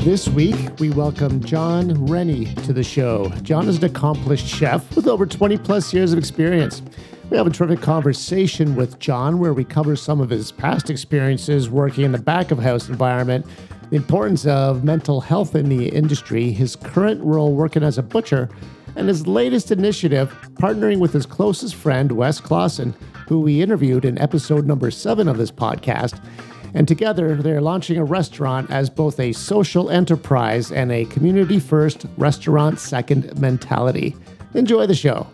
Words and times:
This 0.00 0.30
week, 0.30 0.56
we 0.78 0.88
welcome 0.88 1.44
Jon 1.44 2.06
Rennie 2.06 2.46
to 2.64 2.72
the 2.72 2.82
show. 2.82 3.28
Jon 3.42 3.68
is 3.68 3.76
an 3.76 3.84
accomplished 3.84 4.46
chef 4.46 4.96
with 4.96 5.06
over 5.06 5.26
20 5.26 5.58
plus 5.58 5.92
years 5.92 6.14
of 6.14 6.18
experience. 6.18 6.80
We 7.28 7.36
have 7.36 7.46
a 7.46 7.50
terrific 7.50 7.82
conversation 7.82 8.76
with 8.76 8.98
Jon 8.98 9.38
where 9.38 9.52
we 9.52 9.62
cover 9.62 9.96
some 9.96 10.22
of 10.22 10.30
his 10.30 10.52
past 10.52 10.88
experiences 10.88 11.68
working 11.68 12.04
in 12.04 12.12
the 12.12 12.18
back 12.18 12.50
of 12.50 12.58
house 12.58 12.88
environment, 12.88 13.44
the 13.90 13.96
importance 13.96 14.46
of 14.46 14.84
mental 14.84 15.20
health 15.20 15.54
in 15.54 15.68
the 15.68 15.90
industry, 15.90 16.50
his 16.50 16.76
current 16.76 17.22
role 17.22 17.54
working 17.54 17.82
as 17.82 17.98
a 17.98 18.02
butcher, 18.02 18.48
and 18.96 19.06
his 19.06 19.26
latest 19.26 19.70
initiative 19.70 20.34
partnering 20.54 20.98
with 20.98 21.12
his 21.12 21.26
closest 21.26 21.74
friend, 21.74 22.12
Wes 22.12 22.40
Klassen, 22.40 22.94
who 23.28 23.38
we 23.40 23.60
interviewed 23.60 24.06
in 24.06 24.16
episode 24.18 24.66
number 24.66 24.90
seven 24.90 25.28
of 25.28 25.36
this 25.36 25.50
podcast. 25.50 26.24
And 26.74 26.86
together, 26.86 27.36
they're 27.36 27.60
launching 27.60 27.96
a 27.96 28.04
restaurant 28.04 28.70
as 28.70 28.88
both 28.88 29.18
a 29.18 29.32
social 29.32 29.90
enterprise 29.90 30.70
and 30.70 30.92
a 30.92 31.04
community 31.06 31.58
first, 31.58 32.06
restaurant 32.16 32.78
second 32.78 33.38
mentality. 33.40 34.14
Enjoy 34.54 34.86
the 34.86 34.94
show. 34.94 35.26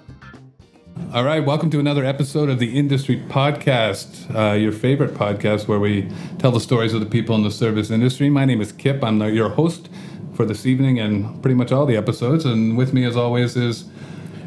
All 1.13 1.25
right, 1.25 1.45
welcome 1.45 1.71
to 1.71 1.79
another 1.79 2.05
episode 2.05 2.49
of 2.49 2.59
the 2.59 2.79
Industry 2.79 3.23
Podcast, 3.29 4.35
uh, 4.35 4.55
your 4.55 4.73
favorite 4.73 5.13
podcast 5.13 5.69
where 5.69 5.79
we 5.79 6.11
tell 6.39 6.51
the 6.51 6.61
stories 6.61 6.95
of 6.95 7.01
the 7.01 7.07
people 7.07 7.37
in 7.37 7.43
the 7.43 7.51
service 7.51 7.91
industry. 7.91 8.31
My 8.31 8.47
name 8.47 8.63
is 8.63 8.73
Kip. 8.73 9.05
I'm 9.05 9.19
the, 9.19 9.27
your 9.27 9.51
host 9.51 9.91
for 10.35 10.47
this 10.47 10.65
evening 10.65 10.99
and 10.99 11.41
pretty 11.43 11.55
much 11.55 11.71
all 11.71 11.85
the 11.85 11.97
episodes. 11.97 12.47
And 12.47 12.79
with 12.79 12.95
me, 12.95 13.05
as 13.05 13.15
always, 13.15 13.57
is 13.57 13.85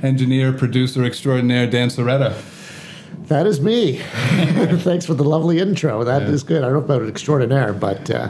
engineer, 0.01 0.51
producer 0.51 1.03
extraordinaire 1.03 1.67
Dan 1.67 1.89
Soretta. 1.89 2.58
That 3.27 3.45
is 3.45 3.61
me. 3.61 3.97
Thanks 4.79 5.05
for 5.05 5.13
the 5.13 5.23
lovely 5.23 5.59
intro. 5.59 6.03
That 6.03 6.23
yeah. 6.23 6.29
is 6.29 6.43
good. 6.43 6.63
I 6.63 6.69
don't 6.69 6.87
know 6.87 6.95
about 6.95 7.07
extraordinaire, 7.07 7.73
but. 7.73 8.09
Uh, 8.09 8.29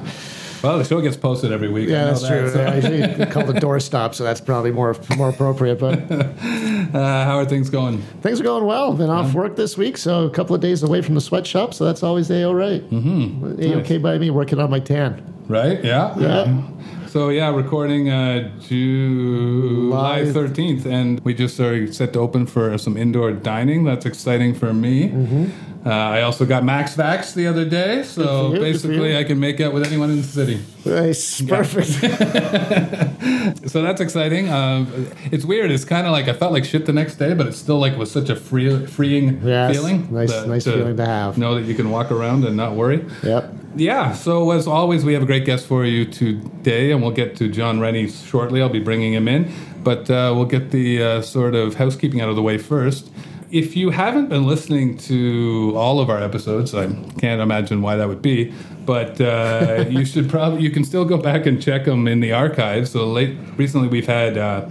well, 0.62 0.78
the 0.78 0.84
show 0.84 1.00
gets 1.00 1.16
posted 1.16 1.54
every 1.54 1.70
week. 1.70 1.88
Yeah, 1.88 2.06
that's 2.06 2.22
that, 2.22 2.28
true. 2.28 2.50
So. 2.52 2.66
I 2.66 2.76
usually 2.76 3.26
call 3.32 3.46
the 3.46 3.54
doorstop, 3.54 4.14
so 4.14 4.26
that's 4.26 4.42
probably 4.42 4.72
more 4.72 4.96
more 5.16 5.30
appropriate. 5.30 5.80
But 5.80 6.12
uh, 6.12 7.26
how 7.26 7.38
are 7.38 7.46
things 7.46 7.70
going? 7.70 8.02
Things 8.22 8.42
are 8.42 8.44
going 8.44 8.66
well. 8.66 8.94
Been 8.94 9.10
off 9.10 9.34
work 9.34 9.56
this 9.56 9.78
week, 9.78 9.98
so 9.98 10.26
a 10.26 10.30
couple 10.30 10.56
of 10.56 10.62
days 10.62 10.84
away 10.84 11.02
from 11.02 11.16
the 11.16 11.22
sweatshop, 11.22 11.74
so 11.74 11.86
that's 11.86 12.04
always 12.04 12.30
a 12.30 12.44
all 12.44 12.56
right. 12.56 12.82
Mm-hmm. 12.90 13.62
A 13.62 13.76
okay 13.78 13.94
nice. 13.96 14.04
by 14.04 14.18
me. 14.18 14.30
Working 14.32 14.60
on 14.60 14.70
my 14.70 14.80
tan. 14.80 15.24
Right. 15.48 15.84
Yeah. 15.84 16.18
Yeah. 16.20 16.46
yeah. 16.46 16.62
So 17.10 17.30
yeah, 17.30 17.50
recording 17.50 18.12
uh, 18.12 18.52
July 18.60 20.32
thirteenth, 20.32 20.86
and 20.86 21.20
we 21.22 21.34
just 21.34 21.60
are 21.60 21.92
set 21.92 22.14
to 22.14 22.20
open 22.20 22.46
for 22.46 22.78
some 22.78 22.96
indoor 22.96 23.32
dining. 23.32 23.84
That's 23.84 24.06
exciting 24.06 24.54
for 24.54 24.76
me. 24.76 25.10
Mm-hmm. 25.10 25.46
Uh, 25.86 25.90
I 25.90 26.22
also 26.24 26.46
got 26.46 26.64
Max 26.66 26.96
Vax 26.96 27.34
the 27.34 27.48
other 27.48 27.64
day, 27.64 28.04
so 28.04 28.54
you, 28.54 28.60
basically 28.60 29.18
I 29.18 29.24
can 29.24 29.40
make 29.40 29.62
out 29.62 29.74
with 29.74 29.86
anyone 29.86 30.10
in 30.10 30.18
the 30.18 30.24
city. 30.24 30.60
Nice, 30.86 31.42
perfect. 31.48 31.90
so 33.70 33.82
that's 33.82 34.02
exciting. 34.02 34.50
Um, 34.50 35.08
it's 35.32 35.46
weird. 35.46 35.72
It's 35.72 35.86
kind 35.86 36.06
of 36.06 36.12
like 36.12 36.28
I 36.28 36.34
felt 36.34 36.52
like 36.52 36.66
shit 36.66 36.86
the 36.86 36.94
next 36.94 37.16
day, 37.16 37.34
but 37.34 37.48
it 37.48 37.54
still 37.54 37.80
like 37.80 37.98
was 37.98 38.12
such 38.12 38.30
a 38.30 38.36
free, 38.36 38.86
freeing 38.88 39.42
yes, 39.42 39.74
feeling. 39.74 40.14
Nice, 40.14 40.32
nice 40.46 40.66
to 40.66 40.74
feeling 40.74 40.98
to 40.98 41.06
have. 41.06 41.38
Know 41.38 41.56
that 41.56 41.64
you 41.64 41.76
can 41.76 41.90
walk 41.92 42.12
around 42.12 42.44
and 42.44 42.58
not 42.58 42.74
worry. 42.74 43.06
Yep 43.24 43.56
yeah, 43.76 44.14
so 44.14 44.52
as 44.52 44.68
always, 44.68 45.06
we 45.06 45.14
have 45.14 45.24
a 45.24 45.26
great 45.26 45.46
guest 45.46 45.66
for 45.66 45.86
you 45.86 46.06
today, 46.06 46.92
and 46.92 47.02
we'll 47.02 47.12
get 47.12 47.36
to 47.38 47.48
Jon 47.50 47.80
Rennie 47.80 48.10
shortly. 48.10 48.62
I'll 48.62 48.70
be 48.70 48.80
bringing 48.80 49.14
him 49.14 49.28
in, 49.28 49.52
but 49.84 50.10
uh, 50.10 50.34
we'll 50.36 50.46
get 50.46 50.72
the 50.72 51.02
uh, 51.04 51.22
sort 51.22 51.56
of 51.56 51.76
housekeeping 51.76 52.20
out 52.22 52.30
of 52.30 52.36
the 52.36 52.42
way 52.42 52.58
first. 52.58 53.10
If 53.52 53.76
you 53.76 53.90
haven't 53.90 54.30
been 54.30 54.46
listening 54.46 54.98
to 55.00 55.74
all 55.76 56.00
of 56.00 56.10
our 56.10 56.22
episodes, 56.22 56.76
I 56.76 56.88
can't 57.18 57.42
imagine 57.42 57.82
why 57.82 57.96
that 57.96 58.08
would 58.08 58.22
be, 58.22 58.54
but 58.86 59.20
uh, 59.20 59.86
you 59.90 60.06
should 60.06 60.30
probably 60.30 60.62
you 60.62 60.70
can 60.70 60.84
still 60.84 61.06
go 61.06 61.18
back 61.18 61.46
and 61.46 61.62
check 61.62 61.86
them 61.86 62.08
in 62.08 62.20
the 62.20 62.32
archives. 62.32 62.92
So 62.92 63.06
late 63.08 63.38
recently, 63.58 63.88
we've 63.88 64.08
had. 64.08 64.38
Uh, 64.38 64.70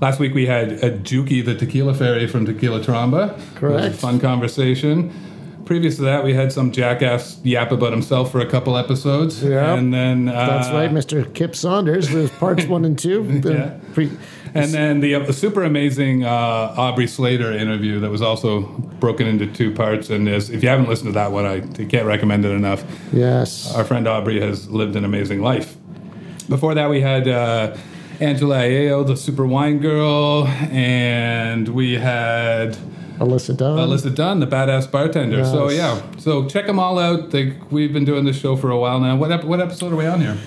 last 0.00 0.20
week 0.20 0.34
we 0.34 0.44
had 0.44 0.72
a 0.72 0.90
Juki, 0.98 1.42
the 1.42 1.54
tequila 1.54 1.94
fairy 1.94 2.26
from 2.26 2.44
Tequila 2.44 2.80
Tromba. 2.80 3.40
Correct. 3.54 3.96
fun 3.96 4.20
conversation 4.20 5.10
previous 5.66 5.96
to 5.96 6.02
that, 6.02 6.24
we 6.24 6.32
had 6.32 6.52
some 6.52 6.72
jackass 6.72 7.38
yap 7.44 7.72
about 7.72 7.92
himself 7.92 8.32
for 8.32 8.40
a 8.40 8.46
couple 8.46 8.76
episodes. 8.76 9.42
Yeah, 9.42 9.74
and 9.74 9.92
then 9.92 10.28
uh, 10.28 10.46
that's 10.46 10.70
right, 10.70 10.90
Mr. 10.90 11.32
Kip 11.34 11.54
Saunders. 11.54 12.08
There's 12.08 12.30
parts 12.30 12.64
one 12.64 12.84
and 12.84 12.98
two. 12.98 13.22
yeah. 13.44 13.78
Pre- 13.92 14.16
and 14.56 14.72
then 14.72 15.00
the, 15.00 15.14
uh, 15.14 15.32
super 15.32 15.62
amazing 15.64 16.24
uh, 16.24 16.74
Aubrey 16.76 17.06
Slater 17.06 17.52
interview 17.52 18.00
that 18.00 18.10
was 18.10 18.22
also 18.22 18.60
broken 19.00 19.26
into 19.26 19.46
two 19.46 19.72
parts. 19.74 20.10
And 20.10 20.28
if 20.28 20.62
you 20.62 20.68
haven't 20.68 20.88
listened 20.88 21.08
to 21.08 21.14
that 21.14 21.32
one, 21.32 21.44
I 21.46 21.60
can't 21.60 22.06
recommend 22.06 22.44
it 22.44 22.50
enough. 22.52 22.84
Yes, 23.12 23.74
our 23.74 23.84
friend 23.84 24.06
Aubrey 24.06 24.40
has 24.40 24.68
lived 24.68 24.96
an 24.96 25.04
amazing 25.04 25.42
life. 25.42 25.76
Before 26.48 26.74
that, 26.74 26.90
we 26.90 27.00
had. 27.00 27.28
Uh, 27.28 27.76
Angela 28.18 28.60
Ayo, 28.60 29.06
the 29.06 29.14
super 29.14 29.46
wine 29.46 29.78
girl, 29.78 30.46
and 30.46 31.68
we 31.68 31.94
had 31.94 32.74
Alyssa 33.18 33.54
Dunn. 33.54 33.78
Alyssa 33.78 34.14
Dunn, 34.14 34.40
the 34.40 34.46
badass 34.46 34.90
bartender. 34.90 35.38
Yes. 35.38 35.50
So 35.50 35.68
yeah, 35.70 36.00
so 36.16 36.48
check 36.48 36.66
them 36.66 36.78
all 36.78 36.98
out. 36.98 37.30
They, 37.30 37.58
we've 37.70 37.92
been 37.92 38.06
doing 38.06 38.24
this 38.24 38.38
show 38.38 38.56
for 38.56 38.70
a 38.70 38.78
while 38.78 39.00
now. 39.00 39.16
What 39.16 39.32
ep- 39.32 39.44
what 39.44 39.60
episode 39.60 39.92
are 39.92 39.96
we 39.96 40.06
on 40.06 40.20
here? 40.22 40.38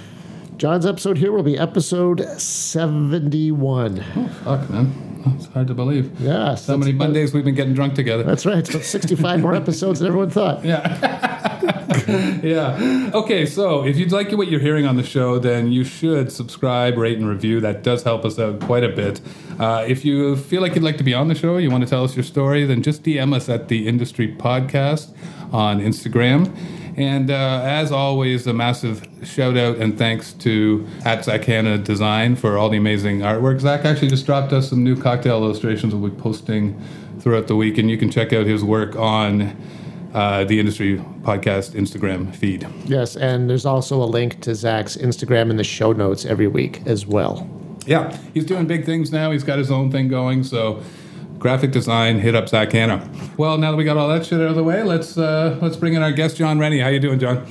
Jon's 0.59 0.85
episode 0.85 1.17
here 1.17 1.31
will 1.31 1.41
be 1.41 1.57
episode 1.57 2.19
seventy-one. 2.37 4.03
Oh 4.17 4.27
fuck, 4.43 4.69
man. 4.69 5.23
It's 5.37 5.45
hard 5.47 5.67
to 5.67 5.73
believe. 5.73 6.19
Yeah. 6.19 6.55
So 6.55 6.77
many 6.77 6.91
Mondays 6.91 7.33
we've 7.33 7.45
been 7.45 7.55
getting 7.55 7.73
drunk 7.73 7.93
together. 7.93 8.23
That's 8.23 8.45
right. 8.45 8.57
It's 8.57 8.69
about 8.69 8.83
65 8.83 9.39
more 9.39 9.55
episodes 9.55 9.99
than 9.99 10.09
everyone 10.09 10.29
thought. 10.29 10.63
Yeah. 12.09 12.39
yeah. 12.43 13.11
Okay, 13.13 13.45
so 13.45 13.85
if 13.85 13.97
you'd 13.97 14.11
like 14.11 14.31
what 14.31 14.49
you're 14.49 14.59
hearing 14.59 14.85
on 14.85 14.95
the 14.95 15.03
show, 15.03 15.39
then 15.39 15.71
you 15.71 15.83
should 15.83 16.31
subscribe, 16.31 16.97
rate, 16.97 17.17
and 17.17 17.27
review. 17.27 17.59
That 17.59 17.83
does 17.83 18.03
help 18.03 18.25
us 18.25 18.37
out 18.39 18.59
quite 18.61 18.83
a 18.83 18.89
bit. 18.89 19.21
Uh, 19.59 19.85
if 19.87 20.03
you 20.05 20.35
feel 20.35 20.61
like 20.61 20.75
you'd 20.75 20.83
like 20.83 20.97
to 20.97 21.03
be 21.03 21.13
on 21.13 21.27
the 21.27 21.35
show, 21.35 21.57
you 21.57 21.69
want 21.71 21.83
to 21.83 21.89
tell 21.89 22.03
us 22.03 22.15
your 22.15 22.23
story, 22.23 22.65
then 22.65 22.81
just 22.83 23.03
DM 23.03 23.33
us 23.33 23.49
at 23.49 23.67
the 23.67 23.87
Industry 23.87 24.33
Podcast 24.35 25.13
on 25.53 25.79
Instagram. 25.79 26.55
And 26.97 27.31
uh, 27.31 27.61
as 27.63 27.91
always, 27.91 28.47
a 28.47 28.53
massive 28.53 29.07
shout 29.23 29.57
out 29.57 29.77
and 29.77 29.97
thanks 29.97 30.33
to 30.33 30.87
at 31.05 31.25
Zak 31.25 31.43
Hannah 31.45 31.77
Design 31.77 32.35
for 32.35 32.57
all 32.57 32.69
the 32.69 32.77
amazing 32.77 33.19
artwork. 33.19 33.59
Zak 33.59 33.85
actually 33.85 34.09
just 34.09 34.25
dropped 34.25 34.53
us 34.53 34.69
some 34.69 34.83
new 34.83 34.95
cocktail 34.95 35.43
illustrations 35.43 35.93
we'll 35.95 36.11
be 36.11 36.21
posting 36.21 36.79
throughout 37.19 37.47
the 37.47 37.55
week, 37.55 37.77
and 37.77 37.89
you 37.89 37.97
can 37.97 38.09
check 38.09 38.33
out 38.33 38.45
his 38.45 38.63
work 38.63 38.95
on 38.95 39.55
uh, 40.13 40.43
the 40.45 40.59
Industry 40.59 40.97
Podcast 41.21 41.71
Instagram 41.71 42.33
feed. 42.35 42.67
Yes, 42.85 43.15
and 43.15 43.49
there's 43.49 43.65
also 43.65 44.01
a 44.01 44.05
link 44.05 44.41
to 44.41 44.55
Zak's 44.55 44.97
Instagram 44.97 45.49
in 45.49 45.57
the 45.57 45.63
show 45.63 45.91
notes 45.91 46.25
every 46.25 46.47
week 46.47 46.81
as 46.85 47.05
well. 47.05 47.47
Yeah, 47.85 48.15
he's 48.33 48.45
doing 48.45 48.67
big 48.67 48.85
things 48.85 49.11
now. 49.11 49.31
He's 49.31 49.43
got 49.43 49.57
his 49.57 49.71
own 49.71 49.91
thing 49.91 50.07
going, 50.07 50.43
so 50.43 50.81
graphic 51.39 51.71
design, 51.71 52.19
hit 52.19 52.35
up 52.35 52.49
Zak 52.49 52.71
Hannah. 52.71 53.09
Well, 53.37 53.57
now 53.57 53.71
that 53.71 53.77
we 53.77 53.83
got 53.83 53.97
all 53.97 54.09
that 54.09 54.25
shit 54.25 54.39
out 54.39 54.49
of 54.49 54.55
the 54.55 54.63
way, 54.63 54.83
let's 54.83 55.17
uh, 55.17 55.57
let's 55.61 55.77
bring 55.77 55.93
in 55.93 56.03
our 56.03 56.11
guest, 56.11 56.37
Jon 56.37 56.59
Rennie. 56.59 56.79
How 56.79 56.89
you 56.89 56.99
doing, 56.99 57.19
Jon? 57.19 57.47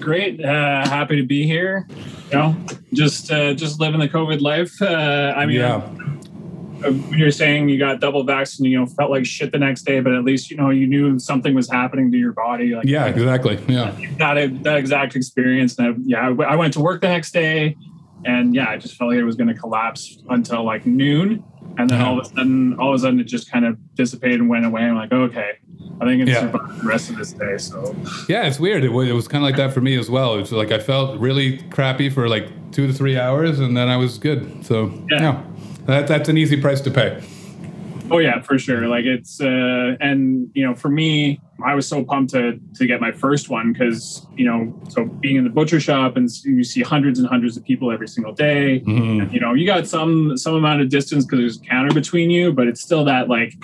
Great, 0.00 0.44
uh, 0.44 0.88
happy 0.88 1.16
to 1.16 1.22
be 1.22 1.46
here. 1.46 1.86
You 2.30 2.38
know, 2.38 2.56
just 2.92 3.30
uh, 3.30 3.54
just 3.54 3.78
living 3.78 4.00
the 4.00 4.08
COVID 4.08 4.40
life. 4.40 4.80
Uh, 4.80 5.34
I 5.36 5.46
mean, 5.46 5.56
yeah. 5.56 5.82
Uh, 6.84 6.92
when 6.92 7.18
you're 7.18 7.30
saying 7.30 7.70
you 7.70 7.78
got 7.78 8.00
double 8.00 8.22
vaccinated, 8.22 8.72
you 8.72 8.78
know, 8.78 8.86
felt 8.86 9.10
like 9.10 9.24
shit 9.24 9.50
the 9.50 9.58
next 9.58 9.86
day, 9.86 10.00
but 10.00 10.12
at 10.12 10.24
least 10.24 10.50
you 10.50 10.56
know 10.56 10.68
you 10.68 10.86
knew 10.86 11.18
something 11.18 11.54
was 11.54 11.70
happening 11.70 12.12
to 12.12 12.18
your 12.18 12.32
body. 12.32 12.74
Like, 12.74 12.84
yeah, 12.86 13.06
exactly. 13.06 13.58
Yeah, 13.66 13.96
that 14.18 14.62
that 14.62 14.76
exact 14.76 15.16
experience. 15.16 15.78
And 15.78 15.88
I, 15.88 15.94
yeah, 16.04 16.44
I 16.46 16.56
went 16.56 16.74
to 16.74 16.80
work 16.80 17.00
the 17.00 17.08
next 17.08 17.32
day, 17.32 17.76
and 18.26 18.54
yeah, 18.54 18.68
I 18.68 18.76
just 18.76 18.96
felt 18.96 19.10
like 19.10 19.18
it 19.18 19.24
was 19.24 19.36
going 19.36 19.48
to 19.48 19.54
collapse 19.54 20.18
until 20.28 20.64
like 20.64 20.84
noon, 20.86 21.44
and 21.78 21.88
then 21.88 22.00
all 22.02 22.18
of 22.18 22.26
a 22.26 22.28
sudden, 22.28 22.78
all 22.78 22.90
of 22.90 22.96
a 22.96 22.98
sudden, 22.98 23.20
it 23.20 23.24
just 23.24 23.50
kind 23.50 23.64
of 23.64 23.78
dissipated 23.94 24.40
and 24.40 24.48
went 24.48 24.64
away. 24.64 24.82
I'm 24.82 24.96
like, 24.96 25.12
okay, 25.12 25.52
I 26.00 26.04
think 26.04 26.22
it's 26.22 26.30
yeah. 26.30 26.40
survive 26.40 26.82
the 26.82 26.88
rest 26.88 27.10
of 27.10 27.16
this 27.16 27.32
day. 27.32 27.58
So 27.58 27.94
yeah, 28.28 28.46
it's 28.46 28.58
weird. 28.58 28.84
It, 28.84 28.90
it 28.90 29.12
was 29.12 29.28
kind 29.28 29.42
of 29.42 29.48
like 29.48 29.56
that 29.56 29.72
for 29.72 29.80
me 29.80 29.96
as 29.96 30.10
well. 30.10 30.38
It's 30.38 30.52
like 30.52 30.72
I 30.72 30.78
felt 30.78 31.18
really 31.18 31.58
crappy 31.70 32.10
for 32.10 32.28
like 32.28 32.72
two 32.72 32.86
to 32.86 32.92
three 32.92 33.18
hours, 33.18 33.60
and 33.60 33.76
then 33.76 33.88
I 33.88 33.96
was 33.96 34.18
good. 34.18 34.64
So 34.64 34.86
yeah. 35.10 35.22
yeah 35.22 35.44
that, 35.86 36.06
that's 36.06 36.28
an 36.28 36.36
easy 36.36 36.60
price 36.60 36.80
to 36.82 36.90
pay. 36.90 37.22
Oh 38.10 38.18
yeah, 38.18 38.40
for 38.42 38.58
sure. 38.58 38.86
Like 38.86 39.04
it's 39.04 39.40
uh 39.40 39.96
and 40.00 40.50
you 40.54 40.64
know, 40.66 40.74
for 40.74 40.88
me, 40.88 41.40
I 41.64 41.74
was 41.74 41.88
so 41.88 42.04
pumped 42.04 42.32
to 42.32 42.60
to 42.74 42.86
get 42.86 43.00
my 43.00 43.12
first 43.12 43.48
one 43.48 43.72
because 43.72 44.26
you 44.36 44.44
know, 44.44 44.74
so 44.88 45.04
being 45.04 45.36
in 45.36 45.44
the 45.44 45.50
butcher 45.50 45.80
shop 45.80 46.16
and 46.16 46.30
you 46.44 46.64
see 46.64 46.82
hundreds 46.82 47.18
and 47.18 47.28
hundreds 47.28 47.56
of 47.56 47.64
people 47.64 47.90
every 47.90 48.08
single 48.08 48.32
day. 48.32 48.80
Mm-hmm. 48.80 49.20
And, 49.20 49.32
you 49.32 49.40
know, 49.40 49.54
you 49.54 49.66
got 49.66 49.86
some 49.86 50.36
some 50.36 50.54
amount 50.54 50.82
of 50.82 50.88
distance 50.88 51.24
because 51.24 51.38
there's 51.38 51.56
a 51.56 51.60
counter 51.60 51.94
between 51.94 52.30
you, 52.30 52.52
but 52.52 52.66
it's 52.66 52.80
still 52.80 53.04
that 53.04 53.28
like, 53.28 53.54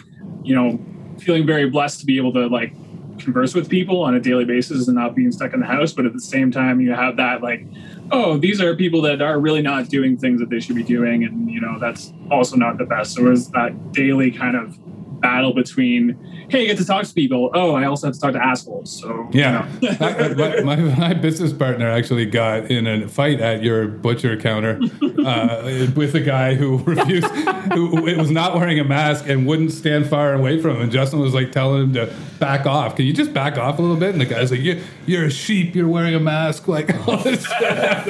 you 0.42 0.54
know, 0.54 0.80
feeling 1.18 1.46
very 1.46 1.68
blessed 1.68 2.00
to 2.00 2.06
be 2.06 2.16
able 2.16 2.32
to 2.32 2.46
like 2.46 2.72
converse 3.18 3.54
with 3.54 3.68
people 3.68 4.02
on 4.02 4.14
a 4.14 4.20
daily 4.20 4.44
basis 4.44 4.88
and 4.88 4.96
not 4.96 5.14
being 5.14 5.30
stuck 5.30 5.52
in 5.52 5.60
the 5.60 5.66
house. 5.66 5.92
But 5.92 6.06
at 6.06 6.12
the 6.12 6.20
same 6.20 6.50
time, 6.50 6.80
you 6.80 6.92
have 6.92 7.16
that 7.16 7.42
like 7.42 7.66
oh, 8.12 8.36
these 8.36 8.60
are 8.60 8.76
people 8.76 9.00
that 9.02 9.22
are 9.22 9.40
really 9.40 9.62
not 9.62 9.88
doing 9.88 10.16
things 10.16 10.38
that 10.38 10.50
they 10.50 10.60
should 10.60 10.76
be 10.76 10.82
doing, 10.82 11.24
and 11.24 11.50
you 11.50 11.60
know 11.60 11.78
that's 11.78 12.12
also 12.30 12.56
not 12.56 12.78
the 12.78 12.84
best. 12.84 13.14
So 13.14 13.26
it 13.26 13.30
was 13.30 13.48
that 13.50 13.92
daily 13.92 14.30
kind 14.30 14.54
of 14.54 14.78
battle 15.22 15.54
between 15.54 16.18
hey, 16.50 16.64
I 16.64 16.66
get 16.66 16.78
to 16.78 16.84
talk 16.84 17.06
to 17.06 17.14
people. 17.14 17.50
Oh, 17.54 17.74
I 17.74 17.84
also 17.84 18.08
have 18.08 18.14
to 18.14 18.20
talk 18.20 18.34
to 18.34 18.44
assholes. 18.44 19.00
So 19.00 19.28
yeah, 19.32 19.66
my, 20.00 20.60
my, 20.60 20.76
my, 20.76 21.14
business 21.14 21.52
partner 21.52 21.88
actually 21.88 22.26
got 22.26 22.70
in 22.70 22.86
a 22.86 23.08
fight 23.08 23.40
at 23.40 23.62
your 23.62 23.88
butcher 23.88 24.36
counter 24.36 24.78
uh, 25.24 25.88
with 25.96 26.14
a 26.14 26.20
guy 26.20 26.54
who 26.54 26.78
refused, 26.84 27.26
who 27.72 28.02
was 28.02 28.30
not 28.30 28.54
wearing 28.54 28.78
a 28.78 28.84
mask 28.84 29.26
and 29.28 29.46
wouldn't 29.46 29.72
stand 29.72 30.06
far 30.06 30.34
away 30.34 30.60
from 30.60 30.76
him. 30.76 30.82
And 30.82 30.92
Justin 30.92 31.20
was 31.20 31.32
like 31.32 31.52
telling 31.52 31.84
him 31.84 31.92
to 31.94 32.14
back 32.42 32.66
off. 32.66 32.96
Can 32.96 33.06
you 33.06 33.12
just 33.12 33.32
back 33.32 33.56
off 33.56 33.78
a 33.78 33.82
little 33.82 33.96
bit? 33.96 34.10
And 34.10 34.20
the 34.20 34.26
guy's 34.26 34.50
like, 34.50 34.60
"You're, 34.60 34.78
you're 35.06 35.24
a 35.26 35.30
sheep. 35.30 35.76
You're 35.76 35.88
wearing 35.88 36.14
a 36.14 36.20
mask." 36.20 36.66
Like 36.66 36.90
all 37.08 37.18
this 37.18 37.46
stuff. 37.46 38.04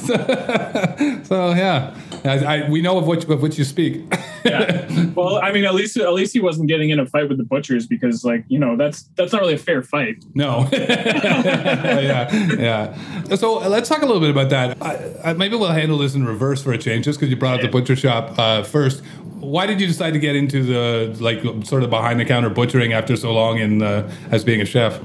so, 0.00 1.22
so 1.22 1.50
yeah. 1.54 1.94
I, 2.24 2.62
I, 2.64 2.68
we 2.68 2.82
know 2.82 2.98
of 2.98 3.06
which 3.06 3.24
of 3.24 3.40
which 3.40 3.58
you 3.58 3.64
speak. 3.64 4.02
yeah. 4.44 4.86
Well, 5.14 5.36
I 5.36 5.52
mean, 5.52 5.64
at 5.64 5.74
least 5.74 5.96
at 5.96 6.12
least 6.12 6.32
he 6.32 6.40
wasn't 6.40 6.68
getting 6.68 6.90
in 6.90 6.98
a 6.98 7.06
fight 7.06 7.28
with 7.28 7.38
the 7.38 7.44
butchers 7.44 7.86
because, 7.86 8.24
like, 8.24 8.44
you 8.48 8.58
know, 8.58 8.76
that's 8.76 9.02
that's 9.16 9.32
not 9.32 9.40
really 9.40 9.54
a 9.54 9.58
fair 9.58 9.82
fight. 9.82 10.24
No. 10.34 10.68
yeah, 10.72 12.32
yeah. 12.58 13.34
So 13.36 13.58
let's 13.58 13.88
talk 13.88 14.02
a 14.02 14.06
little 14.06 14.20
bit 14.20 14.30
about 14.30 14.50
that. 14.50 14.82
I, 15.24 15.32
maybe 15.34 15.56
we'll 15.56 15.70
handle 15.70 15.98
this 15.98 16.14
in 16.14 16.24
reverse 16.24 16.62
for 16.62 16.72
a 16.72 16.78
change, 16.78 17.04
just 17.04 17.18
because 17.18 17.30
you 17.30 17.36
brought 17.36 17.56
up 17.56 17.62
the 17.62 17.68
butcher 17.68 17.96
shop 17.96 18.38
uh, 18.38 18.62
first. 18.62 19.02
Why 19.40 19.66
did 19.66 19.80
you 19.80 19.86
decide 19.86 20.12
to 20.12 20.18
get 20.18 20.34
into 20.34 20.64
the 20.64 21.16
like 21.20 21.40
sort 21.64 21.82
of 21.84 21.90
behind 21.90 22.18
the 22.18 22.24
counter 22.24 22.50
butchering 22.50 22.92
after 22.92 23.16
so 23.16 23.27
long 23.32 23.58
in 23.58 23.82
uh, 23.82 24.10
as 24.30 24.44
being 24.44 24.60
a 24.60 24.64
chef? 24.64 25.00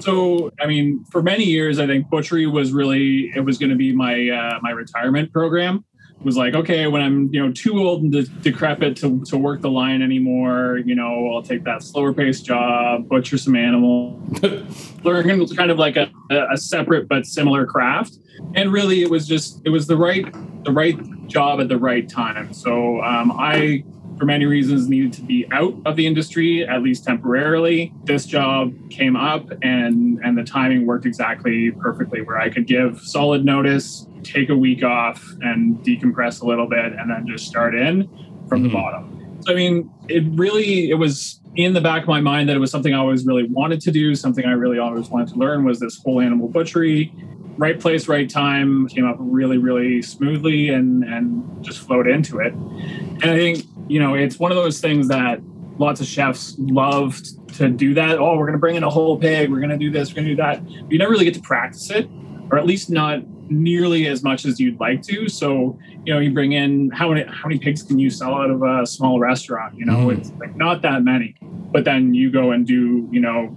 So, 0.00 0.52
I 0.60 0.66
mean, 0.66 1.04
for 1.10 1.22
many 1.22 1.44
years, 1.44 1.78
I 1.78 1.86
think 1.86 2.08
butchery 2.08 2.46
was 2.46 2.72
really 2.72 3.32
it 3.34 3.40
was 3.40 3.58
going 3.58 3.70
to 3.70 3.76
be 3.76 3.92
my 3.92 4.28
uh, 4.28 4.58
my 4.62 4.70
retirement 4.70 5.32
program 5.32 5.84
It 6.18 6.24
was 6.24 6.36
like, 6.36 6.54
okay, 6.54 6.86
when 6.86 7.02
I'm 7.02 7.32
you 7.32 7.44
know 7.44 7.52
too 7.52 7.78
old 7.78 8.02
and 8.02 8.12
de- 8.12 8.22
decrepit 8.22 8.96
to, 8.98 9.22
to 9.24 9.36
work 9.36 9.60
the 9.60 9.70
line 9.70 10.02
anymore, 10.02 10.78
you 10.84 10.94
know, 10.94 11.32
I'll 11.34 11.42
take 11.42 11.64
that 11.64 11.82
slower 11.82 12.12
paced 12.12 12.44
job, 12.44 13.08
butcher 13.08 13.38
some 13.38 13.56
animals, 13.56 14.20
learn 15.04 15.46
kind 15.48 15.70
of 15.70 15.78
like 15.78 15.96
a, 15.96 16.10
a 16.30 16.56
separate 16.56 17.08
but 17.08 17.26
similar 17.26 17.66
craft. 17.66 18.18
And 18.54 18.72
really, 18.72 19.02
it 19.02 19.10
was 19.10 19.26
just 19.26 19.60
it 19.64 19.70
was 19.70 19.86
the 19.88 19.96
right 19.96 20.24
the 20.64 20.72
right 20.72 20.96
job 21.26 21.60
at 21.60 21.68
the 21.68 21.78
right 21.78 22.08
time. 22.08 22.52
So 22.52 23.02
um, 23.02 23.32
I 23.32 23.84
for 24.18 24.24
many 24.24 24.46
reasons 24.46 24.88
needed 24.88 25.12
to 25.14 25.22
be 25.22 25.46
out 25.52 25.74
of 25.86 25.96
the 25.96 26.06
industry 26.06 26.66
at 26.66 26.82
least 26.82 27.04
temporarily. 27.04 27.92
This 28.04 28.26
job 28.26 28.74
came 28.90 29.16
up 29.16 29.46
and 29.62 30.18
and 30.24 30.36
the 30.36 30.44
timing 30.44 30.86
worked 30.86 31.06
exactly 31.06 31.70
perfectly 31.70 32.22
where 32.22 32.38
i 32.38 32.48
could 32.48 32.66
give 32.66 33.00
solid 33.00 33.44
notice 33.44 34.06
take 34.22 34.48
a 34.48 34.56
week 34.56 34.82
off 34.82 35.24
and 35.40 35.78
decompress 35.84 36.42
a 36.42 36.46
little 36.46 36.68
bit 36.68 36.92
and 36.92 37.10
then 37.10 37.26
just 37.26 37.46
start 37.46 37.74
in 37.74 38.08
from 38.48 38.62
mm-hmm. 38.62 38.64
the 38.64 38.68
bottom. 38.68 39.38
So 39.40 39.52
i 39.52 39.54
mean 39.54 39.90
it 40.08 40.24
really 40.34 40.90
it 40.90 40.94
was 40.94 41.40
in 41.56 41.72
the 41.72 41.80
back 41.80 42.02
of 42.02 42.08
my 42.08 42.20
mind 42.20 42.48
that 42.48 42.56
it 42.56 42.60
was 42.60 42.70
something 42.70 42.94
i 42.94 42.98
always 42.98 43.26
really 43.26 43.44
wanted 43.44 43.80
to 43.82 43.90
do. 43.90 44.14
Something 44.14 44.44
i 44.44 44.52
really 44.52 44.78
always 44.78 45.08
wanted 45.08 45.28
to 45.28 45.36
learn 45.36 45.64
was 45.64 45.80
this 45.80 46.00
whole 46.02 46.20
animal 46.20 46.48
butchery. 46.48 47.12
Right 47.56 47.78
place 47.80 48.06
right 48.06 48.28
time 48.28 48.88
came 48.88 49.06
up 49.06 49.16
really 49.18 49.58
really 49.58 50.02
smoothly 50.02 50.68
and 50.70 51.04
and 51.04 51.64
just 51.64 51.80
flowed 51.80 52.06
into 52.06 52.40
it. 52.40 52.52
And 52.52 53.24
i 53.24 53.36
think 53.36 53.64
you 53.88 53.98
know, 54.00 54.14
it's 54.14 54.38
one 54.38 54.52
of 54.52 54.56
those 54.56 54.80
things 54.80 55.08
that 55.08 55.40
lots 55.78 56.00
of 56.00 56.06
chefs 56.06 56.56
love 56.58 57.20
to 57.54 57.68
do 57.68 57.94
that. 57.94 58.18
Oh, 58.18 58.36
we're 58.36 58.46
going 58.46 58.52
to 58.52 58.58
bring 58.58 58.76
in 58.76 58.82
a 58.82 58.90
whole 58.90 59.18
pig. 59.18 59.50
We're 59.50 59.58
going 59.58 59.70
to 59.70 59.78
do 59.78 59.90
this. 59.90 60.10
We're 60.10 60.16
going 60.16 60.26
to 60.26 60.32
do 60.32 60.42
that. 60.42 60.64
But 60.64 60.92
you 60.92 60.98
never 60.98 61.10
really 61.10 61.24
get 61.24 61.34
to 61.34 61.40
practice 61.40 61.90
it, 61.90 62.08
or 62.50 62.58
at 62.58 62.66
least 62.66 62.90
not 62.90 63.22
nearly 63.50 64.06
as 64.06 64.22
much 64.22 64.44
as 64.44 64.60
you'd 64.60 64.78
like 64.78 65.02
to. 65.02 65.28
So, 65.28 65.78
you 66.04 66.12
know, 66.12 66.20
you 66.20 66.32
bring 66.32 66.52
in 66.52 66.90
how 66.90 67.08
many 67.12 67.24
how 67.24 67.48
many 67.48 67.58
pigs 67.58 67.82
can 67.82 67.98
you 67.98 68.10
sell 68.10 68.34
out 68.34 68.50
of 68.50 68.62
a 68.62 68.86
small 68.86 69.18
restaurant? 69.18 69.78
You 69.78 69.86
know, 69.86 70.08
mm. 70.08 70.18
it's 70.18 70.30
like 70.38 70.54
not 70.56 70.82
that 70.82 71.02
many. 71.02 71.34
But 71.40 71.84
then 71.84 72.14
you 72.14 72.30
go 72.30 72.52
and 72.52 72.66
do, 72.66 73.08
you 73.10 73.20
know, 73.20 73.56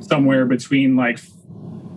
somewhere 0.00 0.46
between 0.46 0.96
like 0.96 1.20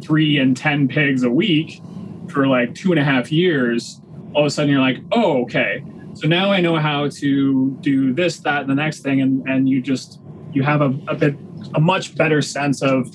three 0.02 0.38
and 0.38 0.56
ten 0.56 0.88
pigs 0.88 1.24
a 1.24 1.30
week 1.30 1.82
for 2.30 2.48
like 2.48 2.76
two 2.76 2.92
and 2.92 3.00
a 3.00 3.04
half 3.04 3.32
years. 3.32 4.00
All 4.34 4.44
of 4.44 4.48
a 4.48 4.50
sudden, 4.50 4.72
you're 4.72 4.80
like, 4.80 5.00
oh, 5.12 5.42
okay 5.44 5.84
so 6.22 6.28
now 6.28 6.52
I 6.52 6.62
know 6.62 6.78
how 6.78 7.10
to 7.10 7.72
do 7.82 8.14
this, 8.14 8.38
that, 8.42 8.62
and 8.62 8.70
the 8.70 8.76
next 8.76 9.00
thing, 9.00 9.22
and 9.22 9.44
and 9.50 9.68
you 9.68 9.82
just 9.82 10.20
you 10.54 10.62
have 10.62 10.82
a, 10.82 10.94
a 11.08 11.16
bit 11.16 11.36
a 11.74 11.80
much 11.80 12.16
better 12.16 12.44
sense 12.44 12.84
of 12.84 13.10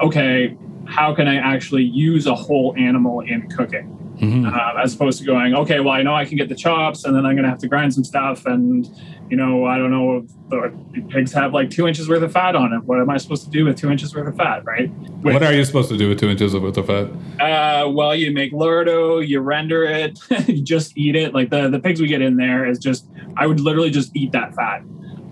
okay, 0.00 0.56
how 0.86 1.14
can 1.14 1.28
I 1.28 1.36
actually 1.36 1.82
use 1.82 2.26
a 2.26 2.34
whole 2.34 2.74
animal 2.78 3.20
in 3.20 3.46
cooking? 3.50 3.92
Mm-hmm. 4.18 4.46
Uh, 4.46 4.82
as 4.82 4.94
opposed 4.94 5.18
to 5.18 5.26
going, 5.26 5.54
okay, 5.54 5.80
well, 5.80 5.92
I 5.92 6.02
know 6.02 6.14
I 6.14 6.24
can 6.24 6.38
get 6.38 6.48
the 6.48 6.54
chops, 6.54 7.04
and 7.04 7.14
then 7.14 7.26
I'm 7.26 7.34
going 7.34 7.44
to 7.44 7.50
have 7.50 7.58
to 7.58 7.68
grind 7.68 7.92
some 7.92 8.04
stuff, 8.04 8.46
and 8.46 8.88
you 9.28 9.36
know, 9.36 9.64
I 9.64 9.78
don't 9.78 9.90
know 9.90 10.18
if 10.18 10.30
the 10.48 11.02
pigs 11.08 11.32
have 11.32 11.52
like 11.52 11.70
two 11.70 11.88
inches 11.88 12.08
worth 12.08 12.22
of 12.22 12.32
fat 12.32 12.54
on 12.54 12.72
it. 12.72 12.84
What 12.84 13.00
am 13.00 13.10
I 13.10 13.16
supposed 13.16 13.44
to 13.44 13.50
do 13.50 13.64
with 13.64 13.76
two 13.76 13.90
inches 13.90 14.14
worth 14.14 14.28
of 14.28 14.36
fat, 14.36 14.64
right? 14.64 14.90
With, 14.90 15.34
what 15.34 15.42
are 15.42 15.52
you 15.52 15.64
supposed 15.64 15.88
to 15.88 15.96
do 15.96 16.08
with 16.08 16.20
two 16.20 16.28
inches 16.28 16.54
worth 16.54 16.76
of 16.76 16.86
fat? 16.86 17.08
Uh, 17.40 17.88
well, 17.90 18.14
you 18.14 18.30
make 18.30 18.52
lardo, 18.52 19.26
you 19.26 19.40
render 19.40 19.84
it, 19.84 20.18
you 20.48 20.62
just 20.62 20.96
eat 20.96 21.16
it. 21.16 21.34
Like 21.34 21.50
the, 21.50 21.68
the 21.68 21.80
pigs 21.80 22.00
we 22.00 22.06
get 22.06 22.22
in 22.22 22.36
there 22.36 22.68
is 22.68 22.78
just, 22.78 23.06
I 23.36 23.46
would 23.46 23.60
literally 23.60 23.90
just 23.90 24.14
eat 24.14 24.32
that 24.32 24.54
fat. 24.54 24.82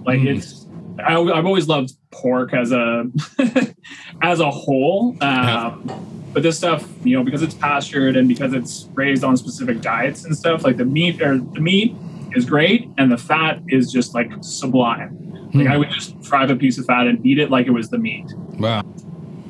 Like 0.05 0.21
mm. 0.21 0.37
it's, 0.37 0.67
I, 1.05 1.13
have 1.13 1.47
always 1.47 1.69
loved 1.69 1.93
pork 2.11 2.53
as 2.53 2.73
a, 2.73 3.05
as 4.23 4.41
a 4.41 4.51
whole. 4.51 5.11
Um, 5.21 5.85
yeah. 5.89 5.99
But 6.33 6.43
this 6.43 6.59
stuff, 6.59 6.89
you 7.05 7.17
know, 7.17 7.23
because 7.23 7.43
it's 7.43 7.55
pastured 7.55 8.17
and 8.17 8.27
because 8.27 8.55
it's 8.55 8.89
raised 8.95 9.23
on 9.23 9.37
specific 9.37 9.81
diets 9.81 10.25
and 10.25 10.37
stuff, 10.37 10.65
like 10.65 10.79
the 10.79 10.85
meat 10.85 11.23
or 11.23 11.39
the 11.39 11.61
meat 11.61 11.95
is 12.35 12.45
great, 12.45 12.89
and 12.99 13.11
the 13.11 13.19
fat 13.19 13.61
is 13.69 13.93
just 13.93 14.15
like 14.15 14.31
sublime. 14.41 15.51
Like 15.55 15.69
I 15.69 15.73
hmm. 15.75 15.79
would 15.81 15.91
just 15.91 16.23
fry 16.25 16.45
a 16.45 16.57
piece 16.57 16.79
of 16.79 16.87
fat 16.87 17.07
and 17.07 17.25
eat 17.25 17.39
it 17.39 17.51
like 17.51 17.67
it 17.67 17.71
was 17.71 17.89
the 17.89 17.99
meat. 17.99 18.27
Wow. 18.59 18.83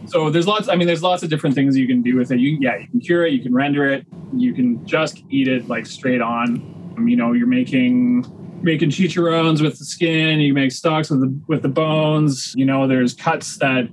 So 0.07 0.31
there's 0.31 0.47
lots. 0.47 0.69
I 0.69 0.77
mean, 0.77 0.87
there's 0.87 1.03
lots 1.03 1.23
of 1.23 1.31
different 1.31 1.55
things 1.55 1.77
you 1.77 1.87
can 1.87 2.03
do 2.03 2.17
with 2.17 2.31
it. 2.31 2.39
You 2.39 2.59
yeah, 2.61 2.77
you 2.77 2.89
can 2.89 3.01
cure 3.01 3.27
it, 3.27 3.33
you 3.33 3.43
can 3.43 3.55
render 3.55 3.89
it, 3.89 4.07
you 4.35 4.53
can 4.53 4.85
just 4.87 5.23
eat 5.31 5.49
it 5.49 5.69
like 5.69 5.87
straight 5.87 6.21
on. 6.21 6.95
Um, 6.97 7.09
you 7.09 7.17
know, 7.17 7.33
you're 7.33 7.47
making 7.47 8.27
making 8.63 8.91
chicharrones 8.91 9.63
with 9.63 9.79
the 9.79 9.85
skin. 9.85 10.41
You 10.41 10.55
make 10.55 10.73
stocks 10.73 11.11
with 11.11 11.21
the 11.21 11.41
with 11.47 11.63
the 11.63 11.69
bones. 11.69 12.53
You 12.57 12.67
know, 12.67 12.87
there's 12.87 13.15
cuts 13.15 13.59
that 13.59 13.89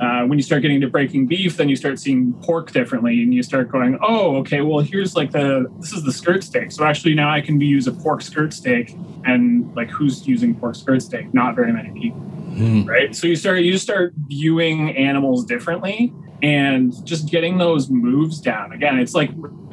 uh, 0.00 0.24
when 0.24 0.38
you 0.38 0.42
start 0.42 0.62
getting 0.62 0.80
to 0.80 0.88
breaking 0.88 1.26
beef, 1.26 1.58
then 1.58 1.68
you 1.68 1.76
start 1.76 1.98
seeing 1.98 2.32
pork 2.42 2.72
differently, 2.72 3.22
and 3.22 3.34
you 3.34 3.42
start 3.42 3.70
going, 3.70 3.98
"Oh, 4.00 4.36
okay. 4.36 4.62
Well, 4.62 4.80
here's 4.80 5.14
like 5.14 5.30
the 5.30 5.70
this 5.78 5.92
is 5.92 6.02
the 6.04 6.12
skirt 6.12 6.42
steak. 6.42 6.72
So 6.72 6.84
actually, 6.84 7.14
now 7.14 7.30
I 7.30 7.42
can 7.42 7.60
use 7.60 7.86
a 7.86 7.92
pork 7.92 8.22
skirt 8.22 8.54
steak, 8.54 8.96
and 9.24 9.74
like 9.76 9.90
who's 9.90 10.26
using 10.26 10.54
pork 10.54 10.76
skirt 10.76 11.02
steak? 11.02 11.34
Not 11.34 11.54
very 11.54 11.72
many 11.72 11.90
people, 12.00 12.20
mm. 12.20 12.88
right? 12.88 13.14
So 13.14 13.26
you 13.26 13.36
start 13.36 13.60
you 13.60 13.76
start 13.76 14.14
viewing 14.26 14.96
animals 14.96 15.44
differently, 15.44 16.14
and 16.42 17.04
just 17.04 17.30
getting 17.30 17.58
those 17.58 17.90
moves 17.90 18.40
down. 18.40 18.72
Again, 18.72 18.98
it's 18.98 19.14
like 19.14 19.30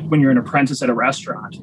when 0.09 0.21
you're 0.21 0.31
an 0.31 0.37
apprentice 0.37 0.81
at 0.81 0.89
a 0.89 0.93
restaurant 0.93 1.57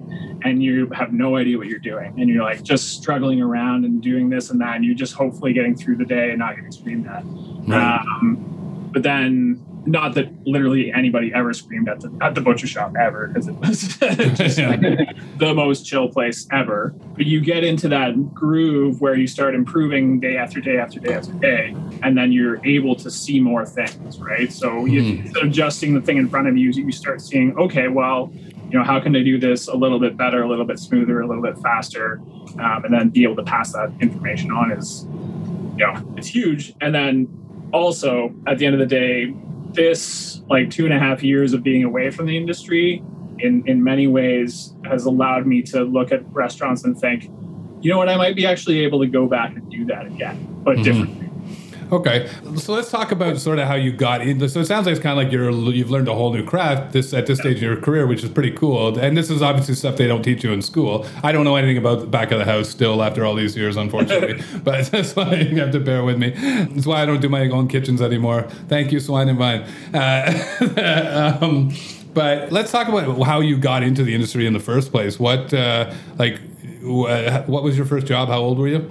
and 0.44 0.62
you 0.62 0.88
have 0.90 1.12
no 1.12 1.36
idea 1.36 1.56
what 1.56 1.66
you're 1.66 1.78
doing 1.78 2.14
and 2.18 2.28
you're 2.28 2.42
like 2.42 2.62
just 2.62 2.90
struggling 2.90 3.40
around 3.40 3.84
and 3.84 4.02
doing 4.02 4.28
this 4.28 4.50
and 4.50 4.60
that 4.60 4.76
and 4.76 4.84
you're 4.84 4.94
just 4.94 5.14
hopefully 5.14 5.52
getting 5.52 5.74
through 5.74 5.96
the 5.96 6.04
day 6.04 6.30
and 6.30 6.38
not 6.38 6.54
getting 6.54 6.70
screamed 6.70 7.06
at 7.06 7.22
right. 7.66 8.04
um, 8.20 8.54
but 8.94 9.02
then, 9.02 9.60
not 9.86 10.14
that 10.14 10.46
literally 10.46 10.92
anybody 10.92 11.32
ever 11.34 11.52
screamed 11.52 11.88
at 11.88 12.00
the 12.00 12.16
at 12.20 12.34
the 12.34 12.40
butcher 12.40 12.66
shop 12.66 12.94
ever, 12.98 13.28
because 13.28 13.48
it 13.48 13.54
was 13.54 13.98
just 14.38 14.58
like 14.58 14.80
the 15.38 15.52
most 15.54 15.84
chill 15.84 16.08
place 16.08 16.46
ever. 16.52 16.94
But 17.16 17.26
you 17.26 17.40
get 17.40 17.64
into 17.64 17.88
that 17.88 18.34
groove 18.34 19.00
where 19.00 19.14
you 19.14 19.26
start 19.26 19.54
improving 19.54 20.20
day 20.20 20.36
after 20.36 20.60
day 20.60 20.78
after 20.78 21.00
day 21.00 21.14
after 21.14 21.32
day, 21.32 21.74
and 22.02 22.16
then 22.16 22.32
you're 22.32 22.64
able 22.66 22.94
to 22.96 23.10
see 23.10 23.40
more 23.40 23.66
things, 23.66 24.18
right? 24.18 24.52
So 24.52 24.70
mm. 24.70 24.90
you, 24.90 25.02
instead 25.22 25.44
of 25.44 25.52
just 25.52 25.78
seeing 25.78 25.94
the 25.94 26.02
thing 26.02 26.16
in 26.16 26.28
front 26.28 26.48
of 26.48 26.56
you, 26.56 26.70
you 26.70 26.92
start 26.92 27.20
seeing, 27.20 27.56
okay, 27.58 27.88
well, 27.88 28.32
you 28.70 28.78
know, 28.78 28.84
how 28.84 29.00
can 29.00 29.14
I 29.14 29.22
do 29.22 29.38
this 29.38 29.68
a 29.68 29.76
little 29.76 30.00
bit 30.00 30.16
better, 30.16 30.42
a 30.42 30.48
little 30.48 30.64
bit 30.64 30.78
smoother, 30.78 31.20
a 31.20 31.26
little 31.26 31.42
bit 31.42 31.58
faster, 31.58 32.20
um, 32.58 32.84
and 32.84 32.94
then 32.94 33.08
be 33.10 33.22
able 33.22 33.36
to 33.36 33.42
pass 33.42 33.72
that 33.72 33.92
information 34.00 34.50
on 34.50 34.72
is, 34.72 35.04
you 35.76 35.86
know, 35.86 36.14
it's 36.16 36.28
huge. 36.28 36.74
And 36.80 36.94
then 36.94 37.28
also 37.72 38.32
at 38.46 38.58
the 38.58 38.66
end 38.66 38.74
of 38.74 38.80
the 38.80 38.86
day 38.86 39.34
this 39.74 40.42
like 40.48 40.70
two 40.70 40.84
and 40.84 40.94
a 40.94 40.98
half 40.98 41.22
years 41.22 41.52
of 41.52 41.62
being 41.62 41.84
away 41.84 42.10
from 42.10 42.26
the 42.26 42.36
industry 42.36 43.02
in 43.38 43.66
in 43.66 43.82
many 43.82 44.06
ways 44.06 44.74
has 44.84 45.04
allowed 45.04 45.46
me 45.46 45.62
to 45.62 45.82
look 45.82 46.12
at 46.12 46.22
restaurants 46.32 46.84
and 46.84 46.98
think 46.98 47.24
you 47.80 47.90
know 47.90 47.98
what 47.98 48.08
i 48.08 48.16
might 48.16 48.36
be 48.36 48.46
actually 48.46 48.80
able 48.80 49.00
to 49.00 49.06
go 49.06 49.26
back 49.26 49.54
and 49.56 49.70
do 49.70 49.84
that 49.84 50.06
again 50.06 50.38
but 50.62 50.74
mm-hmm. 50.74 50.82
differently 50.84 51.23
Okay, 51.94 52.28
so 52.56 52.72
let's 52.72 52.90
talk 52.90 53.12
about 53.12 53.38
sort 53.38 53.60
of 53.60 53.68
how 53.68 53.76
you 53.76 53.92
got 53.92 54.20
in. 54.20 54.48
So 54.48 54.58
it 54.58 54.64
sounds 54.64 54.86
like 54.86 54.94
it's 54.94 55.00
kind 55.00 55.16
of 55.16 55.24
like 55.24 55.32
you're 55.32 55.52
you've 55.72 55.92
learned 55.92 56.08
a 56.08 56.14
whole 56.14 56.32
new 56.32 56.44
craft 56.44 56.92
this 56.92 57.14
at 57.14 57.26
this 57.26 57.38
stage 57.38 57.58
in 57.58 57.62
your 57.62 57.76
career, 57.76 58.04
which 58.04 58.24
is 58.24 58.30
pretty 58.30 58.50
cool. 58.50 58.98
And 58.98 59.16
this 59.16 59.30
is 59.30 59.42
obviously 59.42 59.76
stuff 59.76 59.96
they 59.96 60.08
don't 60.08 60.24
teach 60.24 60.42
you 60.42 60.52
in 60.52 60.60
school. 60.60 61.06
I 61.22 61.30
don't 61.30 61.44
know 61.44 61.54
anything 61.54 61.78
about 61.78 62.00
the 62.00 62.08
back 62.08 62.32
of 62.32 62.40
the 62.40 62.46
house 62.46 62.68
still 62.68 63.00
after 63.00 63.24
all 63.24 63.36
these 63.36 63.56
years, 63.56 63.76
unfortunately. 63.76 64.42
but 64.64 64.86
that's 64.86 65.14
why 65.14 65.36
you 65.36 65.60
have 65.60 65.70
to 65.70 65.78
bear 65.78 66.02
with 66.02 66.18
me. 66.18 66.30
That's 66.30 66.84
why 66.84 67.00
I 67.00 67.06
don't 67.06 67.20
do 67.20 67.28
my 67.28 67.48
own 67.48 67.68
kitchens 67.68 68.02
anymore. 68.02 68.42
Thank 68.66 68.90
you, 68.90 68.98
Swine 68.98 69.28
and 69.28 69.38
Vine. 69.38 69.62
Uh, 69.94 71.38
um, 71.40 71.72
but 72.12 72.50
let's 72.50 72.72
talk 72.72 72.88
about 72.88 73.22
how 73.22 73.38
you 73.38 73.56
got 73.56 73.84
into 73.84 74.02
the 74.02 74.16
industry 74.16 74.48
in 74.48 74.52
the 74.52 74.58
first 74.58 74.90
place. 74.90 75.20
What 75.20 75.54
uh, 75.54 75.94
like 76.18 76.40
what 76.82 77.62
was 77.62 77.76
your 77.76 77.86
first 77.86 78.08
job? 78.08 78.28
How 78.28 78.40
old 78.40 78.58
were 78.58 78.68
you? 78.68 78.90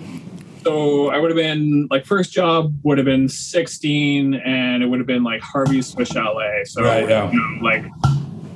So 0.64 1.10
I 1.10 1.18
would 1.18 1.30
have 1.30 1.38
been 1.38 1.88
like 1.92 2.06
first 2.06 2.32
job 2.32 2.74
would 2.84 2.98
have 2.98 3.06
been 3.06 3.28
16 3.28 4.34
and 4.36 4.84
it 4.84 4.86
would 4.88 5.00
have 5.00 5.08
been 5.08 5.24
like 5.24 5.42
Harvey's 5.42 5.88
Swiss 5.88 6.10
Chalet. 6.10 6.64
So 6.66 6.84
Right, 6.84 7.08
yeah. 7.08 7.30
you 7.32 7.38
know, 7.40 7.64
like 7.64 7.86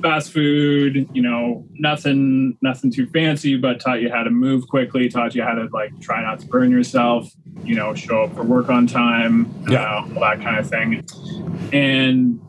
fast 0.02 0.32
food, 0.32 1.08
you 1.12 1.22
know, 1.22 1.66
nothing 1.74 2.56
nothing 2.62 2.90
too 2.92 3.06
fancy, 3.08 3.56
but 3.56 3.80
taught 3.80 4.00
you 4.00 4.10
how 4.10 4.22
to 4.22 4.30
move 4.30 4.66
quickly, 4.68 5.08
taught 5.08 5.34
you 5.34 5.42
how 5.42 5.54
to 5.54 5.68
like 5.72 5.98
try 6.00 6.22
not 6.22 6.40
to 6.40 6.46
burn 6.46 6.70
yourself, 6.70 7.28
you 7.64 7.74
know, 7.74 7.94
show 7.94 8.22
up 8.24 8.34
for 8.34 8.42
work 8.44 8.68
on 8.70 8.86
time, 8.86 9.52
Yeah. 9.68 9.82
uh, 9.82 10.02
all 10.14 10.20
that 10.20 10.40
kind 10.40 10.58
of 10.58 10.68
thing. 10.68 11.04
And 11.72 12.40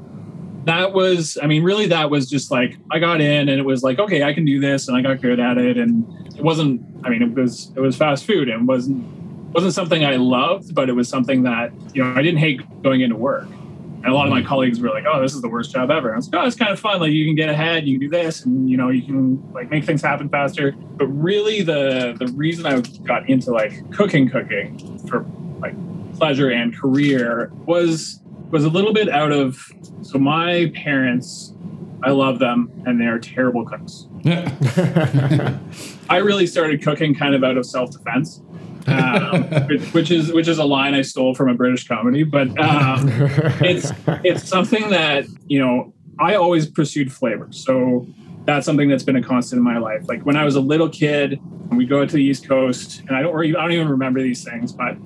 that 0.65 0.93
was, 0.93 1.37
I 1.41 1.47
mean, 1.47 1.63
really, 1.63 1.87
that 1.87 2.09
was 2.11 2.29
just 2.29 2.51
like 2.51 2.77
I 2.91 2.99
got 2.99 3.19
in 3.21 3.49
and 3.49 3.59
it 3.59 3.65
was 3.65 3.81
like, 3.81 3.97
okay, 3.99 4.23
I 4.23 4.33
can 4.33 4.45
do 4.45 4.59
this, 4.59 4.87
and 4.87 4.95
I 4.95 5.01
got 5.01 5.21
good 5.21 5.39
at 5.39 5.57
it. 5.57 5.77
And 5.77 6.05
it 6.37 6.43
wasn't, 6.43 6.81
I 7.03 7.09
mean, 7.09 7.21
it 7.23 7.33
was 7.33 7.71
it 7.75 7.79
was 7.79 7.95
fast 7.97 8.25
food 8.25 8.47
and 8.49 8.67
wasn't 8.67 9.03
wasn't 9.53 9.73
something 9.73 10.05
I 10.05 10.15
loved, 10.15 10.75
but 10.75 10.89
it 10.89 10.93
was 10.93 11.09
something 11.09 11.43
that 11.43 11.71
you 11.93 12.03
know 12.03 12.13
I 12.13 12.21
didn't 12.21 12.39
hate 12.39 12.61
going 12.83 13.01
into 13.01 13.15
work. 13.15 13.47
And 14.01 14.05
a 14.05 14.13
lot 14.13 14.27
of 14.27 14.31
my 14.31 14.41
colleagues 14.41 14.79
were 14.79 14.89
like, 14.89 15.03
"Oh, 15.05 15.21
this 15.21 15.33
is 15.33 15.41
the 15.41 15.49
worst 15.49 15.73
job 15.73 15.91
ever." 15.91 16.13
I 16.13 16.15
was 16.15 16.31
like, 16.31 16.41
"Oh, 16.41 16.47
it's 16.47 16.55
kind 16.55 16.71
of 16.71 16.79
fun. 16.79 17.01
Like 17.01 17.11
you 17.11 17.25
can 17.25 17.35
get 17.35 17.49
ahead, 17.49 17.85
you 17.85 17.99
can 17.99 18.09
do 18.09 18.09
this, 18.09 18.45
and 18.45 18.69
you 18.69 18.77
know 18.77 18.89
you 18.89 19.01
can 19.01 19.51
like 19.51 19.69
make 19.69 19.83
things 19.83 20.01
happen 20.01 20.29
faster." 20.29 20.71
But 20.71 21.07
really, 21.07 21.63
the 21.63 22.15
the 22.17 22.27
reason 22.27 22.65
I 22.65 22.79
got 23.05 23.29
into 23.29 23.51
like 23.51 23.91
cooking, 23.91 24.29
cooking 24.29 24.99
for 25.07 25.25
like 25.59 25.75
pleasure 26.17 26.49
and 26.49 26.75
career 26.75 27.51
was 27.65 28.21
was 28.51 28.63
a 28.63 28.69
little 28.69 28.93
bit 28.93 29.09
out 29.09 29.31
of. 29.31 29.69
So 30.01 30.17
my 30.17 30.71
parents, 30.75 31.53
I 32.01 32.11
love 32.11 32.39
them, 32.39 32.71
and 32.85 33.01
they 33.01 33.05
are 33.05 33.19
terrible 33.19 33.65
cooks. 33.65 34.07
I 36.09 36.17
really 36.17 36.47
started 36.47 36.81
cooking 36.81 37.13
kind 37.15 37.35
of 37.35 37.43
out 37.43 37.57
of 37.57 37.65
self 37.65 37.91
defense. 37.91 38.41
Um, 38.87 39.43
which, 39.91 40.11
is 40.11 40.31
which 40.31 40.47
is 40.47 40.57
a 40.57 40.65
line 40.65 40.93
I 40.93 41.01
stole 41.01 41.35
from 41.35 41.49
a 41.49 41.53
British 41.53 41.87
comedy, 41.87 42.23
but 42.23 42.47
um, 42.59 43.09
it's 43.61 43.91
it's 44.23 44.47
something 44.47 44.89
that 44.89 45.25
you 45.47 45.59
know 45.59 45.93
I 46.19 46.35
always 46.35 46.67
pursued 46.67 47.11
flavor. 47.11 47.47
So 47.51 48.07
that's 48.45 48.65
something 48.65 48.89
that's 48.89 49.03
been 49.03 49.15
a 49.15 49.23
constant 49.23 49.59
in 49.59 49.63
my 49.63 49.77
life. 49.77 50.07
Like 50.07 50.25
when 50.25 50.35
I 50.35 50.43
was 50.43 50.55
a 50.55 50.61
little 50.61 50.89
kid, 50.89 51.39
we 51.71 51.85
go 51.85 52.05
to 52.05 52.15
the 52.15 52.23
East 52.23 52.47
Coast, 52.47 53.01
and 53.07 53.15
I 53.15 53.21
don't 53.21 53.43
even, 53.43 53.55
I 53.55 53.63
don't 53.63 53.73
even 53.73 53.89
remember 53.89 54.21
these 54.21 54.43
things, 54.43 54.71
but 54.71 54.97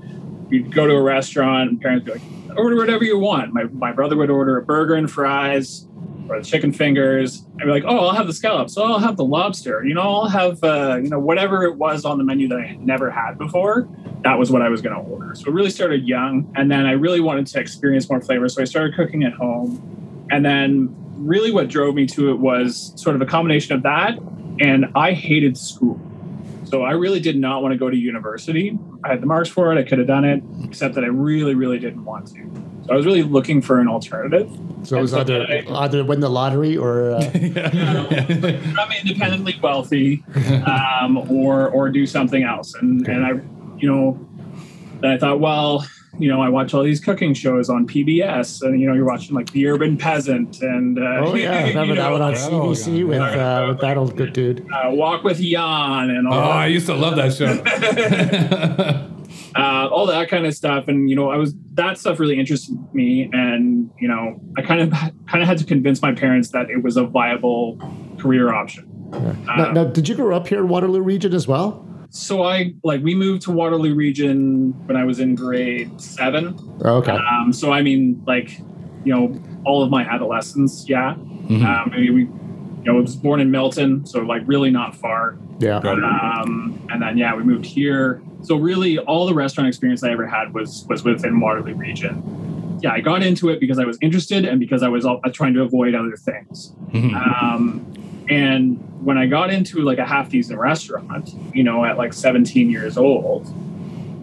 we'd 0.50 0.74
go 0.74 0.88
to 0.88 0.94
a 0.94 1.02
restaurant, 1.02 1.70
and 1.70 1.82
parents 1.82 2.08
would 2.08 2.22
be 2.22 2.48
like, 2.48 2.58
"Order 2.58 2.76
whatever 2.78 3.04
you 3.04 3.20
want." 3.20 3.54
My 3.54 3.66
my 3.66 3.92
brother 3.92 4.16
would 4.18 4.30
order 4.30 4.58
a 4.58 4.64
burger 4.64 4.96
and 4.96 5.10
fries. 5.10 5.88
Or 6.30 6.40
the 6.40 6.46
chicken 6.46 6.72
fingers. 6.72 7.46
I'd 7.60 7.66
be 7.66 7.72
like, 7.72 7.84
oh, 7.86 8.08
I'll 8.08 8.16
have 8.16 8.28
the 8.28 8.34
scallops. 8.34 8.78
Oh, 8.78 8.84
I'll 8.84 9.00
have 9.00 9.18
the 9.18 9.26
lobster. 9.26 9.84
You 9.84 9.94
know, 9.94 10.02
I'll 10.02 10.30
have, 10.30 10.64
uh, 10.64 11.00
you 11.02 11.10
know, 11.10 11.20
whatever 11.20 11.64
it 11.64 11.76
was 11.76 12.06
on 12.06 12.18
the 12.18 12.24
menu 12.24 12.48
that 12.48 12.60
I 12.60 12.66
had 12.66 12.86
never 12.86 13.12
had 13.12 13.38
before 13.38 13.88
that 14.24 14.40
was 14.40 14.52
what 14.52 14.62
I 14.62 14.70
was 14.70 14.82
going 14.82 14.96
to 14.96 15.02
order. 15.02 15.36
So 15.36 15.48
it 15.48 15.54
really 15.54 15.70
started 15.70 16.08
young. 16.08 16.52
And 16.56 16.72
then 16.72 16.86
I 16.86 16.92
really 16.92 17.20
wanted 17.20 17.46
to 17.48 17.60
experience 17.60 18.10
more 18.10 18.22
flavor. 18.22 18.48
So 18.50 18.62
I 18.62 18.66
started 18.66 18.96
cooking 18.96 19.24
at 19.24 19.34
home. 19.34 20.28
And 20.32 20.46
then 20.46 20.96
really 21.18 21.52
what 21.52 21.68
drove 21.68 21.96
me 21.96 22.06
to 22.08 22.32
it 22.32 22.40
was 22.40 22.94
sort 22.96 23.16
of 23.16 23.22
a 23.22 23.26
combination 23.26 23.76
of 23.76 23.84
that. 23.84 24.18
And 24.60 24.86
I 24.96 25.12
hated 25.12 25.58
school. 25.58 26.00
So 26.64 26.84
I 26.84 26.92
really 26.92 27.20
did 27.20 27.38
not 27.38 27.62
want 27.62 27.74
to 27.74 27.78
go 27.78 27.90
to 27.90 27.98
university. 27.98 28.78
I 29.04 29.10
had 29.10 29.22
the 29.22 29.28
marks 29.28 29.50
for 29.50 29.72
it. 29.74 29.80
I 29.80 29.84
could 29.88 30.00
have 30.00 30.08
done 30.08 30.26
it, 30.26 30.42
except 30.64 30.96
that 30.96 31.04
I 31.04 31.08
really, 31.08 31.54
really 31.54 31.78
didn't 31.78 32.06
want 32.06 32.28
to. 32.28 32.73
So 32.86 32.94
I 32.94 32.96
was 32.98 33.06
really 33.06 33.24
looking 33.24 33.62
for 33.62 33.80
an 33.80 33.88
alternative. 33.88 34.50
So 34.84 34.98
it 34.98 35.02
was 35.02 35.14
either 35.14 35.46
I- 35.50 35.64
either 35.86 36.04
win 36.04 36.20
the 36.20 36.30
lottery 36.30 36.76
or 36.76 37.12
uh, 37.12 37.30
become 37.32 38.90
independently 39.02 39.58
wealthy 39.62 40.24
um, 40.66 41.18
or 41.32 41.70
or 41.70 41.90
do 41.90 42.06
something 42.06 42.44
else 42.44 42.74
and 42.76 43.08
and 43.08 43.26
i 43.26 43.30
you 43.78 43.90
know 43.90 44.20
i 45.08 45.18
thought 45.18 45.40
well 45.40 45.86
you 46.20 46.28
know 46.30 46.42
i 46.42 46.50
watch 46.50 46.74
all 46.74 46.84
these 46.84 47.00
cooking 47.00 47.34
shows 47.34 47.70
on 47.70 47.88
pbs 47.88 48.62
and 48.62 48.82
you 48.82 48.88
know 48.88 48.94
you're 48.94 49.06
watching 49.06 49.34
like 49.34 49.50
the 49.54 49.66
urban 49.68 49.96
peasant 49.98 50.62
and 50.62 51.00
uh, 51.00 51.22
oh 51.24 51.36
yeah, 51.36 51.62
you 51.62 51.68
remember 51.70 51.96
that 51.96 52.04
know, 52.10 52.12
one 52.12 52.22
on 52.22 52.34
Oh, 52.34 52.38
CBC 52.74 53.00
God. 53.00 53.08
with 53.08 53.22
uh, 53.22 53.66
with 53.70 53.80
that 53.80 53.96
old 53.98 54.18
good 54.18 54.34
dude. 54.34 54.68
uh, 54.72 54.90
Wok 54.92 55.24
with 55.24 55.40
Yan 55.40 56.10
and 56.10 56.28
all 56.28 56.34
Oh, 56.34 56.42
that 56.42 56.52
I 56.52 56.68
used 56.68 56.88
to 56.88 56.94
love 56.96 57.16
that 57.16 57.34
show. 57.34 59.10
Uh, 59.56 59.88
all 59.92 60.06
that 60.08 60.30
kind 60.30 60.46
of 60.46 60.54
stuff. 60.54 60.88
And 60.88 61.10
you 61.10 61.16
know, 61.16 61.30
I 61.30 61.38
was 61.38 61.54
that 61.74 61.98
stuff 61.98 62.20
really 62.20 62.40
interested 62.40 62.78
me, 62.94 63.30
and 63.34 63.90
you 64.00 64.08
know, 64.08 64.40
I 64.58 64.62
kind 64.62 64.82
of 64.82 64.92
kind 65.28 65.42
of 65.42 65.48
had 65.48 65.58
to 65.60 65.66
convince 65.66 66.02
my 66.02 66.14
parents 66.14 66.50
that 66.50 66.70
it 66.70 66.84
was 66.84 66.98
a 66.98 67.04
viable 67.04 67.78
career 68.20 68.54
option. 68.54 68.90
Now, 69.46 69.72
now, 69.72 69.84
did 69.84 70.10
you 70.10 70.16
grow 70.16 70.36
up 70.36 70.48
here 70.48 70.60
in 70.60 70.68
Waterloo 70.70 71.02
region 71.02 71.34
as 71.34 71.48
well? 71.48 71.88
So 72.10 72.44
I 72.44 72.76
like 72.84 73.02
we 73.02 73.16
moved 73.16 73.42
to 73.44 73.52
Waterloo 73.52 73.96
Region 73.96 74.72
when 74.86 74.96
I 74.96 75.04
was 75.04 75.20
in 75.20 75.34
grade 75.34 76.00
seven. 76.00 76.56
Okay. 76.86 77.12
Um, 77.12 77.52
so 77.52 77.72
I 77.72 77.82
mean, 77.82 78.24
like, 78.28 78.60
you 79.04 79.14
know, 79.14 79.42
all 79.66 79.84
of 79.84 79.90
my 79.90 80.04
adolescence, 80.04 80.88
yeah. 80.88 81.16
Mhm. 81.16 81.66
Um, 81.66 81.90
maybe 81.90 82.12
we, 82.12 82.22
you 82.22 82.84
know, 82.86 82.98
I 82.98 83.02
was 83.02 83.16
born 83.16 83.40
in 83.40 83.50
Milton, 83.50 84.06
so 84.06 84.20
like 84.20 84.44
really 84.46 84.70
not 84.70 84.96
far. 84.96 85.38
Yeah. 85.60 85.78
Um, 85.78 86.86
and 86.92 87.02
then 87.02 87.18
yeah, 87.18 87.36
we 87.36 87.44
moved 87.44 87.66
here. 87.66 88.22
So 88.44 88.56
really, 88.56 89.00
all 89.00 89.26
the 89.26 89.34
restaurant 89.34 89.68
experience 89.68 90.04
I 90.04 90.12
ever 90.12 90.28
had 90.28 90.54
was 90.54 90.86
was 90.90 91.04
within 91.04 91.40
Waterloo 91.40 91.76
Region. 91.76 92.80
Yeah, 92.82 92.92
I 92.92 93.00
got 93.00 93.24
into 93.24 93.50
it 93.50 93.60
because 93.60 93.80
I 93.80 93.86
was 93.86 93.98
interested 94.02 94.46
and 94.46 94.60
because 94.60 94.84
I 94.84 94.90
was 94.90 95.06
all, 95.06 95.22
trying 95.32 95.54
to 95.54 95.62
avoid 95.62 95.96
other 95.96 96.18
things. 96.18 96.74
Mhm. 96.92 97.14
Um, 97.16 98.26
and 98.30 98.78
when 99.02 99.18
I 99.18 99.26
got 99.26 99.52
into 99.52 99.82
like 99.82 99.98
a 99.98 100.06
half 100.06 100.30
decent 100.30 100.60
restaurant, 100.60 101.34
you 101.54 101.64
know, 101.64 101.86
at 101.86 101.98
like 101.98 102.14
17 102.14 102.70
years 102.70 102.98
old, 102.98 103.48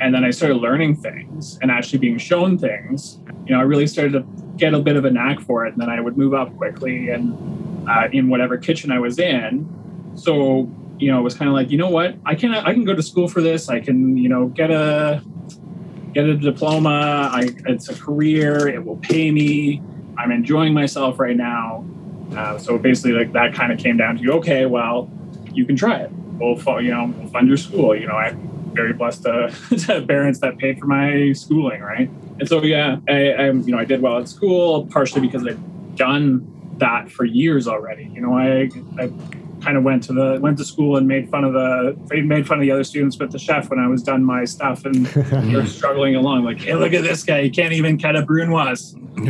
and 0.01 0.15
then 0.15 0.25
I 0.25 0.31
started 0.31 0.57
learning 0.57 0.97
things 0.97 1.59
and 1.61 1.71
actually 1.71 1.99
being 1.99 2.19
shown 2.19 2.59
things, 2.59 3.19
you 3.47 3.55
know, 3.55 3.61
I 3.61 3.65
really 3.65 3.87
started 3.87 4.13
to 4.13 4.25
get 4.57 4.75
a 4.75 4.79
bit 4.79 4.97
of 4.97 5.05
a 5.05 5.11
knack 5.11 5.41
for 5.41 5.67
it. 5.67 5.73
And 5.73 5.81
then 5.81 5.91
I 5.91 6.01
would 6.01 6.17
move 6.17 6.35
up 6.35 6.57
quickly 6.57 7.11
and 7.11 7.89
uh, 7.89 8.09
in 8.13 8.29
whatever 8.29 8.57
kitchen 8.57 8.91
I 8.91 8.99
was 8.99 9.19
in. 9.19 9.69
So, 10.15 10.71
you 11.01 11.11
know, 11.11 11.19
it 11.19 11.23
was 11.23 11.35
kind 11.35 11.49
of 11.49 11.55
like, 11.55 11.71
you 11.71 11.79
know 11.79 11.89
what, 11.89 12.15
I 12.27 12.35
can 12.35 12.55
I 12.55 12.73
can 12.73 12.85
go 12.85 12.95
to 12.95 13.03
school 13.03 13.27
for 13.27 13.41
this. 13.41 13.69
I 13.69 13.81
can, 13.81 14.17
you 14.17 14.29
know, 14.29 14.47
get 14.49 14.71
a 14.71 15.23
get 16.13 16.27
a 16.27 16.37
diploma. 16.37 17.31
I, 17.33 17.51
it's 17.67 17.89
a 17.89 17.95
career. 17.95 18.69
It 18.69 18.85
will 18.85 18.99
pay 18.99 19.31
me. 19.31 19.83
I'm 20.19 20.31
enjoying 20.31 20.75
myself 20.75 21.19
right 21.19 21.37
now. 21.37 21.87
Uh, 22.37 22.59
so 22.59 22.79
basically, 22.79 23.13
like 23.13 23.33
that 23.33 23.55
kind 23.55 23.73
of 23.73 23.79
came 23.79 23.97
down 23.97 24.17
to 24.17 24.23
you. 24.23 24.33
okay, 24.33 24.67
well, 24.67 25.11
you 25.53 25.65
can 25.65 25.75
try 25.75 26.01
it. 26.01 26.11
We'll, 26.13 26.57
you 26.83 26.91
know, 26.91 27.13
we'll 27.17 27.29
fund 27.29 27.49
your 27.49 27.57
school. 27.57 27.97
You 27.97 28.07
know, 28.07 28.15
I'm 28.15 28.73
very 28.75 28.93
blessed 28.93 29.23
to, 29.25 29.55
to 29.71 29.95
have 29.95 30.07
parents 30.07 30.41
that 30.41 30.59
paid 30.59 30.79
for 30.79 30.87
my 30.87 31.33
schooling, 31.33 31.81
right? 31.81 32.11
And 32.39 32.49
so 32.49 32.63
yeah, 32.63 32.99
I, 33.09 33.33
I, 33.33 33.51
you 33.51 33.73
know, 33.73 33.79
I 33.79 33.85
did 33.85 34.03
well 34.03 34.19
at 34.19 34.29
school 34.29 34.87
partially 34.87 35.23
because 35.23 35.47
I'd 35.47 35.97
done 35.97 36.47
that 36.79 37.11
for 37.11 37.25
years 37.25 37.67
already. 37.67 38.11
You 38.15 38.21
know, 38.21 38.35
I, 38.35 38.71
I 38.99 39.11
kind 39.61 39.77
of 39.77 39.85
went 39.85 40.03
to 40.05 40.13
the 40.13 40.39
went 40.41 40.59
to 40.59 40.65
school 40.65 40.97
and 40.97 41.07
made 41.07 41.31
fun 41.31 41.45
of 41.45 41.53
the 41.53 41.97
made 42.23 42.47
fun 42.47 42.59
of 42.59 42.63
the 42.63 42.71
other 42.71 42.85
students 42.85 43.17
but 43.17 43.31
the 43.31 43.39
chef 43.39 43.71
when 43.71 43.79
I 43.79 43.87
was 43.87 44.03
done 44.03 44.25
my 44.25 44.45
stuff 44.45 44.85
and 44.85 45.07
they're 45.07 45.67
struggling 45.67 46.17
along. 46.17 46.45
Like, 46.45 46.61
hey, 46.61 46.75
look 46.75 46.93
at 46.93 47.03
this 47.03 47.23
guy. 47.23 47.43
He 47.43 47.51
can't 47.51 47.73
even 47.73 47.99
cut 47.99 48.17
a 48.17 48.23
brunoise. 48.23 48.97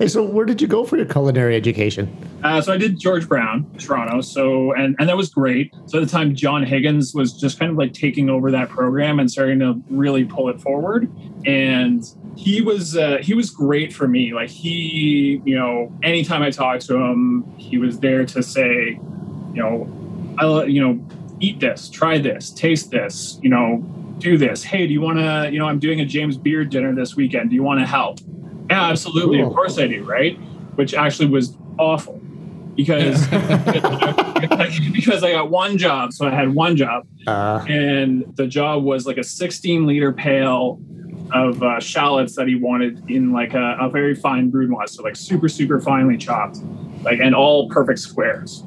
Hey, 0.00 0.08
so 0.08 0.22
where 0.22 0.46
did 0.46 0.62
you 0.62 0.68
go 0.68 0.84
for 0.84 0.96
your 0.96 1.04
culinary 1.04 1.56
education? 1.56 2.08
Uh, 2.42 2.60
so 2.62 2.72
I 2.72 2.78
did 2.78 2.98
George 2.98 3.28
Brown, 3.28 3.70
Toronto. 3.78 4.20
So 4.22 4.72
and 4.72 4.96
and 4.98 5.08
that 5.08 5.16
was 5.16 5.28
great. 5.28 5.74
So 5.86 5.98
at 5.98 6.04
the 6.04 6.10
time, 6.10 6.34
John 6.34 6.62
Higgins 6.62 7.14
was 7.14 7.32
just 7.38 7.58
kind 7.58 7.70
of 7.70 7.76
like 7.76 7.92
taking 7.92 8.30
over 8.30 8.50
that 8.50 8.70
program 8.70 9.20
and 9.20 9.30
starting 9.30 9.58
to 9.58 9.82
really 9.90 10.24
pull 10.24 10.48
it 10.48 10.60
forward. 10.60 11.10
And 11.44 12.04
he 12.40 12.62
was 12.62 12.96
uh, 12.96 13.18
he 13.20 13.34
was 13.34 13.50
great 13.50 13.92
for 13.92 14.08
me. 14.08 14.32
Like 14.32 14.48
he, 14.48 15.42
you 15.44 15.54
know, 15.54 15.92
anytime 16.02 16.40
I 16.40 16.50
talked 16.50 16.86
to 16.86 16.96
him, 16.96 17.44
he 17.58 17.76
was 17.76 18.00
there 18.00 18.24
to 18.24 18.42
say, 18.42 18.98
you 19.52 19.62
know, 19.62 20.34
I 20.38 20.64
you 20.64 20.80
know, 20.80 21.06
eat 21.38 21.60
this, 21.60 21.90
try 21.90 22.16
this, 22.16 22.50
taste 22.50 22.90
this, 22.90 23.38
you 23.42 23.50
know, 23.50 23.84
do 24.18 24.38
this. 24.38 24.62
Hey, 24.62 24.86
do 24.86 24.92
you 24.92 25.02
want 25.02 25.18
to? 25.18 25.50
You 25.52 25.58
know, 25.58 25.66
I'm 25.66 25.78
doing 25.78 26.00
a 26.00 26.06
James 26.06 26.38
Beard 26.38 26.70
dinner 26.70 26.94
this 26.94 27.14
weekend. 27.14 27.50
Do 27.50 27.56
you 27.56 27.62
want 27.62 27.80
to 27.80 27.86
help? 27.86 28.20
Yeah, 28.70 28.84
absolutely. 28.88 29.38
Cool. 29.38 29.48
Of 29.48 29.54
course 29.54 29.78
I 29.78 29.86
do. 29.86 30.02
Right? 30.02 30.38
Which 30.76 30.94
actually 30.94 31.28
was 31.28 31.58
awful 31.78 32.22
because 32.74 33.26
because 34.94 35.22
I 35.22 35.32
got 35.32 35.50
one 35.50 35.76
job. 35.76 36.14
So 36.14 36.26
I 36.26 36.30
had 36.30 36.54
one 36.54 36.74
job, 36.78 37.06
Uh, 37.26 37.62
and 37.68 38.34
the 38.36 38.46
job 38.46 38.82
was 38.82 39.06
like 39.06 39.18
a 39.18 39.24
16 39.24 39.86
liter 39.86 40.10
pail 40.10 40.80
of 41.32 41.62
uh, 41.62 41.80
shallots 41.80 42.36
that 42.36 42.48
he 42.48 42.54
wanted 42.54 43.08
in 43.10 43.32
like 43.32 43.54
a, 43.54 43.76
a 43.80 43.88
very 43.88 44.14
fine 44.14 44.50
brunoise, 44.50 44.92
so 44.92 45.02
like 45.02 45.16
super 45.16 45.48
super 45.48 45.80
finely 45.80 46.16
chopped, 46.16 46.58
like 47.02 47.20
and 47.20 47.34
all 47.34 47.68
perfect 47.68 47.98
squares. 47.98 48.64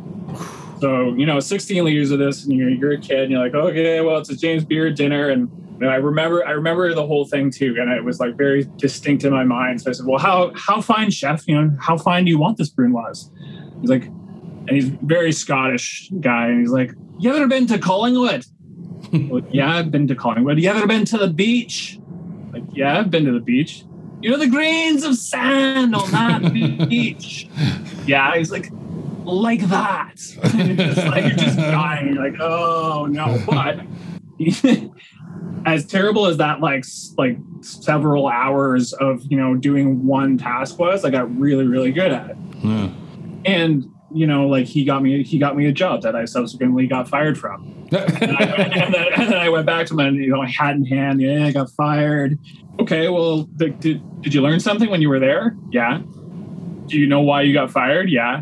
So 0.80 1.14
you 1.14 1.26
know, 1.26 1.40
16 1.40 1.84
liters 1.84 2.12
of 2.12 2.20
this, 2.20 2.44
and 2.44 2.54
you're, 2.54 2.70
you're 2.70 2.92
a 2.94 3.00
kid, 3.00 3.20
and 3.20 3.32
you're 3.32 3.44
like, 3.44 3.54
okay, 3.54 4.02
well, 4.02 4.18
it's 4.18 4.30
a 4.30 4.36
James 4.36 4.66
Beard 4.66 4.96
dinner, 4.96 5.30
and 5.30 5.50
you 5.74 5.80
know, 5.80 5.90
I 5.90 5.96
remember 5.96 6.46
I 6.46 6.52
remember 6.52 6.94
the 6.94 7.06
whole 7.06 7.26
thing 7.26 7.52
too, 7.52 7.76
and 7.80 7.92
it 7.92 8.04
was 8.04 8.20
like 8.20 8.36
very 8.36 8.66
distinct 8.78 9.24
in 9.24 9.32
my 9.32 9.44
mind. 9.44 9.82
So 9.82 9.90
I 9.90 9.94
said, 9.94 10.06
well, 10.06 10.20
how 10.20 10.52
how 10.56 10.82
fine, 10.82 11.10
chef? 11.10 11.48
You 11.48 11.62
know, 11.62 11.78
how 11.80 11.98
fine 11.98 12.26
do 12.26 12.32
you 12.32 12.38
want 12.38 12.58
this 12.58 12.70
brunoise? 12.70 13.32
He's 13.82 13.90
like, 13.90 14.06
and 14.06 14.72
he's 14.72 14.90
very 14.90 15.32
Scottish 15.32 16.12
guy, 16.20 16.48
and 16.48 16.60
he's 16.60 16.72
like, 16.72 16.92
you 17.20 17.34
ever 17.34 17.48
been 17.48 17.68
to 17.68 17.78
Collingwood? 17.78 18.46
well, 19.30 19.42
yeah, 19.52 19.78
I've 19.78 19.92
been 19.92 20.08
to 20.08 20.16
Collingwood. 20.16 20.60
You 20.60 20.70
ever 20.70 20.88
been 20.88 21.06
to 21.06 21.18
the 21.18 21.28
beach? 21.28 22.00
Like, 22.54 22.64
yeah, 22.72 23.00
I've 23.00 23.12
been 23.12 23.26
to 23.26 23.32
the 23.32 23.40
beach. 23.40 23.84
You 24.22 24.30
know 24.32 24.38
the 24.38 24.48
grains 24.48 25.04
of 25.04 25.18
sand 25.18 25.94
on 25.96 26.10
that 26.12 26.54
beach. 26.90 27.50
Yeah, 28.06 28.36
he's 28.38 28.52
like, 28.52 28.70
like 29.26 29.62
that. 29.68 30.16
And 30.54 30.68
you're 30.80 30.88
just 30.88 31.08
like 31.08 31.26
you're 31.26 31.36
just 31.36 31.58
dying. 31.58 32.14
You're 32.14 32.32
like, 32.32 32.40
oh 32.40 33.08
no. 33.10 33.42
But 33.46 33.80
as 35.66 35.86
terrible 35.86 36.28
as 36.28 36.38
that 36.38 36.62
like 36.62 36.86
like 37.18 37.38
several 37.62 38.28
hours 38.28 38.94
of 38.94 39.24
you 39.30 39.38
know 39.38 39.56
doing 39.56 40.06
one 40.06 40.38
task 40.38 40.80
was, 40.80 41.04
I 41.04 41.10
got 41.10 41.36
really 41.38 41.68
really 41.68 41.92
good 41.92 42.12
at 42.12 42.30
it. 42.30 42.38
Yeah. 42.64 42.90
And 43.46 43.93
you 44.14 44.28
know, 44.28 44.48
like 44.48 44.66
he 44.66 44.86
got 44.86 45.02
me 45.02 45.24
he 45.24 45.38
got 45.38 45.56
me 45.56 45.68
a 45.68 45.72
job 45.72 46.02
that 46.04 46.16
I 46.16 46.26
subsequently 46.26 46.88
got 46.88 47.08
fired 47.08 47.38
from. 47.38 47.72
And, 47.94 48.38
I, 48.38 48.44
and, 48.44 48.94
then, 48.94 49.08
and 49.14 49.32
then 49.32 49.38
I 49.38 49.50
went 49.50 49.68
back 49.68 49.86
to 49.88 49.94
my 49.94 50.10
you 50.10 50.30
know, 50.30 50.42
hat 50.44 50.76
in 50.76 50.84
hand, 50.84 51.22
yeah, 51.22 51.46
I 51.46 51.52
got 51.52 51.70
fired. 51.70 52.40
Okay, 52.80 53.08
well, 53.10 53.44
the, 53.56 53.70
did 53.70 54.22
did 54.22 54.34
you 54.34 54.42
learn 54.42 54.60
something 54.60 54.90
when 54.90 55.02
you 55.02 55.10
were 55.10 55.20
there? 55.20 55.56
Yeah. 55.72 56.02
Do 56.88 56.98
you 56.98 57.06
know 57.06 57.22
why 57.22 57.44
you 57.44 57.54
got 57.54 57.70
fired? 57.70 58.10
Yeah. 58.10 58.42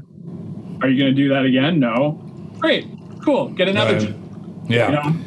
Are 0.81 0.87
you 0.87 0.97
going 0.97 1.13
to 1.13 1.13
do 1.13 1.29
that 1.29 1.43
again? 1.43 1.79
No. 1.79 2.13
Great. 2.59 2.87
Cool. 3.23 3.49
Get 3.49 3.67
another. 3.67 3.93
Right. 3.95 4.01
job, 4.01 4.71
Yeah. 4.71 4.87
You 4.87 5.11
know? 5.11 5.19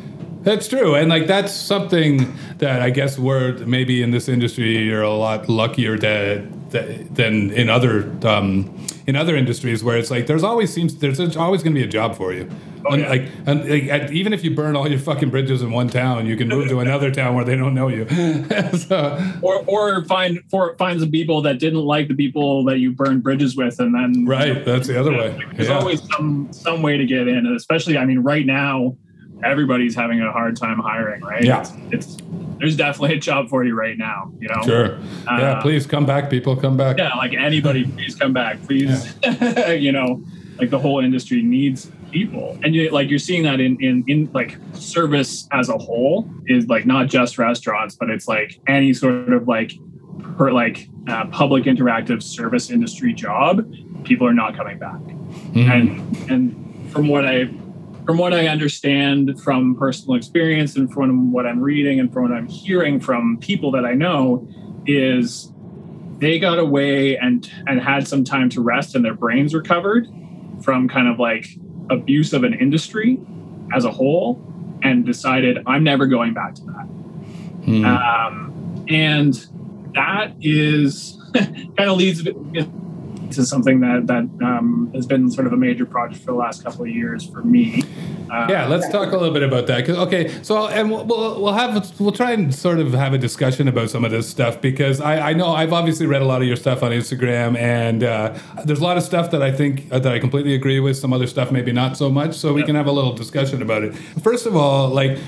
That's 0.45 0.69
true, 0.69 0.95
and 0.95 1.09
like 1.09 1.27
that's 1.27 1.55
something 1.55 2.31
that 2.59 2.83
I 2.83 2.91
guess 2.91 3.19
we're 3.19 3.57
maybe 3.65 4.03
in 4.03 4.11
this 4.11 4.29
industry 4.29 4.77
you're 4.85 5.03
a 5.03 5.15
lot 5.15 5.49
luckier 5.49 5.97
that 5.99 6.45
than 6.75 7.51
in 7.53 7.69
other 7.71 8.11
um, 8.27 8.87
in 9.07 9.17
other 9.17 9.37
industries 9.37 9.85
where 9.85 9.97
it's 9.97 10.11
like 10.11 10.27
there's 10.27 10.43
always 10.43 10.73
seems 10.73 10.97
there's 10.99 11.21
always 11.37 11.63
going 11.63 11.75
to 11.75 11.81
be 11.81 11.85
a 11.87 11.91
job 11.91 12.17
for 12.17 12.33
you. 12.33 12.49
Oh, 12.87 12.95
yeah. 12.97 13.09
like, 13.09 13.29
and, 13.47 13.71
like 13.71 13.85
and 13.85 14.11
even 14.13 14.35
if 14.35 14.45
you 14.45 14.55
burn 14.55 14.77
all 14.77 14.87
your 14.87 14.99
fucking 14.99 15.31
bridges 15.31 15.63
in 15.63 15.71
one 15.71 15.89
town, 15.89 16.27
you 16.27 16.37
can 16.37 16.49
move 16.49 16.69
to 16.69 16.81
another 16.81 17.11
town 17.11 17.35
where 17.35 17.43
they 17.45 17.57
don't 17.57 17.73
know 17.75 17.89
you. 17.89 18.07
so, 18.77 19.19
Or 19.41 19.65
or 19.67 20.05
find 20.05 20.41
for 20.51 20.77
find 20.77 21.01
some 21.01 21.11
people 21.11 21.41
that 21.43 21.59
didn't 21.59 21.81
like 21.81 22.09
the 22.09 22.15
people 22.15 22.63
that 22.65 22.81
you 22.81 22.93
burned 22.93 23.23
bridges 23.23 23.57
with, 23.57 23.81
and 23.81 23.95
then 23.95 24.27
right, 24.27 24.65
that's 24.65 24.87
the 24.89 25.01
other 25.01 25.13
way. 25.13 25.39
There's 25.55 25.69
Yeah. 25.69 25.79
always 25.79 26.03
some 26.17 26.49
some 26.51 26.83
way 26.83 26.99
to 26.99 27.07
get 27.07 27.27
in, 27.29 27.39
and 27.39 27.57
especially 27.57 27.97
I 27.97 28.05
mean, 28.05 28.19
right 28.19 28.45
now, 28.45 28.97
everybody's 29.45 29.95
having 29.95 30.21
a 30.21 30.33
hard 30.33 30.57
time 30.57 30.79
hiring, 30.79 31.23
right? 31.23 31.45
Yeah. 31.45 31.61
It's, 31.61 31.73
it's 31.91 32.17
there's 32.59 32.77
definitely 32.77 33.17
a 33.17 33.21
job 33.21 33.49
for 33.49 33.65
you 33.65 33.75
right 33.75 33.99
now. 33.99 34.33
You 34.41 34.49
know. 34.49 34.63
Sure. 34.63 34.99
yeah, 35.27 35.31
Uh, 35.59 35.63
please 35.63 35.87
come 35.87 36.07
back, 36.07 36.31
people. 36.31 36.57
Come 36.57 36.77
back. 36.77 36.99
Yeah, 36.99 37.15
like 37.15 37.35
anybody, 37.35 37.85
please 37.85 38.15
come 38.15 38.33
back, 38.33 38.63
please. 38.63 39.15
you 39.69 39.93
know, 39.93 40.23
like 40.59 40.71
the 40.71 40.79
whole 40.79 41.01
industry 41.01 41.43
needs 41.43 41.91
people, 42.13 42.57
and 42.63 42.75
you 42.75 42.91
like 42.91 43.11
you're 43.11 43.19
seeing 43.19 43.43
that 43.43 43.61
in 43.61 43.77
in 43.83 44.05
in 44.07 44.31
like 44.33 44.57
service 44.73 45.49
as 45.53 45.69
a 45.69 45.77
whole 45.77 46.29
is 46.47 46.69
like 46.69 46.87
not 46.87 47.09
just 47.09 47.39
restaurants, 47.39 47.97
but 47.97 48.09
it's 48.09 48.29
like 48.29 48.59
any 48.69 48.93
sort 48.95 49.33
of 49.33 49.49
like 49.49 49.73
per 50.37 50.53
like 50.53 50.89
uh, 51.09 51.27
public 51.27 51.65
interactive 51.65 52.23
service 52.23 52.71
industry 52.71 53.13
job. 53.13 53.67
People 54.05 54.27
are 54.27 54.35
not 54.35 54.55
coming 54.57 54.79
back 54.79 55.01
Mhm. 55.55 55.71
and 55.71 56.31
and 56.31 56.91
from 56.93 57.09
what 57.09 57.27
I 57.27 57.49
from 58.05 58.19
what 58.19 58.35
I 58.35 58.49
understand 58.49 59.41
from 59.41 59.75
personal 59.77 60.17
experience 60.17 60.77
and 60.77 60.93
from 60.93 61.33
what 61.33 61.47
I'm 61.47 61.61
reading 61.61 62.01
and 62.01 62.13
from 62.13 62.25
what 62.25 62.33
I'm 62.33 62.47
hearing 62.47 63.01
from 63.01 63.39
people 63.39 63.71
that 63.73 63.85
I 63.85 63.95
know 63.95 64.47
is 64.87 65.51
they 66.19 66.39
got 66.39 66.59
away 66.59 67.17
and 67.17 67.51
and 67.67 67.81
had 67.81 68.07
some 68.07 68.25
time 68.25 68.49
to 68.51 68.61
rest 68.61 68.95
and 68.95 69.05
their 69.05 69.15
brains 69.15 69.55
recovered 69.55 70.07
from 70.63 70.89
kind 70.89 71.09
of 71.09 71.19
like 71.19 71.47
abuse 71.91 72.33
of 72.33 72.45
an 72.45 72.55
industry 72.55 73.19
as 73.75 73.85
a 73.85 73.91
whole 73.91 74.41
and 74.83 75.05
decided 75.05 75.59
I'm 75.67 75.83
never 75.83 76.07
going 76.07 76.35
back 76.35 76.55
to 76.57 76.63
that. 76.65 76.87
Mhm. 77.67 77.85
Um, 77.87 78.85
and 78.89 79.35
that 79.95 80.35
is 80.41 81.19
kind 81.35 81.91
of 81.91 81.97
leads 81.97 82.23
to 83.37 83.45
something 83.45 83.81
that 83.81 84.07
that 84.07 84.25
um, 84.45 84.91
has 84.95 85.07
been 85.07 85.31
sort 85.31 85.47
of 85.47 85.53
a 85.53 85.57
major 85.57 85.87
project 85.87 86.21
for 86.25 86.33
the 86.33 86.37
last 86.39 86.63
couple 86.65 86.83
of 86.83 86.89
years 86.91 87.25
for 87.29 87.43
me. 87.43 87.83
Uh, 88.31 88.47
Yeah, 88.49 88.67
let's 88.67 88.89
talk 88.89 89.13
a 89.13 89.17
little 89.17 89.33
bit 89.35 89.43
about 89.43 89.67
that. 89.67 89.89
okay, 89.89 90.29
so 90.43 90.69
and 90.69 90.91
we'll, 90.91 91.05
we'll 91.05 91.43
we'll 91.43 91.53
have 91.53 91.99
we'll 92.01 92.13
try 92.13 92.33
and 92.33 92.55
sort 92.55 92.79
of 92.79 92.93
have 92.95 93.13
a 93.15 93.19
discussion 93.19 93.69
about 93.69 93.91
some 93.91 94.05
of 94.05 94.11
this 94.11 94.29
stuff 94.29 94.61
because 94.61 95.01
I, 95.01 95.31
I 95.31 95.33
know 95.35 95.49
I've 95.49 95.73
obviously 95.73 96.07
read 96.07 96.23
a 96.23 96.27
lot 96.27 96.41
of 96.43 96.49
your 96.49 96.57
stuff 96.57 96.83
on 96.83 96.91
Instagram 96.93 97.57
and 97.59 98.03
uh, 98.05 98.35
there's 98.65 98.81
a 98.81 98.85
lot 98.85 98.97
of 98.97 99.03
stuff 99.03 99.31
that 99.33 99.43
I 99.43 99.53
think 99.53 99.87
uh, 99.93 99.99
that 99.99 100.13
I 100.13 100.19
completely 100.19 100.55
agree 100.55 100.81
with. 100.81 100.97
Some 100.97 101.13
other 101.13 101.27
stuff 101.27 101.51
maybe 101.53 101.73
not 101.73 101.97
so 101.97 102.11
much. 102.11 102.35
So 102.37 102.53
we 102.53 102.61
Yeah. 102.61 102.67
can 102.67 102.75
have 102.77 102.87
a 102.87 102.93
little 102.93 103.13
discussion 103.13 103.61
about 103.63 103.83
it. 103.85 103.95
First 104.23 104.47
of 104.47 104.57
all, 104.57 104.89
like 104.89 105.19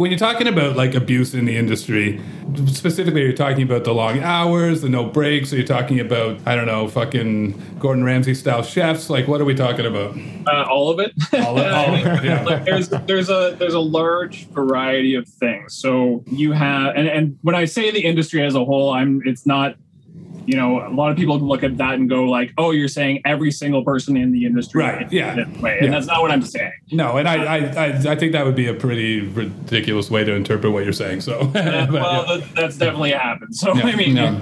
when 0.00 0.10
you're 0.10 0.18
talking 0.18 0.46
about 0.46 0.76
like 0.76 0.94
abuse 0.94 1.34
in 1.34 1.44
the 1.44 1.54
industry, 1.58 2.18
specifically 2.64 3.20
you're 3.20 3.34
talking 3.34 3.62
about 3.62 3.84
the 3.84 3.92
long 3.92 4.18
hours, 4.20 4.80
the 4.80 4.88
no 4.88 5.04
breaks. 5.04 5.52
Are 5.52 5.58
you 5.58 5.66
talking 5.66 6.00
about 6.00 6.38
I 6.46 6.56
don't 6.56 6.64
know, 6.64 6.88
fucking 6.88 7.76
Gordon 7.78 8.02
Ramsay 8.02 8.32
style 8.32 8.62
chefs? 8.62 9.10
Like 9.10 9.28
what 9.28 9.42
are 9.42 9.44
we 9.44 9.54
talking 9.54 9.84
about? 9.84 10.16
uh, 10.46 10.64
all 10.70 10.88
of 10.90 11.00
it. 11.00 11.12
All 11.34 11.58
of- 11.58 11.66
all 11.74 11.94
of 11.94 12.06
it, 12.06 12.24
yeah. 12.24 12.42
Like, 12.44 12.64
there's 12.64 12.88
there's 12.88 13.28
a 13.28 13.54
there's 13.58 13.74
a 13.74 13.80
large 13.80 14.46
variety 14.48 15.16
of 15.16 15.28
things. 15.28 15.74
So 15.74 16.24
you 16.26 16.52
have 16.52 16.96
and 16.96 17.06
and 17.06 17.38
when 17.42 17.54
I 17.54 17.66
say 17.66 17.90
the 17.90 18.00
industry 18.02 18.42
as 18.42 18.54
a 18.54 18.64
whole, 18.64 18.90
I'm 18.90 19.20
it's 19.26 19.44
not. 19.44 19.74
You 20.50 20.56
know, 20.56 20.84
a 20.84 20.90
lot 20.90 21.12
of 21.12 21.16
people 21.16 21.38
look 21.38 21.62
at 21.62 21.76
that 21.76 21.94
and 21.94 22.08
go 22.08 22.24
like, 22.24 22.52
"Oh, 22.58 22.72
you're 22.72 22.88
saying 22.88 23.22
every 23.24 23.52
single 23.52 23.84
person 23.84 24.16
in 24.16 24.32
the 24.32 24.44
industry 24.46 24.82
Right, 24.82 25.12
yeah. 25.12 25.36
way," 25.60 25.76
Yeah. 25.78 25.84
and 25.84 25.92
that's 25.92 26.06
not 26.06 26.22
what 26.22 26.32
I'm 26.32 26.42
saying. 26.42 26.72
No, 26.90 27.18
and 27.18 27.28
I, 27.28 27.36
I, 27.44 27.56
I, 27.58 27.86
I 28.12 28.16
think 28.16 28.32
that 28.32 28.44
would 28.44 28.56
be 28.56 28.66
a 28.66 28.74
pretty 28.74 29.20
ridiculous 29.20 30.10
way 30.10 30.24
to 30.24 30.32
interpret 30.34 30.72
what 30.72 30.82
you're 30.82 30.92
saying. 30.92 31.20
So, 31.20 31.44
but, 31.52 31.92
well, 31.92 32.38
yeah. 32.40 32.46
that's 32.56 32.76
definitely 32.78 33.12
happened. 33.12 33.54
So 33.54 33.74
Yeah, 33.76 33.84
I 33.86 33.94
mean, 33.94 34.16
yeah. 34.16 34.40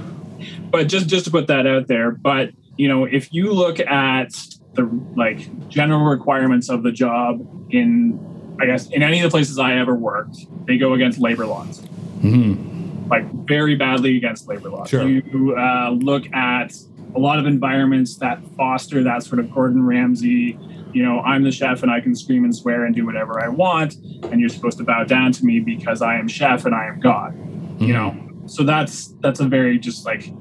but 0.70 0.88
just 0.88 1.08
just 1.08 1.26
to 1.26 1.30
put 1.30 1.46
that 1.48 1.66
out 1.66 1.88
there. 1.88 2.10
But 2.10 2.52
you 2.78 2.88
know, 2.88 3.04
if 3.04 3.30
you 3.34 3.52
look 3.52 3.78
at 3.78 4.30
the 4.74 4.88
like 5.14 5.68
general 5.68 6.04
requirements 6.06 6.70
of 6.70 6.84
the 6.84 6.92
job 6.92 7.46
in, 7.70 8.18
I 8.60 8.64
guess, 8.66 8.88
in 8.88 9.02
any 9.02 9.18
of 9.20 9.24
the 9.24 9.30
places 9.30 9.58
I 9.58 9.76
ever 9.78 9.94
worked, 9.94 10.38
they 10.66 10.78
go 10.78 10.94
against 10.94 11.18
labor 11.18 11.44
laws. 11.44 11.82
Mhm. 12.22 12.77
Like 13.08 13.30
very 13.46 13.74
badly 13.74 14.16
against 14.16 14.48
labor 14.48 14.70
laws. 14.70 14.88
Sure. 14.88 15.08
You 15.08 15.56
uh, 15.56 15.90
look 15.90 16.32
at 16.32 16.74
a 17.14 17.18
lot 17.18 17.38
of 17.38 17.46
environments 17.46 18.16
that 18.16 18.40
foster 18.56 19.02
that 19.02 19.22
sort 19.22 19.38
of 19.40 19.52
Gordon 19.52 19.84
Ramsay, 19.84 20.58
you 20.92 21.02
know, 21.02 21.20
I'm 21.20 21.42
the 21.42 21.52
chef 21.52 21.82
and 21.82 21.90
I 21.90 22.00
can 22.00 22.14
scream 22.14 22.44
and 22.44 22.54
swear 22.54 22.84
and 22.84 22.94
do 22.94 23.04
whatever 23.04 23.42
I 23.42 23.48
want, 23.48 23.96
and 24.24 24.40
you're 24.40 24.48
supposed 24.48 24.78
to 24.78 24.84
bow 24.84 25.04
down 25.04 25.32
to 25.32 25.44
me 25.44 25.60
because 25.60 26.02
I 26.02 26.16
am 26.16 26.28
chef 26.28 26.64
and 26.66 26.74
I 26.74 26.86
am 26.86 27.00
God. 27.00 27.34
You 27.80 27.92
know, 27.92 28.16
so 28.46 28.64
that's 28.64 29.14
that's 29.20 29.40
a 29.40 29.46
very 29.46 29.78
just 29.78 30.04
like 30.04 30.32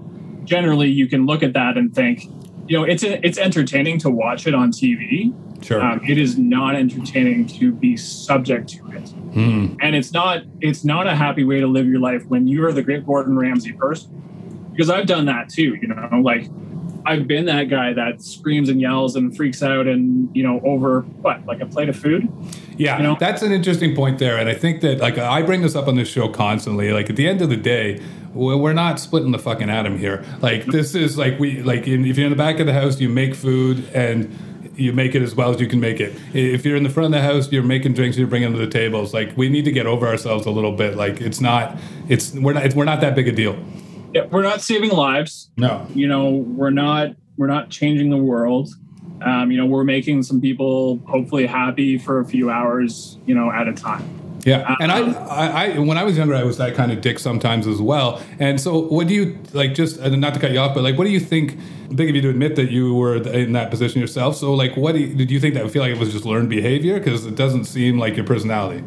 generally 0.43 0.89
you 0.89 1.07
can 1.07 1.25
look 1.25 1.43
at 1.43 1.53
that 1.53 1.77
and 1.77 1.93
think, 1.93 2.23
you 2.67 2.77
know, 2.77 2.83
it's 2.83 3.03
it's 3.03 3.37
entertaining 3.37 3.97
to 3.99 4.09
watch 4.09 4.47
it 4.47 4.53
on 4.53 4.71
TV. 4.71 5.33
sure. 5.63 5.81
Um, 5.81 5.99
it 6.07 6.17
is 6.19 6.37
not 6.37 6.75
entertaining 6.75 7.47
to 7.47 7.71
be 7.71 7.97
subject 7.97 8.69
to 8.69 8.77
it 8.91 9.05
Mhm. 9.33 9.75
and 9.81 9.95
it's 9.95 10.13
not 10.13 10.43
it's 10.61 10.83
not 10.85 11.07
a 11.07 11.15
happy 11.15 11.43
way 11.43 11.59
to 11.59 11.65
live 11.67 11.87
your 11.87 11.99
life 11.99 12.23
when 12.27 12.47
you 12.47 12.63
are 12.65 12.71
the 12.71 12.83
great 12.83 13.05
Gordon 13.05 13.37
Ramsay 13.37 13.71
person. 13.73 14.11
Because 14.71 14.89
I've 14.91 15.07
done 15.07 15.25
that 15.25 15.49
too, 15.49 15.75
you 15.81 15.87
know, 15.87 16.19
like 16.21 16.47
I've 17.07 17.25
been 17.25 17.45
that 17.45 17.69
guy 17.69 17.93
that 17.93 18.21
screams 18.21 18.69
and 18.69 18.79
yells 18.81 19.15
and 19.15 19.35
freaks 19.35 19.63
out 19.63 19.87
and 19.87 20.29
you 20.35 20.43
know 20.43 20.59
over 20.63 21.01
what 21.21 21.43
like 21.47 21.61
a 21.61 21.65
plate 21.65 21.89
of 21.89 21.95
food. 21.95 22.27
Yeah, 22.77 22.97
You 22.97 23.03
know? 23.03 23.17
that's 23.19 23.41
an 23.41 23.51
interesting 23.51 23.95
point 23.95 24.19
there, 24.19 24.37
and 24.37 24.47
I 24.47 24.53
think 24.53 24.81
that 24.81 24.99
like 24.99 25.17
I 25.17 25.41
bring 25.41 25.61
this 25.63 25.75
up 25.75 25.87
on 25.87 25.95
this 25.95 26.07
show 26.09 26.27
constantly. 26.27 26.91
Like 26.91 27.09
at 27.09 27.15
the 27.15 27.27
end 27.27 27.41
of 27.41 27.49
the 27.49 27.57
day, 27.57 27.99
we're 28.37 28.73
not 28.73 28.99
splitting 28.99 29.31
the 29.31 29.39
fucking 29.39 29.69
atom 29.69 29.97
here. 29.97 30.23
Like 30.41 30.65
this 30.65 30.95
is 30.95 31.17
like 31.17 31.39
we 31.39 31.61
like 31.61 31.87
in, 31.87 32.05
if 32.05 32.17
you're 32.17 32.27
in 32.27 32.31
the 32.31 32.37
back 32.37 32.59
of 32.59 32.65
the 32.67 32.73
house, 32.73 32.99
you 32.99 33.09
make 33.09 33.35
food 33.35 33.89
and 33.93 34.35
you 34.75 34.93
make 34.93 35.15
it 35.15 35.21
as 35.21 35.33
well 35.35 35.49
as 35.49 35.59
you 35.59 35.67
can 35.67 35.79
make 35.79 35.99
it. 35.99 36.13
If 36.33 36.65
you're 36.65 36.75
in 36.75 36.83
the 36.83 36.89
front 36.89 37.07
of 37.07 37.11
the 37.11 37.21
house, 37.21 37.51
you're 37.51 37.63
making 37.63 37.93
drinks, 37.93 38.17
you're 38.17 38.27
bringing 38.27 38.51
them 38.51 38.59
to 38.59 38.65
the 38.65 38.71
tables. 38.71 39.13
Like 39.13 39.35
we 39.35 39.49
need 39.49 39.65
to 39.65 39.71
get 39.71 39.87
over 39.87 40.07
ourselves 40.07 40.45
a 40.45 40.51
little 40.51 40.71
bit. 40.71 40.95
Like 40.95 41.19
it's 41.19 41.41
not, 41.41 41.77
it's 42.07 42.33
we're 42.33 42.53
not, 42.53 42.65
it's, 42.65 42.75
we're 42.75 42.85
not 42.85 43.01
that 43.01 43.15
big 43.15 43.27
a 43.27 43.31
deal. 43.31 43.57
Yeah, 44.13 44.25
we're 44.25 44.43
not 44.43 44.61
saving 44.61 44.91
lives. 44.91 45.49
No. 45.57 45.85
You 45.93 46.07
know, 46.07 46.29
we're 46.29 46.69
not 46.69 47.15
we're 47.37 47.47
not 47.47 47.69
changing 47.69 48.09
the 48.09 48.17
world. 48.17 48.69
Um, 49.21 49.51
you 49.51 49.57
know, 49.57 49.65
we're 49.65 49.83
making 49.83 50.23
some 50.23 50.39
people 50.39 50.99
hopefully 51.07 51.47
happy 51.47 51.97
for 51.97 52.19
a 52.19 52.25
few 52.25 52.51
hours, 52.51 53.17
you 53.25 53.33
know, 53.33 53.51
at 53.51 53.67
a 53.67 53.73
time. 53.73 54.16
Yeah, 54.47 54.77
and 54.79 54.93
I, 54.93 55.11
I, 55.11 55.65
I, 55.65 55.79
when 55.79 55.97
I 55.97 56.03
was 56.03 56.15
younger, 56.17 56.33
I 56.33 56.43
was 56.43 56.57
that 56.57 56.73
kind 56.73 56.89
of 56.89 57.01
dick 57.01 57.19
sometimes 57.19 57.67
as 57.67 57.81
well. 57.81 58.21
And 58.39 58.61
so, 58.61 58.79
what 58.79 59.09
do 59.09 59.13
you 59.13 59.37
like? 59.51 59.73
Just 59.73 59.99
not 59.99 60.33
to 60.35 60.39
cut 60.39 60.51
you 60.51 60.59
off, 60.59 60.73
but 60.73 60.83
like, 60.83 60.97
what 60.97 61.03
do 61.03 61.09
you 61.09 61.19
think? 61.19 61.59
Big 61.93 62.09
of 62.09 62.15
you 62.15 62.21
to 62.21 62.29
admit 62.29 62.55
that 62.55 62.71
you 62.71 62.95
were 62.95 63.17
in 63.17 63.51
that 63.53 63.69
position 63.69 63.99
yourself. 63.99 64.37
So, 64.37 64.53
like, 64.53 64.77
what 64.77 64.93
do 64.93 64.99
you, 64.99 65.13
did 65.13 65.29
you 65.29 65.41
think 65.41 65.53
that? 65.55 65.69
Feel 65.69 65.81
like 65.81 65.91
it 65.91 65.97
was 65.97 66.13
just 66.13 66.23
learned 66.23 66.49
behavior 66.49 66.97
because 66.97 67.25
it 67.25 67.35
doesn't 67.35 67.65
seem 67.65 67.99
like 67.99 68.15
your 68.15 68.25
personality. 68.25 68.85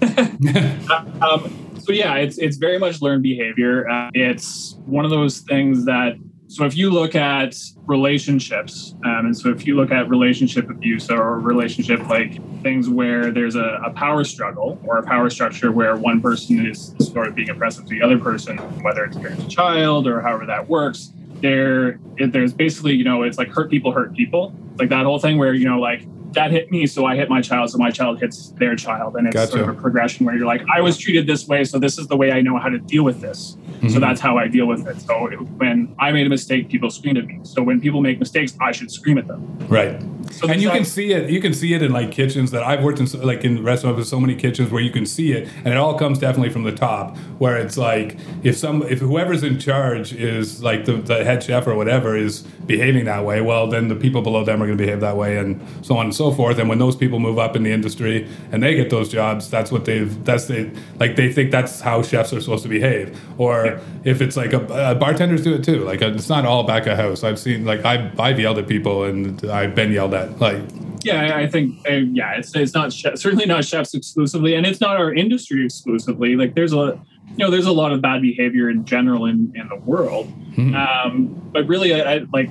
Um, 1.22 1.78
so 1.78 1.92
yeah, 1.92 2.16
it's 2.16 2.38
it's 2.38 2.56
very 2.56 2.78
much 2.78 3.00
learned 3.00 3.22
behavior. 3.22 3.88
Uh, 3.88 4.10
it's 4.14 4.76
one 4.86 5.04
of 5.04 5.10
those 5.10 5.40
things 5.40 5.84
that 5.84 6.16
so 6.52 6.66
if 6.66 6.76
you 6.76 6.90
look 6.90 7.14
at 7.14 7.56
relationships, 7.86 8.94
um, 9.06 9.24
and 9.24 9.36
so 9.36 9.48
if 9.48 9.66
you 9.66 9.74
look 9.74 9.90
at 9.90 10.10
relationship 10.10 10.68
abuse 10.68 11.08
or 11.10 11.40
relationship 11.40 12.06
like 12.10 12.34
things 12.62 12.90
where 12.90 13.30
there's 13.30 13.54
a, 13.54 13.80
a, 13.86 13.90
power 13.90 14.22
struggle 14.22 14.78
or 14.84 14.98
a 14.98 15.02
power 15.02 15.30
structure 15.30 15.72
where 15.72 15.96
one 15.96 16.20
person 16.20 16.66
is 16.66 16.94
sort 17.00 17.26
of 17.26 17.34
being 17.34 17.48
oppressive 17.48 17.84
to 17.84 17.90
the 17.90 18.02
other 18.02 18.18
person, 18.18 18.58
whether 18.82 19.02
it's 19.02 19.16
parent 19.16 19.40
to 19.40 19.48
child 19.48 20.06
or 20.06 20.20
however 20.20 20.44
that 20.44 20.68
works, 20.68 21.14
there 21.40 21.98
there's 22.18 22.52
basically 22.52 22.92
you 22.92 23.04
know 23.04 23.22
it's 23.22 23.38
like 23.38 23.48
hurt 23.48 23.70
people 23.70 23.90
hurt 23.90 24.14
people, 24.14 24.54
like 24.78 24.90
that 24.90 25.06
whole 25.06 25.18
thing 25.18 25.38
where 25.38 25.54
you 25.54 25.66
know 25.66 25.80
like 25.80 26.06
that 26.34 26.50
hit 26.50 26.70
me, 26.70 26.86
so 26.86 27.04
I 27.04 27.16
hit 27.16 27.28
my 27.28 27.40
child, 27.40 27.70
so 27.70 27.78
my 27.78 27.90
child 27.90 28.20
hits 28.20 28.48
their 28.58 28.76
child, 28.76 29.16
and 29.16 29.26
it's 29.26 29.34
gotcha. 29.34 29.52
sort 29.52 29.62
of 29.62 29.68
a 29.70 29.80
progression 29.80 30.26
where 30.26 30.36
you're 30.36 30.46
like, 30.46 30.62
I 30.74 30.80
was 30.80 30.96
treated 30.98 31.26
this 31.26 31.46
way, 31.46 31.64
so 31.64 31.78
this 31.78 31.98
is 31.98 32.06
the 32.06 32.16
way 32.16 32.32
I 32.32 32.40
know 32.40 32.58
how 32.58 32.68
to 32.68 32.78
deal 32.78 33.04
with 33.04 33.20
this. 33.20 33.56
Mm-hmm. 33.82 33.88
So 33.88 34.00
that's 34.00 34.20
how 34.20 34.38
I 34.38 34.46
deal 34.46 34.66
with 34.66 34.86
it. 34.86 35.00
So 35.00 35.28
when 35.56 35.94
I 35.98 36.12
made 36.12 36.26
a 36.26 36.30
mistake, 36.30 36.68
people 36.68 36.88
screamed 36.88 37.18
at 37.18 37.26
me. 37.26 37.40
So 37.42 37.62
when 37.62 37.80
people 37.80 38.00
make 38.00 38.20
mistakes, 38.20 38.56
I 38.60 38.70
should 38.70 38.92
scream 38.92 39.18
at 39.18 39.26
them. 39.26 39.58
Right. 39.68 40.00
So 40.30 40.48
and 40.48 40.62
you 40.62 40.70
can 40.70 40.84
see 40.84 41.12
it. 41.12 41.28
You 41.30 41.40
can 41.40 41.52
see 41.52 41.74
it 41.74 41.82
in 41.82 41.92
like 41.92 42.12
kitchens 42.12 42.52
that 42.52 42.62
I've 42.62 42.82
worked 42.84 43.00
in, 43.00 43.06
like 43.22 43.44
in 43.44 43.64
restaurants 43.64 43.98
with 43.98 44.06
so 44.06 44.20
many 44.20 44.36
kitchens 44.36 44.70
where 44.70 44.80
you 44.80 44.90
can 44.90 45.04
see 45.04 45.32
it, 45.32 45.48
and 45.56 45.68
it 45.68 45.76
all 45.76 45.98
comes 45.98 46.18
definitely 46.18 46.50
from 46.50 46.62
the 46.62 46.72
top. 46.72 47.16
Where 47.38 47.56
it's 47.56 47.76
like 47.76 48.18
if 48.44 48.56
some, 48.56 48.82
if 48.84 49.00
whoever's 49.00 49.42
in 49.42 49.58
charge 49.58 50.12
is 50.12 50.62
like 50.62 50.84
the, 50.84 50.94
the 50.94 51.24
head 51.24 51.42
chef 51.42 51.66
or 51.66 51.74
whatever 51.74 52.16
is 52.16 52.42
behaving 52.42 53.06
that 53.06 53.24
way, 53.24 53.40
well, 53.40 53.66
then 53.66 53.88
the 53.88 53.96
people 53.96 54.22
below 54.22 54.44
them 54.44 54.62
are 54.62 54.66
going 54.66 54.78
to 54.78 54.82
behave 54.82 55.00
that 55.00 55.16
way, 55.16 55.38
and 55.38 55.60
so 55.84 55.96
on 55.96 56.06
and 56.06 56.14
so 56.14 56.21
forth. 56.30 56.58
And 56.58 56.68
when 56.68 56.78
those 56.78 56.94
people 56.94 57.18
move 57.18 57.38
up 57.38 57.56
in 57.56 57.62
the 57.62 57.72
industry 57.72 58.28
and 58.52 58.62
they 58.62 58.74
get 58.74 58.90
those 58.90 59.08
jobs, 59.08 59.50
that's 59.50 59.72
what 59.72 59.84
they've. 59.86 60.24
That's 60.24 60.46
the 60.46 60.70
like 61.00 61.16
they 61.16 61.32
think 61.32 61.50
that's 61.50 61.80
how 61.80 62.02
chefs 62.02 62.32
are 62.32 62.40
supposed 62.40 62.62
to 62.62 62.68
behave. 62.68 63.18
Or 63.38 63.80
if 64.04 64.20
it's 64.20 64.36
like 64.36 64.52
a, 64.52 64.90
a 64.90 64.94
bartenders 64.94 65.42
do 65.42 65.54
it 65.54 65.64
too. 65.64 65.84
Like 65.84 66.02
it's 66.02 66.28
not 66.28 66.44
all 66.44 66.64
back 66.64 66.86
of 66.86 66.96
house. 66.96 67.24
I've 67.24 67.38
seen 67.38 67.64
like 67.64 67.84
I 67.84 68.12
I've 68.18 68.38
yelled 68.38 68.58
at 68.58 68.68
people 68.68 69.04
and 69.04 69.44
I've 69.50 69.74
been 69.74 69.92
yelled 69.92 70.14
at 70.14 70.38
like 70.38 70.62
yeah 71.04 71.36
i 71.36 71.46
think 71.46 71.78
uh, 71.88 71.94
yeah 71.94 72.32
it's, 72.32 72.54
it's 72.54 72.74
not 72.74 72.92
chef, 72.92 73.16
certainly 73.18 73.46
not 73.46 73.64
chefs 73.64 73.94
exclusively 73.94 74.54
and 74.54 74.66
it's 74.66 74.80
not 74.80 74.96
our 74.96 75.12
industry 75.12 75.64
exclusively 75.64 76.36
like 76.36 76.54
there's 76.54 76.72
a 76.72 77.00
you 77.28 77.38
know 77.38 77.50
there's 77.50 77.66
a 77.66 77.72
lot 77.72 77.92
of 77.92 78.00
bad 78.00 78.20
behavior 78.22 78.68
in 78.70 78.84
general 78.84 79.26
in, 79.26 79.52
in 79.54 79.68
the 79.68 79.76
world 79.76 80.28
mm-hmm. 80.52 80.74
um, 80.74 81.50
but 81.52 81.66
really 81.66 81.94
I, 81.94 82.14
I, 82.14 82.20
like 82.32 82.50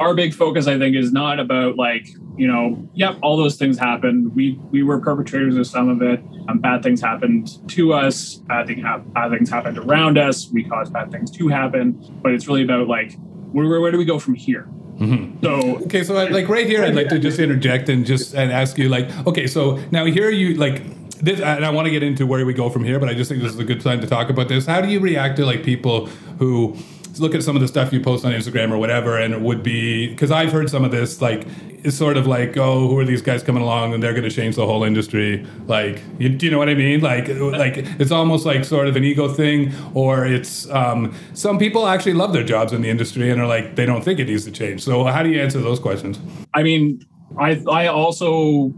our 0.00 0.14
big 0.14 0.34
focus 0.34 0.66
i 0.66 0.78
think 0.78 0.96
is 0.96 1.12
not 1.12 1.38
about 1.38 1.76
like 1.76 2.08
you 2.36 2.46
know 2.46 2.88
yep 2.94 3.16
all 3.22 3.36
those 3.36 3.56
things 3.56 3.78
happened. 3.78 4.34
We 4.34 4.58
we 4.70 4.82
were 4.82 5.00
perpetrators 5.00 5.56
of 5.56 5.66
some 5.66 5.88
of 5.88 6.02
it. 6.02 6.22
Um, 6.48 6.58
bad 6.58 6.82
things 6.82 7.00
happened 7.00 7.68
to 7.70 7.92
us. 7.92 8.34
Bad, 8.34 8.66
thing 8.66 8.82
ha- 8.82 8.98
bad 8.98 9.30
things 9.30 9.50
happened 9.50 9.78
around 9.78 10.18
us. 10.18 10.50
We 10.50 10.64
caused 10.64 10.92
bad 10.92 11.10
things 11.10 11.30
to 11.32 11.48
happen. 11.48 11.92
But 12.22 12.32
it's 12.32 12.46
really 12.46 12.64
about 12.64 12.88
like 12.88 13.16
where, 13.52 13.80
where 13.80 13.90
do 13.90 13.98
we 13.98 14.04
go 14.04 14.18
from 14.18 14.34
here? 14.34 14.68
Mm-hmm. 14.98 15.44
So 15.44 15.84
okay, 15.84 16.04
so 16.04 16.14
like 16.14 16.48
right 16.48 16.66
here, 16.66 16.84
I'd 16.84 16.94
like 16.94 17.08
to 17.08 17.18
just 17.18 17.38
interject 17.38 17.88
and 17.88 18.06
just 18.06 18.34
and 18.34 18.52
ask 18.52 18.78
you 18.78 18.88
like, 18.88 19.10
okay, 19.26 19.46
so 19.46 19.76
now 19.90 20.04
here 20.04 20.30
you 20.30 20.54
like 20.54 20.82
this, 21.20 21.40
and 21.40 21.64
I 21.64 21.70
want 21.70 21.86
to 21.86 21.90
get 21.90 22.02
into 22.02 22.26
where 22.26 22.44
we 22.46 22.52
go 22.52 22.70
from 22.70 22.84
here, 22.84 22.98
but 23.00 23.08
I 23.08 23.14
just 23.14 23.30
think 23.30 23.42
this 23.42 23.52
is 23.52 23.58
a 23.58 23.64
good 23.64 23.80
time 23.80 24.00
to 24.00 24.06
talk 24.06 24.28
about 24.28 24.48
this. 24.48 24.66
How 24.66 24.80
do 24.80 24.88
you 24.88 25.00
react 25.00 25.36
to 25.36 25.46
like 25.46 25.64
people 25.64 26.06
who 26.38 26.76
look 27.18 27.34
at 27.34 27.42
some 27.42 27.56
of 27.56 27.62
the 27.62 27.68
stuff 27.68 27.92
you 27.92 28.00
post 28.00 28.24
on 28.24 28.32
Instagram 28.32 28.70
or 28.72 28.78
whatever, 28.78 29.18
and 29.18 29.34
it 29.34 29.40
would 29.40 29.62
be 29.62 30.08
because 30.08 30.30
I've 30.30 30.52
heard 30.52 30.70
some 30.70 30.84
of 30.84 30.90
this 30.90 31.20
like 31.20 31.46
it's 31.84 31.96
sort 31.96 32.16
of 32.16 32.26
like, 32.26 32.56
oh, 32.56 32.88
who 32.88 32.98
are 32.98 33.04
these 33.04 33.20
guys 33.20 33.42
coming 33.42 33.62
along 33.62 33.92
and 33.92 34.02
they're 34.02 34.14
going 34.14 34.24
to 34.24 34.30
change 34.30 34.56
the 34.56 34.66
whole 34.66 34.84
industry? 34.84 35.46
Like, 35.66 36.00
you, 36.18 36.30
do 36.30 36.46
you 36.46 36.50
know 36.50 36.58
what 36.58 36.70
I 36.70 36.74
mean? 36.74 37.00
Like, 37.02 37.28
like 37.28 37.76
it's 38.00 38.10
almost 38.10 38.46
like 38.46 38.64
sort 38.64 38.88
of 38.88 38.96
an 38.96 39.04
ego 39.04 39.28
thing, 39.28 39.70
or 39.92 40.24
it's 40.24 40.68
um, 40.70 41.14
some 41.34 41.58
people 41.58 41.86
actually 41.86 42.14
love 42.14 42.32
their 42.32 42.42
jobs 42.42 42.72
in 42.72 42.80
the 42.80 42.88
industry 42.88 43.30
and 43.30 43.40
are 43.40 43.46
like 43.46 43.76
they 43.76 43.84
don't 43.84 44.02
think 44.02 44.18
it 44.18 44.28
needs 44.28 44.44
to 44.46 44.50
change. 44.50 44.82
So 44.82 45.04
how 45.04 45.22
do 45.22 45.28
you 45.28 45.40
answer 45.40 45.60
those 45.60 45.78
questions? 45.78 46.18
I 46.54 46.62
mean, 46.62 47.04
I 47.38 47.62
I 47.70 47.86
also 47.88 48.72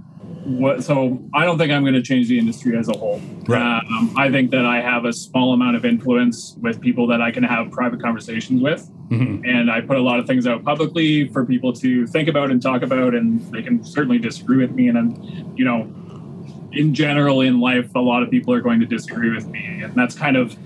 what, 0.46 0.84
so 0.84 1.20
I 1.34 1.44
don't 1.44 1.58
think 1.58 1.72
I'm 1.72 1.82
going 1.82 1.94
to 1.94 2.02
change 2.02 2.28
the 2.28 2.38
industry 2.38 2.76
as 2.78 2.88
a 2.88 2.96
whole. 2.96 3.20
Right. 3.48 3.60
Um, 3.78 4.14
I 4.16 4.30
think 4.30 4.50
that 4.52 4.64
I 4.64 4.80
have 4.80 5.04
a 5.04 5.12
small 5.12 5.52
amount 5.52 5.76
of 5.76 5.84
influence 5.84 6.56
with 6.60 6.80
people 6.80 7.06
that 7.08 7.20
I 7.20 7.30
can 7.30 7.42
have 7.42 7.70
private 7.70 8.00
conversations 8.00 8.62
with, 8.62 8.88
mm-hmm. 9.08 9.44
and 9.44 9.70
I 9.70 9.80
put 9.80 9.96
a 9.96 10.02
lot 10.02 10.18
of 10.20 10.26
things 10.26 10.46
out 10.46 10.64
publicly 10.64 11.28
for 11.28 11.44
people 11.44 11.72
to 11.74 12.06
think 12.06 12.28
about 12.28 12.50
and 12.50 12.62
talk 12.62 12.82
about, 12.82 13.14
and 13.14 13.40
they 13.52 13.62
can 13.62 13.84
certainly 13.84 14.18
disagree 14.18 14.58
with 14.58 14.72
me. 14.72 14.88
And 14.88 14.96
then, 14.96 15.54
you 15.56 15.64
know, 15.64 15.92
in 16.72 16.94
general 16.94 17.40
in 17.40 17.60
life, 17.60 17.94
a 17.94 18.00
lot 18.00 18.22
of 18.22 18.30
people 18.30 18.54
are 18.54 18.60
going 18.60 18.80
to 18.80 18.86
disagree 18.86 19.34
with 19.34 19.48
me, 19.48 19.82
and 19.82 19.94
that's 19.94 20.14
kind 20.14 20.36
of 20.36 20.56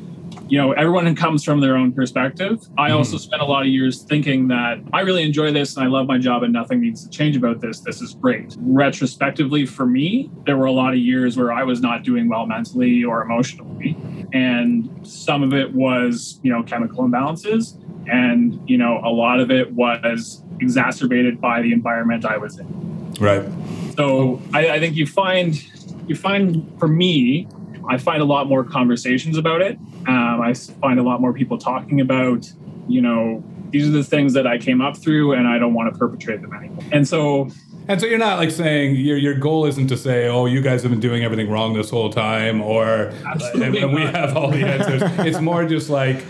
you 0.51 0.59
know, 0.59 0.73
everyone 0.73 1.15
comes 1.15 1.45
from 1.45 1.61
their 1.61 1.77
own 1.77 1.93
perspective. 1.93 2.69
I 2.77 2.91
mm. 2.91 2.97
also 2.97 3.17
spent 3.19 3.41
a 3.41 3.45
lot 3.45 3.63
of 3.63 3.69
years 3.69 4.03
thinking 4.03 4.49
that 4.49 4.79
I 4.93 5.03
really 5.03 5.23
enjoy 5.23 5.53
this 5.53 5.77
and 5.77 5.85
I 5.85 5.89
love 5.89 6.09
my 6.09 6.19
job 6.19 6.43
and 6.43 6.53
nothing 6.53 6.81
needs 6.81 7.05
to 7.05 7.11
change 7.11 7.37
about 7.37 7.61
this. 7.61 7.81
This 7.81 8.03
is 8.03 8.15
great. 8.15 8.57
Retrospectively, 8.59 9.65
for 9.65 9.87
me, 9.87 10.29
there 10.47 10.57
were 10.57 10.67
a 10.67 10.73
lot 10.73 10.93
of 10.93 10.99
years 10.99 11.37
where 11.37 11.53
I 11.53 11.63
was 11.63 11.81
not 11.81 12.03
doing 12.03 12.29
well 12.29 12.47
mentally 12.47 13.05
or 13.05 13.23
emotionally. 13.23 13.97
And 14.33 14.91
some 15.07 15.45
of 15.45 15.55
it 15.55 15.73
was, 15.73 16.41
you 16.43 16.51
know, 16.51 16.65
chemical 16.65 17.05
imbalances. 17.05 17.81
And, 18.11 18.61
you 18.69 18.77
know, 18.77 19.01
a 19.05 19.11
lot 19.11 19.39
of 19.39 19.53
it 19.53 19.73
was 19.73 20.43
exacerbated 20.61 21.41
by 21.41 21.63
the 21.63 21.73
environment 21.73 22.25
I 22.25 22.39
was 22.39 22.59
in. 22.59 23.15
Right. 23.21 23.49
So 23.95 24.43
I, 24.53 24.71
I 24.71 24.81
think 24.81 24.97
you 24.97 25.07
find, 25.07 25.63
you 26.09 26.17
find 26.17 26.77
for 26.81 26.89
me, 26.89 27.47
I 27.91 27.99
find 27.99 28.23
a 28.23 28.25
lot 28.25 28.47
more 28.47 28.63
conversations 28.63 29.37
about 29.37 29.63
it. 29.63 29.77
Um, 30.07 30.41
I 30.41 30.55
find 30.55 31.01
a 31.01 31.03
lot 31.03 31.21
more 31.21 31.33
people 31.33 31.59
talking 31.59 32.01
about, 32.01 32.51
you 32.89 33.03
know, 33.03 33.43
these 33.71 33.87
are 33.87 33.91
the 33.91 34.05
things 34.05 34.33
that 34.35 34.47
I 34.47 34.59
came 34.59 34.81
up 34.81 34.97
through 34.97 35.33
and 35.33 35.49
I 35.49 35.59
don't 35.59 35.75
want 35.75 35.93
to 35.93 35.99
perpetrate 35.99 36.41
them 36.41 36.55
anymore. 36.55 36.85
And 36.93 37.07
so 37.07 37.51
and 37.89 38.01
so 38.01 38.07
you're 38.07 38.19
not 38.19 38.39
like 38.39 38.53
saying 38.53 38.95
your 38.95 39.17
your 39.17 39.35
goal 39.35 39.67
isn't 39.67 39.89
to 39.89 39.97
say, 39.97 40.29
oh, 40.29 40.47
you 40.47 40.61
guys 40.61 40.83
have 40.83 40.93
been 40.93 41.01
doing 41.01 41.25
everything 41.25 41.51
wrong 41.51 41.75
this 41.75 41.91
whole 41.91 42.11
time, 42.11 42.61
or 42.61 43.13
and, 43.55 43.75
and 43.75 43.93
we 43.93 44.03
have 44.03 44.37
all 44.37 44.51
the 44.51 44.65
answers. 44.65 45.03
it's 45.27 45.41
more 45.41 45.65
just 45.65 45.91
like 45.91 46.25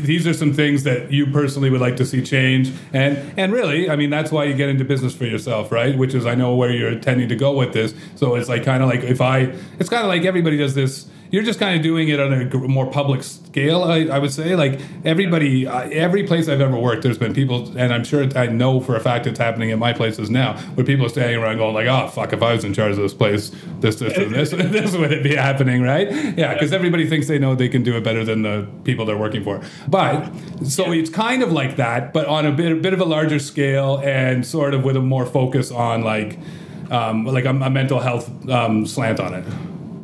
these 0.00 0.26
are 0.26 0.32
some 0.32 0.52
things 0.52 0.84
that 0.84 1.12
you 1.12 1.26
personally 1.26 1.70
would 1.70 1.80
like 1.80 1.96
to 1.96 2.06
see 2.06 2.22
change. 2.22 2.72
And 2.92 3.18
and 3.38 3.52
really 3.52 3.90
i 3.90 3.96
mean 3.96 4.10
that's 4.10 4.30
why 4.30 4.44
you 4.44 4.54
get 4.54 4.68
into 4.68 4.84
business 4.84 5.14
for 5.14 5.24
yourself 5.24 5.70
right? 5.72 5.96
Which 5.96 6.14
is 6.14 6.26
i 6.26 6.34
know 6.34 6.54
where 6.54 6.70
you're 6.70 6.92
intending 6.92 7.28
to 7.28 7.36
go 7.36 7.52
with 7.52 7.72
this. 7.72 7.94
So 8.16 8.34
it's 8.34 8.48
like 8.48 8.64
kind 8.64 8.82
of 8.82 8.88
like 8.88 9.02
if 9.02 9.20
i 9.20 9.52
it's 9.78 9.88
kind 9.88 10.02
of 10.02 10.08
like 10.08 10.24
everybody 10.24 10.56
does 10.56 10.74
this 10.74 11.08
you're 11.30 11.42
just 11.42 11.58
kind 11.58 11.76
of 11.76 11.82
doing 11.82 12.08
it 12.08 12.20
on 12.20 12.32
a 12.32 12.56
more 12.68 12.90
public 12.90 13.22
scale. 13.22 13.84
I, 13.84 14.04
I 14.04 14.18
would 14.18 14.32
say, 14.32 14.56
like 14.56 14.80
everybody, 15.04 15.66
uh, 15.66 15.88
every 15.90 16.26
place 16.26 16.48
I've 16.48 16.60
ever 16.60 16.78
worked, 16.78 17.02
there's 17.02 17.18
been 17.18 17.34
people, 17.34 17.76
and 17.76 17.92
I'm 17.92 18.04
sure 18.04 18.26
I 18.36 18.46
know 18.46 18.80
for 18.80 18.96
a 18.96 19.00
fact 19.00 19.26
it's 19.26 19.38
happening 19.38 19.70
at 19.70 19.78
my 19.78 19.92
places 19.92 20.30
now, 20.30 20.58
where 20.74 20.86
people 20.86 21.06
are 21.06 21.10
standing 21.10 21.38
around 21.38 21.58
going 21.58 21.74
like, 21.74 21.86
"Oh 21.86 22.08
fuck, 22.08 22.32
if 22.32 22.42
I 22.42 22.54
was 22.54 22.64
in 22.64 22.72
charge 22.72 22.92
of 22.92 22.98
this 22.98 23.14
place, 23.14 23.50
this, 23.80 23.96
this, 23.96 24.16
and 24.16 24.34
this, 24.34 24.50
this 24.54 24.96
would 24.96 25.12
it 25.12 25.22
be 25.22 25.34
happening, 25.34 25.82
right?" 25.82 26.10
Yeah, 26.36 26.54
because 26.54 26.72
everybody 26.72 27.06
thinks 27.08 27.28
they 27.28 27.38
know 27.38 27.54
they 27.54 27.68
can 27.68 27.82
do 27.82 27.96
it 27.96 28.04
better 28.04 28.24
than 28.24 28.42
the 28.42 28.66
people 28.84 29.04
they're 29.04 29.16
working 29.16 29.44
for. 29.44 29.60
But 29.86 30.30
so 30.64 30.92
it's 30.92 31.10
kind 31.10 31.42
of 31.42 31.52
like 31.52 31.76
that, 31.76 32.12
but 32.12 32.26
on 32.26 32.46
a 32.46 32.52
bit, 32.52 32.72
a 32.72 32.76
bit 32.76 32.94
of 32.94 33.00
a 33.00 33.04
larger 33.06 33.38
scale, 33.38 34.00
and 34.02 34.46
sort 34.46 34.74
of 34.74 34.84
with 34.84 34.96
a 34.96 35.02
more 35.02 35.26
focus 35.26 35.70
on 35.70 36.02
like. 36.02 36.38
Um, 36.90 37.26
like 37.26 37.44
a, 37.44 37.50
a 37.50 37.68
mental 37.68 38.00
health 38.00 38.48
um, 38.48 38.86
slant 38.86 39.20
on 39.20 39.34
it. 39.34 39.44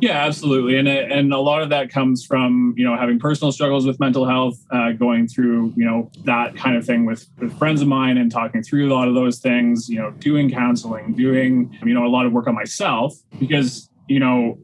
Yeah, 0.01 0.25
absolutely, 0.25 0.77
and 0.77 0.87
and 0.87 1.33
a 1.33 1.39
lot 1.39 1.61
of 1.61 1.69
that 1.69 1.89
comes 1.89 2.25
from 2.25 2.73
you 2.77 2.83
know 2.83 2.97
having 2.97 3.17
personal 3.19 3.51
struggles 3.51 3.85
with 3.85 3.99
mental 3.99 4.25
health, 4.25 4.57
uh, 4.71 4.91
going 4.91 5.27
through 5.27 5.73
you 5.75 5.85
know 5.85 6.11
that 6.25 6.55
kind 6.55 6.75
of 6.75 6.85
thing 6.85 7.05
with 7.05 7.27
with 7.39 7.57
friends 7.57 7.81
of 7.81 7.87
mine, 7.87 8.17
and 8.17 8.31
talking 8.31 8.61
through 8.61 8.91
a 8.91 8.93
lot 8.93 9.07
of 9.07 9.15
those 9.15 9.39
things. 9.39 9.87
You 9.89 9.99
know, 9.99 10.11
doing 10.11 10.51
counseling, 10.51 11.13
doing 11.13 11.77
you 11.83 11.93
know 11.93 12.05
a 12.05 12.09
lot 12.09 12.25
of 12.25 12.33
work 12.33 12.47
on 12.47 12.55
myself 12.55 13.15
because 13.39 13.89
you 14.07 14.19
know 14.19 14.57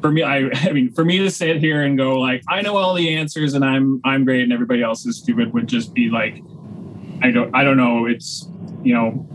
for 0.00 0.10
me 0.10 0.22
I, 0.22 0.50
I 0.54 0.72
mean 0.72 0.92
for 0.92 1.04
me 1.04 1.18
to 1.18 1.30
sit 1.30 1.58
here 1.58 1.82
and 1.82 1.96
go 1.96 2.18
like 2.18 2.42
i 2.48 2.62
know 2.62 2.76
all 2.76 2.94
the 2.94 3.16
answers 3.16 3.54
and 3.54 3.64
i'm 3.64 4.00
i'm 4.04 4.24
great 4.24 4.42
and 4.42 4.52
everybody 4.52 4.82
else 4.82 5.04
is 5.06 5.18
stupid 5.18 5.52
would 5.52 5.66
just 5.66 5.92
be 5.92 6.08
like 6.08 6.42
i 7.22 7.30
don't 7.30 7.54
i 7.54 7.64
don't 7.64 7.76
know 7.76 8.06
it's 8.06 8.48
you 8.82 8.94
know 8.94 9.26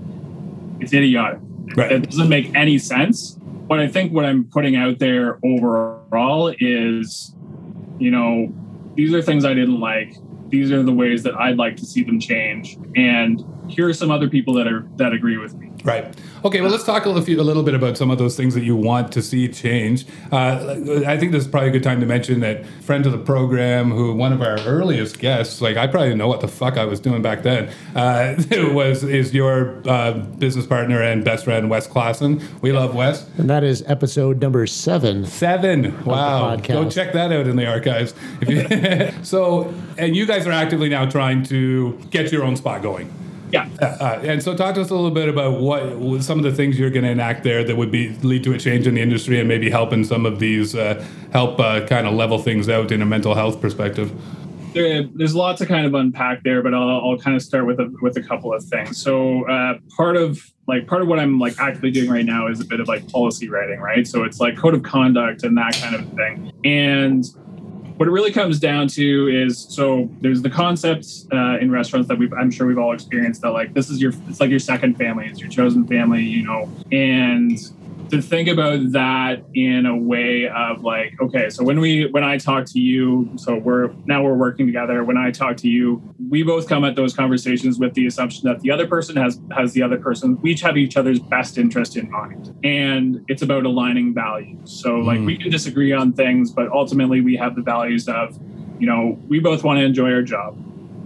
it's 0.79 0.93
idiotic 0.93 1.39
right. 1.75 1.91
it 1.91 2.09
doesn't 2.09 2.29
make 2.29 2.53
any 2.55 2.77
sense 2.77 3.37
but 3.73 3.79
I 3.79 3.87
think 3.87 4.13
what 4.13 4.23
I'm 4.23 4.43
putting 4.43 4.75
out 4.75 4.99
there 4.99 5.39
overall 5.43 6.53
is, 6.59 7.33
you 7.97 8.11
know, 8.11 8.53
these 8.93 9.11
are 9.15 9.21
things 9.23 9.45
I 9.45 9.55
didn't 9.55 9.79
like. 9.79 10.13
These 10.49 10.71
are 10.71 10.83
the 10.83 10.93
ways 10.93 11.23
that 11.23 11.33
I'd 11.33 11.57
like 11.57 11.77
to 11.77 11.85
see 11.87 12.03
them 12.03 12.19
change. 12.19 12.77
And 12.95 13.43
here 13.67 13.89
are 13.89 13.93
some 13.93 14.11
other 14.11 14.29
people 14.29 14.53
that 14.53 14.67
are 14.67 14.87
that 14.97 15.11
agree 15.11 15.37
with 15.37 15.55
me. 15.55 15.71
Right. 15.83 16.15
Okay. 16.45 16.61
Well, 16.61 16.71
let's 16.71 16.85
talk 16.85 17.05
a 17.05 17.09
little, 17.09 17.41
a 17.41 17.43
little 17.43 17.63
bit 17.63 17.73
about 17.73 17.97
some 17.97 18.09
of 18.09 18.17
those 18.17 18.37
things 18.37 18.53
that 18.53 18.63
you 18.63 18.75
want 18.75 19.11
to 19.13 19.21
see 19.21 19.49
change. 19.49 20.05
Uh, 20.31 21.03
I 21.05 21.17
think 21.17 21.33
this 21.33 21.43
is 21.43 21.47
probably 21.47 21.69
a 21.69 21.71
good 21.71 21.83
time 21.83 21.99
to 21.99 22.05
mention 22.05 22.39
that 22.39 22.65
friend 22.83 23.05
of 23.05 23.11
the 23.11 23.17
program, 23.17 23.91
who 23.91 24.13
one 24.13 24.31
of 24.31 24.41
our 24.41 24.59
earliest 24.61 25.19
guests, 25.19 25.61
like 25.61 25.75
I 25.75 25.87
probably 25.87 26.09
didn't 26.09 26.19
know 26.19 26.27
what 26.27 26.41
the 26.41 26.47
fuck 26.47 26.77
I 26.77 26.85
was 26.85 26.99
doing 26.99 27.21
back 27.21 27.43
then, 27.43 27.69
uh, 27.95 28.35
was 28.73 29.03
is 29.03 29.33
your 29.33 29.81
uh, 29.87 30.13
business 30.13 30.65
partner 30.65 31.01
and 31.01 31.23
best 31.23 31.43
friend 31.43 31.69
Wes 31.69 31.87
Klassen. 31.87 32.41
We 32.61 32.71
love 32.71 32.95
Wes, 32.95 33.27
and 33.37 33.49
that 33.49 33.63
is 33.63 33.83
episode 33.87 34.41
number 34.41 34.65
seven. 34.67 35.25
Seven. 35.25 36.03
Wow. 36.05 36.55
Go 36.57 36.89
check 36.89 37.13
that 37.13 37.31
out 37.31 37.47
in 37.47 37.57
the 37.57 37.67
archives. 37.67 38.13
You, 38.47 39.11
so, 39.23 39.73
and 39.97 40.15
you 40.15 40.25
guys 40.25 40.47
are 40.47 40.51
actively 40.51 40.89
now 40.89 41.09
trying 41.09 41.43
to 41.43 41.99
get 42.09 42.31
your 42.31 42.43
own 42.43 42.55
spot 42.55 42.81
going. 42.81 43.13
Yeah. 43.53 43.69
Uh, 43.79 43.85
uh, 43.85 44.19
and 44.23 44.41
so, 44.41 44.55
talk 44.55 44.73
to 44.75 44.81
us 44.81 44.89
a 44.89 44.95
little 44.95 45.11
bit 45.11 45.29
about 45.29 45.59
what 45.59 46.23
some 46.23 46.39
of 46.39 46.43
the 46.43 46.51
things 46.51 46.79
you're 46.79 46.89
going 46.89 47.03
to 47.03 47.11
enact 47.11 47.43
there 47.43 47.63
that 47.63 47.77
would 47.77 47.91
be 47.91 48.09
lead 48.23 48.43
to 48.45 48.53
a 48.53 48.57
change 48.57 48.87
in 48.87 48.95
the 48.95 49.01
industry 49.01 49.39
and 49.39 49.47
maybe 49.47 49.69
helping 49.69 50.03
some 50.03 50.25
of 50.25 50.39
these 50.39 50.73
uh, 50.73 51.05
help 51.31 51.59
uh, 51.59 51.85
kind 51.85 52.07
of 52.07 52.15
level 52.15 52.39
things 52.39 52.67
out 52.67 52.91
in 52.91 52.99
a 53.03 53.05
mental 53.05 53.35
health 53.35 53.61
perspective. 53.61 54.11
There, 54.73 55.03
there's 55.03 55.35
lots 55.35 55.59
to 55.59 55.67
kind 55.67 55.85
of 55.85 55.93
unpack 55.93 56.41
there, 56.41 56.63
but 56.63 56.73
I'll, 56.73 56.89
I'll 57.11 57.19
kind 57.19 57.35
of 57.35 57.43
start 57.43 57.67
with 57.67 57.79
a, 57.79 57.95
with 58.01 58.17
a 58.17 58.23
couple 58.23 58.51
of 58.51 58.65
things. 58.65 58.97
So, 58.97 59.47
uh, 59.47 59.77
part 59.95 60.17
of 60.17 60.51
like 60.65 60.87
part 60.87 61.03
of 61.03 61.07
what 61.07 61.19
I'm 61.19 61.37
like 61.37 61.59
actively 61.59 61.91
doing 61.91 62.09
right 62.09 62.25
now 62.25 62.47
is 62.47 62.59
a 62.59 62.65
bit 62.65 62.79
of 62.79 62.87
like 62.87 63.07
policy 63.09 63.49
writing, 63.49 63.79
right? 63.79 64.07
So 64.07 64.23
it's 64.23 64.39
like 64.39 64.57
code 64.57 64.73
of 64.73 64.81
conduct 64.81 65.43
and 65.43 65.55
that 65.59 65.75
kind 65.75 65.93
of 65.93 66.11
thing. 66.13 66.51
And 66.63 67.25
what 67.97 68.07
it 68.07 68.11
really 68.11 68.31
comes 68.31 68.59
down 68.59 68.87
to 68.87 69.27
is 69.27 69.59
so 69.69 70.09
there's 70.21 70.41
the 70.41 70.49
concept 70.49 71.07
uh, 71.31 71.57
in 71.59 71.71
restaurants 71.71 72.07
that 72.07 72.17
we've 72.17 72.33
I'm 72.33 72.51
sure 72.51 72.67
we've 72.67 72.77
all 72.77 72.93
experienced 72.93 73.41
that 73.41 73.51
like 73.51 73.73
this 73.73 73.89
is 73.89 74.01
your 74.01 74.13
it's 74.27 74.39
like 74.39 74.49
your 74.49 74.59
second 74.59 74.95
family, 74.97 75.27
it's 75.27 75.39
your 75.39 75.49
chosen 75.49 75.85
family, 75.85 76.23
you 76.23 76.43
know, 76.43 76.69
and 76.91 77.59
to 78.13 78.21
think 78.21 78.47
about 78.47 78.91
that 78.91 79.43
in 79.55 79.87
a 79.87 79.97
way 79.97 80.47
of 80.47 80.83
like 80.83 81.19
okay 81.19 81.49
so 81.49 81.63
when 81.63 81.79
we 81.79 82.05
when 82.11 82.23
i 82.23 82.37
talk 82.37 82.63
to 82.63 82.79
you 82.79 83.29
so 83.37 83.55
we're 83.55 83.91
now 84.05 84.21
we're 84.23 84.35
working 84.35 84.67
together. 84.67 85.03
When 85.03 85.17
i 85.17 85.31
talk 85.31 85.57
to 85.57 85.67
you 85.67 86.01
we 86.29 86.43
both 86.43 86.69
come 86.69 86.85
at 86.85 86.95
those 86.95 87.15
conversations 87.15 87.79
with 87.79 87.93
the 87.95 88.05
assumption 88.05 88.47
that 88.47 88.59
the 88.61 88.69
other 88.69 88.87
person 88.87 89.15
has 89.15 89.41
has 89.55 89.73
the 89.73 89.81
other 89.81 89.97
person 89.97 90.39
we 90.41 90.51
each 90.51 90.61
have 90.61 90.77
each 90.77 90.95
other's 90.95 91.19
best 91.19 91.57
interest 91.57 91.97
in 91.97 92.09
mind. 92.11 92.55
And 92.63 93.25
it's 93.27 93.41
about 93.41 93.65
aligning 93.65 94.13
values. 94.13 94.71
So 94.71 94.97
like 94.97 95.19
mm. 95.19 95.25
we 95.25 95.37
can 95.37 95.49
disagree 95.49 95.91
on 95.91 96.13
things 96.13 96.51
but 96.51 96.71
ultimately 96.71 97.21
we 97.21 97.35
have 97.37 97.55
the 97.55 97.63
values 97.63 98.07
of 98.07 98.39
you 98.79 98.85
know 98.85 99.19
we 99.27 99.39
both 99.39 99.63
want 99.63 99.79
to 99.79 99.83
enjoy 99.83 100.11
our 100.11 100.21
job 100.21 100.55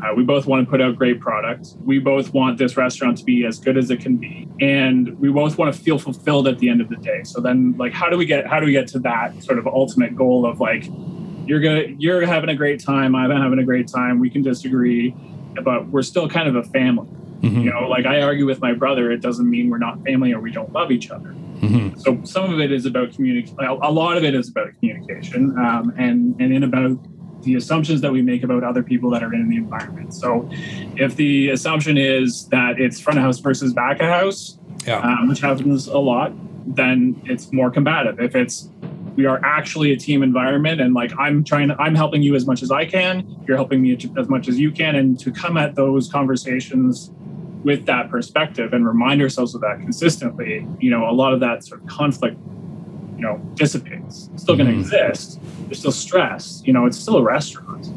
uh, 0.03 0.13
we 0.15 0.23
both 0.23 0.45
want 0.45 0.65
to 0.65 0.69
put 0.69 0.81
out 0.81 0.95
great 0.95 1.19
products. 1.19 1.75
We 1.83 1.99
both 1.99 2.33
want 2.33 2.57
this 2.57 2.77
restaurant 2.77 3.17
to 3.17 3.23
be 3.23 3.45
as 3.45 3.59
good 3.59 3.77
as 3.77 3.89
it 3.89 3.99
can 3.99 4.17
be, 4.17 4.47
and 4.61 5.17
we 5.19 5.29
both 5.29 5.57
want 5.57 5.73
to 5.73 5.79
feel 5.79 5.97
fulfilled 5.97 6.47
at 6.47 6.59
the 6.59 6.69
end 6.69 6.81
of 6.81 6.89
the 6.89 6.97
day. 6.97 7.23
So 7.23 7.41
then, 7.41 7.75
like, 7.77 7.93
how 7.93 8.09
do 8.09 8.17
we 8.17 8.25
get 8.25 8.45
how 8.47 8.59
do 8.59 8.65
we 8.65 8.71
get 8.71 8.87
to 8.89 8.99
that 8.99 9.43
sort 9.43 9.57
of 9.57 9.67
ultimate 9.67 10.15
goal 10.15 10.45
of 10.45 10.59
like, 10.59 10.85
you're 11.45 11.59
gonna 11.59 11.85
you're 11.97 12.25
having 12.25 12.49
a 12.49 12.55
great 12.55 12.83
time, 12.83 13.15
I'm 13.15 13.31
having 13.31 13.59
a 13.59 13.63
great 13.63 13.87
time. 13.87 14.19
We 14.19 14.29
can 14.29 14.43
disagree, 14.43 15.15
but 15.63 15.87
we're 15.87 16.03
still 16.03 16.29
kind 16.29 16.47
of 16.47 16.55
a 16.55 16.63
family. 16.63 17.07
Mm-hmm. 17.41 17.61
You 17.61 17.71
know, 17.71 17.87
like 17.87 18.05
I 18.05 18.21
argue 18.21 18.45
with 18.45 18.61
my 18.61 18.73
brother, 18.73 19.11
it 19.11 19.21
doesn't 19.21 19.49
mean 19.49 19.69
we're 19.69 19.77
not 19.77 20.03
family 20.03 20.33
or 20.33 20.39
we 20.39 20.51
don't 20.51 20.71
love 20.73 20.91
each 20.91 21.11
other. 21.11 21.29
Mm-hmm. 21.29 21.99
So 21.99 22.19
some 22.23 22.51
of 22.53 22.59
it 22.59 22.71
is 22.71 22.85
about 22.85 23.13
communication. 23.13 23.57
A 23.59 23.91
lot 23.91 24.17
of 24.17 24.23
it 24.23 24.35
is 24.35 24.49
about 24.49 24.69
communication, 24.79 25.57
um, 25.57 25.93
and 25.97 26.35
and 26.39 26.53
in 26.53 26.63
about 26.63 26.97
the 27.41 27.55
assumptions 27.55 28.01
that 28.01 28.11
we 28.11 28.21
make 28.21 28.43
about 28.43 28.63
other 28.63 28.83
people 28.83 29.09
that 29.11 29.23
are 29.23 29.33
in 29.33 29.49
the 29.49 29.57
environment. 29.57 30.13
So, 30.13 30.49
if 30.95 31.15
the 31.15 31.49
assumption 31.49 31.97
is 31.97 32.47
that 32.49 32.79
it's 32.79 32.99
front 32.99 33.19
of 33.19 33.25
house 33.25 33.39
versus 33.39 33.73
back 33.73 33.99
of 33.99 34.07
house, 34.07 34.57
yeah. 34.85 34.99
um, 34.99 35.27
which 35.27 35.39
happens 35.39 35.87
a 35.87 35.97
lot, 35.97 36.33
then 36.65 37.21
it's 37.25 37.51
more 37.51 37.71
combative. 37.71 38.19
If 38.19 38.35
it's 38.35 38.69
we 39.17 39.25
are 39.25 39.43
actually 39.43 39.91
a 39.91 39.97
team 39.97 40.21
environment 40.21 40.79
and 40.79 40.93
like 40.93 41.11
i'm 41.17 41.43
trying 41.43 41.67
to 41.67 41.75
i'm 41.81 41.95
helping 41.95 42.21
you 42.21 42.35
as 42.35 42.45
much 42.45 42.61
as 42.61 42.71
i 42.71 42.85
can 42.85 43.27
you're 43.47 43.57
helping 43.57 43.81
me 43.81 43.97
as 44.15 44.29
much 44.29 44.47
as 44.47 44.59
you 44.59 44.71
can 44.71 44.95
and 44.95 45.19
to 45.19 45.31
come 45.31 45.57
at 45.57 45.75
those 45.75 46.07
conversations 46.09 47.11
with 47.63 47.85
that 47.87 48.09
perspective 48.09 48.73
and 48.73 48.87
remind 48.87 49.21
ourselves 49.21 49.55
of 49.55 49.61
that 49.61 49.79
consistently 49.79 50.65
you 50.79 50.91
know 50.91 51.09
a 51.09 51.11
lot 51.11 51.33
of 51.33 51.39
that 51.39 51.65
sort 51.65 51.81
of 51.81 51.87
conflict 51.87 52.37
you 53.17 53.23
know 53.23 53.37
dissipates 53.55 54.29
it's 54.33 54.43
still 54.43 54.55
going 54.55 54.67
to 54.67 54.73
mm. 54.73 54.79
exist 54.79 55.39
there's 55.67 55.79
still 55.79 55.91
stress. 55.91 56.61
You 56.65 56.73
know, 56.73 56.85
it's 56.85 56.97
still 56.97 57.17
a 57.17 57.21
restaurant. 57.21 57.87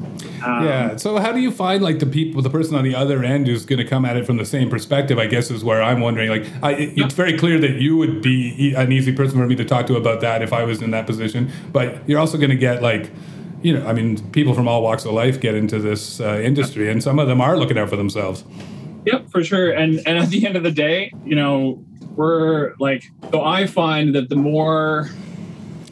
Um, 0.44 0.64
yeah. 0.64 0.96
So 0.96 1.18
how 1.18 1.33
do 1.33 1.40
you 1.40 1.50
find 1.50 1.83
like 1.83 1.98
the 1.98 2.06
people, 2.06 2.42
the 2.42 2.50
person 2.50 2.74
on 2.74 2.85
the 2.85 2.94
other 2.94 3.22
end 3.22 3.46
who's 3.46 3.64
going 3.64 3.78
to 3.78 3.85
come 3.85 4.04
at 4.04 4.16
it 4.16 4.26
from 4.26 4.37
the 4.37 4.44
same 4.44 4.68
perspective? 4.68 5.18
I 5.18 5.26
guess 5.26 5.50
is 5.50 5.64
where 5.64 5.83
I'm 5.83 6.00
wondering. 6.00 6.30
Like, 6.30 6.46
I, 6.62 6.72
it, 6.72 6.98
it's 6.98 7.14
very 7.14 7.38
clear 7.38 7.59
that 7.61 7.80
you 7.80 7.96
would 7.96 8.22
be 8.22 8.74
an 8.74 8.92
easy 8.92 9.14
person 9.14 9.38
for 9.38 9.46
me 9.46 9.54
to 9.56 9.64
talk 9.64 9.87
to 9.87 9.96
about 9.96 10.20
that 10.22 10.42
if 10.42 10.52
I 10.52 10.64
was 10.64 10.83
in 10.83 10.90
that 10.90 11.06
position. 11.06 11.50
But 11.72 12.09
you're 12.09 12.18
also 12.18 12.38
going 12.38 12.50
to 12.50 12.56
get 12.56 12.83
like, 12.83 13.11
you 13.62 13.78
know, 13.78 13.87
I 13.87 13.92
mean, 13.92 14.30
people 14.33 14.54
from 14.54 14.66
all 14.66 14.83
walks 14.83 15.04
of 15.04 15.12
life 15.12 15.40
get 15.40 15.54
into 15.54 15.78
this 15.78 16.20
uh, 16.20 16.40
industry, 16.42 16.90
and 16.90 17.02
some 17.02 17.18
of 17.18 17.28
them 17.28 17.40
are 17.40 17.56
looking 17.56 17.78
out 17.78 17.88
for 17.90 17.96
themselves. 17.96 18.44
Yep, 19.06 19.30
for 19.30 19.44
sure. 19.44 19.70
And 19.70 20.00
and 20.06 20.18
at 20.18 20.30
the 20.30 20.46
end 20.46 20.56
of 20.56 20.62
the 20.62 20.70
day, 20.70 21.12
you 21.24 21.37
know, 21.37 21.85
we're 22.20 22.74
like, 22.78 23.11
so 23.33 23.42
I 23.42 23.66
find 23.66 24.14
that 24.14 24.28
the 24.28 24.37
more 24.37 25.09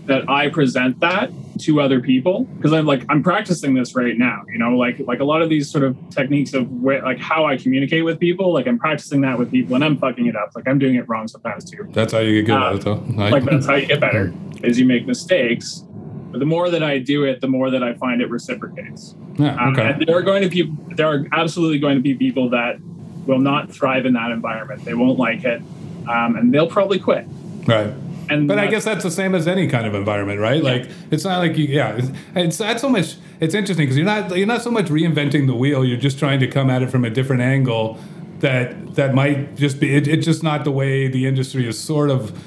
that 0.05 0.29
I 0.29 0.49
present 0.49 1.01
that 1.01 1.31
to 1.61 1.81
other 1.81 2.01
people 2.01 2.45
because 2.45 2.73
I'm 2.73 2.87
like 2.87 3.05
I'm 3.09 3.23
practicing 3.23 3.75
this 3.75 3.95
right 3.95 4.17
now. 4.17 4.43
You 4.47 4.59
know, 4.59 4.77
like 4.77 4.99
like 5.01 5.21
a 5.21 5.25
lot 5.25 5.41
of 5.41 5.49
these 5.49 5.71
sort 5.71 5.85
of 5.85 5.97
techniques 6.11 6.53
of 6.53 6.71
where, 6.71 7.03
like 7.03 7.19
how 7.19 7.47
I 7.47 7.57
communicate 7.57 8.05
with 8.05 8.21
people. 8.21 8.53
Like 8.53 8.67
I'm 8.67 8.79
practicing 8.79 9.23
that 9.23 9.39
with 9.39 9.51
people, 9.51 9.75
and 9.75 9.83
I'm 9.83 9.97
fucking 9.97 10.27
it 10.27 10.37
up. 10.37 10.51
Like 10.55 10.69
I'm 10.69 10.79
doing 10.79 10.97
it 10.97 11.09
wrong 11.09 11.29
sometimes 11.29 11.65
too. 11.65 11.89
That's 11.93 12.13
how 12.13 12.19
you 12.19 12.43
get 12.43 12.47
good 12.47 12.57
um, 12.57 12.63
at 12.63 12.75
it, 12.75 12.83
though. 12.83 13.03
Like 13.17 13.45
that's 13.45 13.67
how 13.71 13.77
you 13.77 13.87
get 13.87 14.01
better 14.01 14.33
is 14.63 14.79
you 14.79 14.85
make 14.85 15.07
mistakes. 15.07 15.85
But 16.31 16.41
the 16.41 16.47
more 16.47 16.69
that 16.69 16.83
I 16.83 16.99
do 16.99 17.25
it, 17.25 17.41
the 17.41 17.49
more 17.49 17.71
that 17.71 17.83
I 17.83 17.95
find 17.95 18.21
it 18.21 18.29
reciprocates. 18.29 19.15
Yeah, 19.39 19.55
um, 19.55 19.73
okay. 19.73 19.83
Um, 19.83 19.89
and 19.89 20.07
there 20.07 20.17
are 20.19 20.23
going 20.23 20.43
to 20.43 20.51
be 20.51 20.71
there 20.95 21.09
are 21.09 21.27
absolutely 21.33 21.79
going 21.79 21.97
to 21.97 22.03
be 22.03 22.15
people 22.15 22.51
that 22.51 22.79
will 23.27 23.41
not 23.41 23.71
thrive 23.71 24.07
in 24.07 24.15
that 24.15 24.31
environment. 24.31 24.85
They 24.85 24.95
won't 24.95 25.19
like 25.19 25.45
it, 25.45 25.63
um, 26.09 26.37
and 26.37 26.53
they'll 26.53 26.71
probably 26.71 26.99
quit. 26.99 27.27
Right. 27.67 27.93
And 28.31 28.47
but 28.47 28.59
I 28.59 28.67
guess 28.67 28.85
that's 28.85 29.03
the 29.03 29.11
same 29.11 29.35
as 29.35 29.49
any 29.49 29.69
kind 29.69 29.87
of 29.87 29.95
environment, 29.95 30.41
right? 30.41 30.63
Yeah. 30.63 30.71
Like 30.71 30.91
it's 31.11 31.25
not 31.25 31.39
like 31.39 31.57
you, 31.57 31.67
yeah, 31.67 31.97
it's, 31.97 32.11
it's 32.35 32.61
not 32.61 32.81
so 32.81 32.89
much. 32.89 33.17
It's 33.41 33.55
interesting 33.55 33.87
because 33.87 33.97
you're 33.97 34.07
not 34.07 34.37
you're 34.37 34.47
not 34.47 34.63
so 34.63 34.71
much 34.71 34.87
reinventing 34.87 35.47
the 35.47 35.55
wheel. 35.55 35.85
You're 35.85 35.99
just 35.99 36.19
trying 36.19 36.41
to 36.41 36.47
come 36.47 36.69
at 36.69 36.83
it 36.83 36.91
from 36.91 37.05
a 37.05 37.11
different 37.11 37.43
angle. 37.43 37.99
That 38.41 38.95
that 38.97 39.15
might 39.15 39.57
just 39.57 39.81
be. 39.81 39.95
It, 39.95 40.07
it's 40.07 40.25
just 40.25 40.43
not 40.43 40.65
the 40.65 40.71
way 40.71 41.09
the 41.09 41.27
industry 41.27 41.67
is 41.67 41.79
sort 41.79 42.11
of 42.11 42.39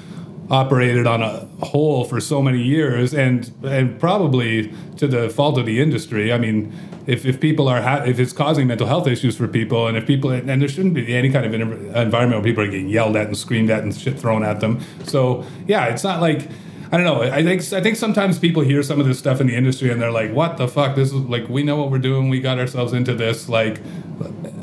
operated 0.52 1.06
on 1.06 1.22
a 1.22 1.48
whole 1.64 2.04
for 2.04 2.20
so 2.20 2.42
many 2.42 2.62
years, 2.62 3.14
and 3.14 3.50
and 3.64 3.98
probably 3.98 4.72
to 4.98 5.08
the 5.08 5.30
fault 5.30 5.58
of 5.58 5.64
the 5.64 5.80
industry. 5.80 6.30
I 6.32 6.38
mean, 6.38 6.72
if, 7.06 7.24
if 7.24 7.40
people 7.40 7.68
are 7.68 7.80
ha- 7.80 8.04
if 8.04 8.20
it's 8.20 8.34
causing 8.34 8.66
mental 8.66 8.86
health 8.86 9.08
issues 9.08 9.34
for 9.34 9.48
people, 9.48 9.86
and 9.88 9.96
if 9.96 10.06
people 10.06 10.30
and 10.30 10.60
there 10.60 10.68
shouldn't 10.68 10.94
be 10.94 11.14
any 11.14 11.30
kind 11.30 11.46
of 11.46 11.54
environment 11.54 12.42
where 12.42 12.42
people 12.42 12.62
are 12.62 12.70
getting 12.70 12.90
yelled 12.90 13.16
at 13.16 13.26
and 13.26 13.36
screamed 13.36 13.70
at 13.70 13.82
and 13.82 13.96
shit 13.96 14.20
thrown 14.20 14.44
at 14.44 14.60
them. 14.60 14.80
So 15.04 15.44
yeah, 15.66 15.86
it's 15.86 16.04
not 16.04 16.20
like. 16.20 16.48
I 16.94 16.98
don't 16.98 17.06
know. 17.06 17.22
I 17.22 17.42
think 17.42 17.62
I 17.72 17.80
think 17.80 17.96
sometimes 17.96 18.38
people 18.38 18.62
hear 18.62 18.82
some 18.82 19.00
of 19.00 19.06
this 19.06 19.18
stuff 19.18 19.40
in 19.40 19.46
the 19.46 19.56
industry 19.56 19.90
and 19.90 19.98
they're 19.98 20.12
like, 20.12 20.30
"What 20.30 20.58
the 20.58 20.68
fuck? 20.68 20.94
This 20.94 21.08
is 21.08 21.14
like 21.14 21.48
we 21.48 21.62
know 21.62 21.76
what 21.76 21.90
we're 21.90 21.96
doing. 21.96 22.28
We 22.28 22.38
got 22.38 22.58
ourselves 22.58 22.92
into 22.92 23.14
this." 23.14 23.48
Like, 23.48 23.80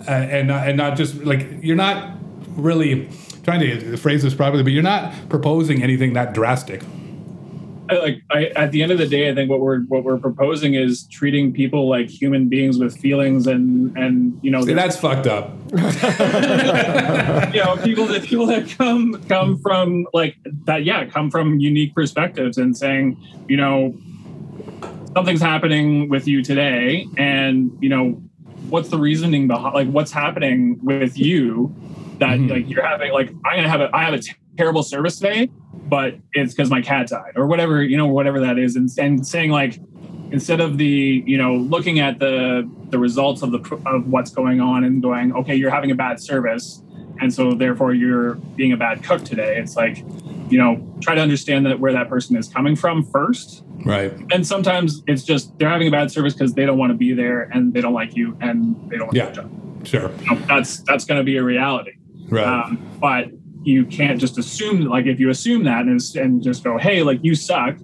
and 0.08 0.52
and 0.52 0.78
not 0.78 0.96
just 0.96 1.16
like 1.24 1.48
you're 1.64 1.76
not 1.76 2.20
really 2.56 3.10
trying 3.50 3.62
to 3.62 3.98
phrase 3.98 4.22
this 4.22 4.34
properly, 4.36 4.64
but 4.64 4.72
you're 4.72 4.84
not 4.84 5.14
proposing 5.30 5.82
anything 5.82 6.14
that 6.14 6.34
drastic. 6.34 6.84
I, 7.90 7.96
like 7.96 8.22
I, 8.30 8.46
at 8.56 8.72
the 8.72 8.84
end 8.84 8.92
of 8.92 9.00
the 9.00 9.08
day, 9.08 9.32
I 9.32 9.34
think 9.34 9.50
what 9.50 9.60
we're 9.60 9.80
what 9.82 10.04
we're 10.04 10.20
proposing 10.20 10.76
is 10.76 11.08
treating 11.08 11.52
people 11.52 11.90
like 11.90 12.08
human 12.08 12.48
beings 12.48 12.78
with 12.78 12.96
feelings 12.96 13.48
and 13.48 13.98
and 13.98 14.40
you 14.44 14.52
know 14.52 14.62
See, 14.64 14.74
that's 14.74 14.96
fucked 14.98 15.26
up. 15.26 15.56
you 15.72 17.64
know, 17.64 17.78
people 17.84 18.06
that 18.06 18.22
people 18.24 18.46
that 18.46 18.70
come 18.78 19.20
come 19.28 19.58
from 19.58 20.06
like 20.14 20.38
that, 20.66 20.84
yeah, 20.84 21.06
come 21.06 21.32
from 21.32 21.60
unique 21.60 21.96
perspectives 21.96 22.60
and 22.60 22.78
saying, 22.78 23.18
you 23.48 23.58
know, 23.58 23.98
something's 25.16 25.42
happening 25.42 26.10
with 26.10 26.28
you 26.28 26.44
today, 26.44 27.08
and 27.18 27.76
you 27.82 27.90
know, 27.90 28.22
what's 28.70 28.90
the 28.90 29.00
reasoning 29.00 29.48
behind 29.48 29.74
like 29.74 29.88
what's 29.88 30.12
happening 30.12 30.78
with 30.84 31.18
you 31.18 31.76
that 32.20 32.38
mm-hmm. 32.38 32.52
like 32.52 32.70
you're 32.70 32.86
having 32.86 33.12
like 33.12 33.30
I'm 33.46 33.58
gonna 33.58 33.70
have 33.70 33.82
a 33.82 33.90
I 33.94 34.04
have 34.04 34.14
a 34.14 34.22
terrible 34.58 34.84
service 34.84 35.18
today, 35.18 35.50
but 35.88 36.16
it's 36.34 36.54
because 36.54 36.70
my 36.70 36.82
cat 36.82 37.08
died 37.08 37.34
or 37.36 37.48
whatever 37.48 37.82
you 37.84 37.98
know 37.98 38.08
whatever 38.08 38.40
that 38.42 38.60
is, 38.60 38.76
and, 38.76 38.90
and 39.00 39.26
saying 39.26 39.52
like 39.52 39.80
instead 40.32 40.60
of 40.60 40.78
the 40.78 41.24
you 41.26 41.38
know 41.38 41.56
looking 41.56 42.00
at 42.00 42.20
the 42.20 42.70
the 42.90 43.00
results 43.00 43.42
of 43.42 43.52
the 43.52 43.82
of 43.86 44.08
what's 44.08 44.32
going 44.32 44.62
on 44.62 44.84
and 44.84 45.02
going 45.02 45.34
okay 45.34 45.56
you're 45.56 45.72
having 45.72 45.92
a 45.92 45.96
bad 45.96 46.20
service 46.20 46.84
and 47.22 47.34
so 47.34 47.54
therefore 47.54 47.94
you're 47.94 48.36
being 48.56 48.72
a 48.72 48.78
bad 48.78 49.04
cook 49.04 49.24
today 49.24 49.58
it's 49.58 49.76
like 49.76 49.98
you 50.50 50.58
know 50.58 50.86
try 51.02 51.16
to 51.16 51.22
understand 51.22 51.66
that 51.66 51.80
where 51.80 51.92
that 51.92 52.08
person 52.10 52.36
is 52.36 52.48
coming 52.48 52.76
from 52.76 53.04
first 53.04 53.64
right 53.86 54.14
and 54.32 54.46
sometimes 54.46 55.02
it's 55.08 55.24
just 55.24 55.58
they're 55.58 55.70
having 55.70 55.88
a 55.88 55.92
bad 55.92 56.12
service 56.12 56.34
because 56.34 56.54
they 56.54 56.66
don't 56.66 56.78
want 56.78 56.92
to 56.92 56.98
be 56.98 57.12
there 57.12 57.44
and 57.52 57.74
they 57.74 57.82
don't 57.82 57.94
like 57.94 58.16
you 58.16 58.38
and 58.40 58.76
they 58.90 58.98
don't 58.98 59.08
want 59.08 59.18
yeah. 59.18 59.32
job 59.32 59.50
Sure. 59.84 60.12
You 60.22 60.36
know, 60.36 60.42
that's 60.48 60.80
that's 60.80 61.06
going 61.06 61.20
to 61.20 61.24
be 61.24 61.38
a 61.38 61.44
reality. 61.44 61.94
Right. 62.30 62.46
Um, 62.46 62.78
but 63.00 63.28
you 63.64 63.86
can't 63.86 64.20
just 64.20 64.38
assume 64.38 64.82
like 64.82 65.06
if 65.06 65.20
you 65.20 65.30
assume 65.30 65.64
that 65.66 65.86
and, 65.86 66.02
and 66.16 66.42
just 66.42 66.64
go, 66.64 66.78
hey, 66.78 67.04
like 67.04 67.20
you 67.24 67.36
suck, 67.36 67.76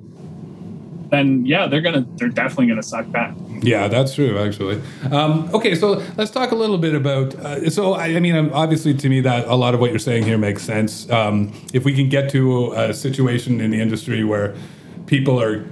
then 1.10 1.45
yeah, 1.45 1.67
they're 1.67 1.81
gonna 1.81 2.05
they're 2.15 2.29
definitely 2.29 2.67
gonna 2.67 2.84
suck 2.84 3.10
back. 3.12 3.36
Yeah, 3.62 3.88
that's 3.88 4.15
true, 4.15 4.38
actually. 4.38 4.81
Um, 5.12 5.49
okay, 5.53 5.75
so 5.75 6.03
let's 6.17 6.31
talk 6.31 6.51
a 6.51 6.55
little 6.55 6.77
bit 6.77 6.93
about. 6.93 7.36
Uh, 7.36 7.69
so, 7.69 7.93
I, 7.93 8.08
I 8.08 8.19
mean, 8.19 8.36
um, 8.36 8.51
obviously, 8.53 8.93
to 8.93 9.10
me, 9.10 9.21
that 9.21 9.47
a 9.47 9.55
lot 9.55 9.73
of 9.73 9.79
what 9.79 9.89
you're 9.89 9.99
saying 9.99 10.23
here 10.23 10.38
makes 10.38 10.62
sense. 10.62 11.10
Um, 11.10 11.53
if 11.73 11.86
we 11.86 11.95
can 11.95 12.10
get 12.10 12.29
to 12.31 12.73
a 12.73 12.93
situation 12.93 13.62
in 13.62 13.71
the 13.71 13.81
industry 13.81 14.23
where 14.23 14.55
people 15.08 15.41
are 15.41 15.65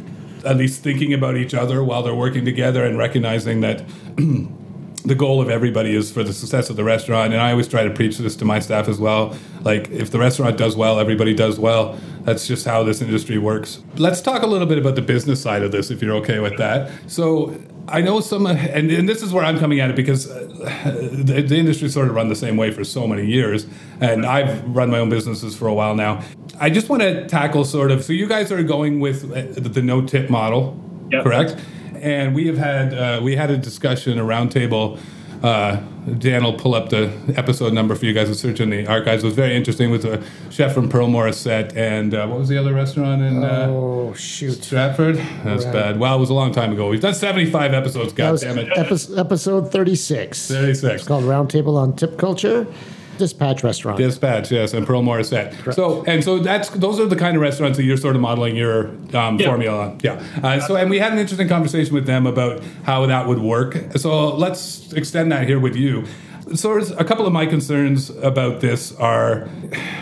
at 0.45 0.57
least 0.57 0.81
thinking 0.83 1.13
about 1.13 1.37
each 1.37 1.53
other 1.53 1.83
while 1.83 2.03
they're 2.03 2.15
working 2.15 2.45
together 2.45 2.85
and 2.85 2.97
recognizing 2.97 3.61
that 3.61 3.83
the 5.05 5.15
goal 5.15 5.41
of 5.41 5.49
everybody 5.49 5.95
is 5.95 6.11
for 6.11 6.23
the 6.23 6.33
success 6.33 6.69
of 6.69 6.75
the 6.75 6.83
restaurant 6.83 7.33
and 7.33 7.41
i 7.41 7.51
always 7.51 7.67
try 7.67 7.83
to 7.83 7.89
preach 7.91 8.17
this 8.17 8.35
to 8.37 8.45
my 8.45 8.59
staff 8.59 8.87
as 8.87 8.99
well. 8.99 9.35
Like 9.61 9.89
if 9.89 10.11
the 10.11 10.19
restaurant 10.19 10.57
does 10.57 10.75
well 10.75 10.99
everybody 10.99 11.33
does 11.33 11.59
well. 11.59 11.97
That's 12.23 12.47
just 12.47 12.65
how 12.65 12.83
this 12.83 13.01
industry 13.01 13.37
works. 13.37 13.83
Let's 13.97 14.21
talk 14.21 14.43
a 14.43 14.47
little 14.47 14.65
bit 14.67 14.77
about 14.77 14.95
the 14.95 15.01
business 15.01 15.41
side 15.41 15.61
of 15.61 15.73
this 15.73 15.91
if 15.91 16.01
you're 16.01 16.15
okay 16.17 16.39
with 16.39 16.57
that. 16.57 16.91
So 17.07 17.55
i 17.89 17.99
know 17.99 18.21
some 18.21 18.45
and, 18.47 18.89
and 18.89 19.09
this 19.09 19.21
is 19.21 19.33
where 19.33 19.43
i'm 19.43 19.59
coming 19.59 19.81
at 19.81 19.89
it 19.89 19.95
because 19.97 20.31
uh, 20.31 21.09
the, 21.11 21.41
the 21.41 21.57
industry 21.57 21.89
sort 21.89 22.07
of 22.07 22.15
run 22.15 22.29
the 22.29 22.35
same 22.35 22.55
way 22.55 22.71
for 22.71 22.81
so 22.85 23.05
many 23.05 23.25
years 23.25 23.67
and 23.99 24.25
i've 24.25 24.63
run 24.73 24.89
my 24.89 24.99
own 24.99 25.09
businesses 25.09 25.53
for 25.53 25.67
a 25.67 25.73
while 25.73 25.93
now. 25.93 26.23
I 26.61 26.69
just 26.69 26.87
want 26.87 27.01
to 27.01 27.27
tackle 27.27 27.65
sort 27.65 27.91
of 27.91 28.01
so 28.05 28.13
you 28.13 28.25
guys 28.25 28.53
are 28.53 28.63
going 28.63 29.01
with 29.01 29.25
uh, 29.25 29.59
the 29.69 29.81
no 29.81 30.01
tip 30.01 30.29
model 30.29 30.79
Yep. 31.11 31.23
correct 31.23 31.57
and 32.03 32.35
we 32.35 32.45
have 32.47 32.57
had 32.57 32.93
uh, 32.93 33.19
we 33.23 33.35
had 33.35 33.49
a 33.49 33.57
discussion, 33.57 34.19
a 34.19 34.23
roundtable. 34.23 34.99
Uh, 35.41 35.81
Dan 36.19 36.43
will 36.45 36.53
pull 36.53 36.73
up 36.73 36.87
the 36.89 37.11
episode 37.35 37.73
number 37.73 37.95
for 37.95 38.05
you 38.05 38.13
guys 38.13 38.29
to 38.29 38.35
search 38.35 38.61
in 38.61 38.69
the 38.69 38.87
archives. 38.87 39.23
It 39.23 39.27
was 39.27 39.35
very 39.35 39.53
interesting 39.55 39.91
with 39.91 40.05
a 40.05 40.23
chef 40.49 40.73
from 40.73 40.87
Pearl 40.87 41.07
Morissette, 41.09 41.75
and 41.75 42.13
uh, 42.13 42.27
what 42.27 42.39
was 42.39 42.47
the 42.47 42.57
other 42.57 42.73
restaurant 42.73 43.21
in 43.21 43.43
uh, 43.43 43.67
Oh 43.69 44.13
shoot! 44.13 44.63
Stratford? 44.63 45.17
That's 45.43 45.65
Right. 45.65 45.73
bad. 45.73 45.99
Well, 45.99 46.15
it 46.15 46.19
was 46.19 46.29
a 46.29 46.33
long 46.33 46.53
time 46.53 46.71
ago. 46.71 46.87
We've 46.87 47.01
done 47.01 47.13
75 47.13 47.73
episodes. 47.73 48.13
God 48.13 48.39
damn 48.39 48.57
it. 48.57 48.69
episode, 48.77 49.17
episode 49.19 49.71
thirty-six. 49.71 50.47
36. 50.49 50.83
It's 50.95 51.07
called 51.07 51.25
Roundtable 51.25 51.75
on 51.75 51.93
Tip 51.93 52.17
Culture, 52.17 52.65
Dispatch 53.17 53.63
Restaurant. 53.63 53.97
Dispatch, 53.97 54.51
yes, 54.51 54.73
and 54.73 54.85
Pearl 54.85 55.01
Morissette. 55.03 55.73
So, 55.73 56.03
and 56.05 56.23
so 56.23 56.39
that's 56.39 56.69
those 56.69 56.99
are 56.99 57.05
the 57.05 57.15
kind 57.15 57.35
of 57.35 57.41
restaurants 57.41 57.77
that 57.77 57.83
you're 57.83 57.97
sort 57.97 58.15
of 58.15 58.21
modeling 58.21 58.55
your 58.55 58.87
um, 59.13 59.39
Yeah. 59.39 59.47
formula 59.47 59.79
on. 59.89 59.99
Yeah. 60.03 60.23
Uh, 60.43 60.59
so, 60.59 60.75
and 60.75 60.89
we 60.89 60.99
had 60.99 61.13
an 61.13 61.19
interesting 61.19 61.47
conversation 61.47 61.93
with 61.93 62.05
them 62.05 62.25
about 62.25 62.61
how 62.83 63.05
that 63.05 63.27
would 63.27 63.39
work. 63.39 63.77
So, 63.97 64.35
let's 64.35 64.91
extend 64.93 65.31
that 65.31 65.47
here 65.47 65.59
with 65.59 65.75
you. 65.75 66.05
So, 66.55 66.77
a 66.77 67.05
couple 67.05 67.25
of 67.25 67.31
my 67.33 67.45
concerns 67.45 68.09
about 68.09 68.59
this 68.59 68.93
are, 68.97 69.47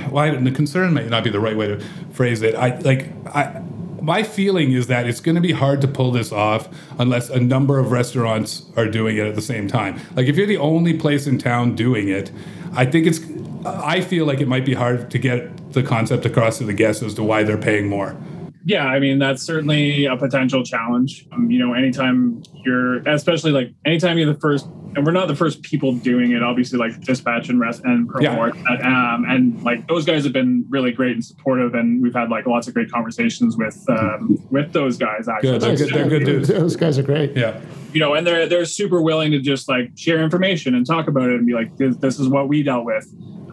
well, 0.10 0.24
I- 0.26 0.36
the 0.36 0.52
concern 0.52 0.94
might 0.94 1.10
not 1.10 1.24
be 1.24 1.30
the 1.30 1.40
right 1.40 1.56
way 1.56 1.68
to 1.68 1.80
phrase 2.14 2.42
it. 2.42 2.56
I 2.56 2.78
like 2.80 3.10
I. 3.28 3.62
My 4.02 4.24
feeling 4.24 4.72
is 4.72 4.88
that 4.88 5.08
it's 5.08 5.20
going 5.20 5.36
to 5.36 5.42
be 5.42 5.52
hard 5.52 5.80
to 5.82 5.88
pull 5.88 6.12
this 6.12 6.32
off 6.32 6.68
unless 6.98 7.30
a 7.30 7.40
number 7.40 7.78
of 7.78 7.92
restaurants 7.92 8.66
are 8.76 8.88
doing 8.88 9.18
it 9.18 9.28
at 9.28 9.36
the 9.36 9.42
same 9.42 9.68
time. 9.68 10.00
Like 10.16 10.28
if 10.28 10.36
you're 10.36 10.48
the 10.48 10.58
only 10.58 10.94
place 10.94 11.28
in 11.28 11.38
town 11.38 11.76
doing 11.76 12.10
it, 12.10 12.32
I 12.74 12.86
think 12.86 13.06
it's 13.06 13.20
I 13.64 14.02
feel 14.02 14.26
like 14.26 14.42
it 14.42 14.48
might 14.48 14.66
be 14.66 14.74
hard 14.74 15.12
to 15.12 15.20
get 15.20 15.74
the 15.74 15.84
concept 15.84 16.26
across 16.26 16.58
to 16.58 16.64
the 16.64 16.74
guests 16.74 17.04
as 17.04 17.14
to 17.14 17.24
why 17.24 17.44
they're 17.44 17.58
paying 17.58 17.88
more. 17.88 18.18
Yeah, 18.64 18.86
I 18.86 19.00
mean 19.00 19.20
that's 19.20 19.42
certainly 19.42 20.06
a 20.06 20.16
potential 20.16 20.64
challenge. 20.64 21.28
Um, 21.32 21.50
you 21.50 21.60
know, 21.60 21.74
anytime 21.74 22.44
you're, 22.64 22.98
especially 23.08 23.52
like 23.52 23.74
anytime 23.86 24.18
you're 24.18 24.32
the 24.32 24.40
first, 24.40 24.68
and 24.96 25.06
we're 25.06 25.12
not 25.14 25.28
the 25.28 25.36
first 25.36 25.64
people 25.64 25.94
doing 25.94 26.32
it. 26.32 26.44
Obviously, 26.44 26.78
like 26.78 27.00
Dispatch 27.02 27.50
and 27.50 27.60
Rest 27.60 27.84
and 27.86 28.08
Pro 28.08 28.22
Yeah. 28.22 28.36
More, 28.36 28.50
um, 28.50 29.26
and 29.28 29.62
like 29.64 29.88
those 29.88 30.06
guys 30.06 30.24
have 30.26 30.34
been 30.34 30.66
really 30.70 30.92
great 30.92 31.14
and 31.14 31.26
supportive, 31.26 31.74
and 31.74 32.02
we've 32.02 32.14
had 32.14 32.30
like 32.30 32.46
lots 32.46 32.68
of 32.68 32.74
great 32.74 32.92
conversations 32.92 33.58
with 33.58 33.84
um, 33.90 34.38
with 34.52 34.74
those 34.74 34.98
guys. 34.98 35.28
Actually, 35.28 35.60
Good, 35.60 35.62
they're 35.62 35.76
good, 35.78 35.90
they're 35.94 36.10
good 36.10 36.26
dudes. 36.26 36.48
Those 36.50 36.76
guys 36.76 37.00
are 37.00 37.04
great. 37.04 37.36
Yeah, 37.36 37.60
you 37.94 38.00
know, 38.00 38.14
and 38.14 38.26
they're 38.28 38.48
they're 38.48 38.66
super 38.66 39.02
willing 39.02 39.32
to 39.32 39.40
just 39.40 39.68
like 39.68 39.92
share 39.98 40.22
information 40.22 40.76
and 40.76 40.86
talk 40.86 41.08
about 41.08 41.30
it 41.30 41.36
and 41.36 41.48
be 41.48 41.54
like, 41.54 41.76
this, 41.78 41.96
this 41.98 42.20
is 42.20 42.28
what 42.28 42.48
we 42.48 42.64
dealt 42.64 42.86
with. 42.86 43.08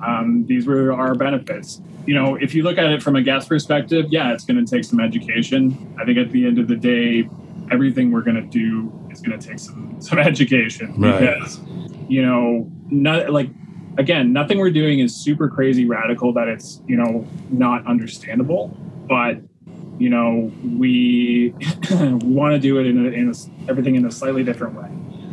Um, 0.07 0.45
these 0.47 0.67
were 0.67 0.93
our 0.93 1.15
benefits. 1.15 1.81
You 2.07 2.15
know, 2.15 2.37
if 2.37 2.55
you 2.55 2.63
look 2.63 2.79
at 2.79 2.91
it 2.91 3.03
from 3.03 3.17
a 3.17 3.23
guest 3.23 3.49
perspective, 3.49 4.07
yeah, 4.11 4.33
it's 4.33 4.45
going 4.45 4.65
to 4.65 4.71
take 4.71 4.85
some 4.85 5.01
education. 5.01 5.95
I 6.01 6.05
think 6.05 6.19
at 6.19 6.31
the 6.31 6.47
end 6.47 6.59
of 6.59 6.69
the 6.69 6.77
day, 6.77 7.29
everything 7.71 8.11
we're 8.11 8.23
going 8.23 8.37
to 8.37 8.43
do 8.49 8.91
is 9.11 9.21
going 9.21 9.39
to 9.39 9.47
take 9.47 9.59
some 9.59 9.97
some 10.01 10.19
education 10.19 10.95
Right. 11.01 11.21
because 11.21 11.61
you 12.09 12.23
know, 12.25 12.71
not 12.91 13.31
like 13.31 13.51
again, 13.99 14.33
nothing 14.33 14.59
we're 14.59 14.71
doing 14.71 15.01
is 15.01 15.15
super 15.15 15.49
crazy 15.49 15.85
radical 15.87 16.33
that 16.35 16.49
it's 16.49 16.81
you 16.87 16.97
know 16.97 17.27
not 17.51 17.87
understandable, 17.87 18.69
but 19.09 19.37
you 19.99 20.09
know 20.09 20.51
we 20.65 21.53
we 21.91 22.15
want 22.15 22.55
to 22.55 22.59
do 22.59 22.79
it 22.79 22.87
in, 22.87 23.05
a, 23.05 23.11
in 23.11 23.29
a, 23.31 23.71
everything 23.71 23.97
in 23.97 24.07
a 24.07 24.11
slightly 24.11 24.45
different 24.45 24.75
way. 24.75 24.89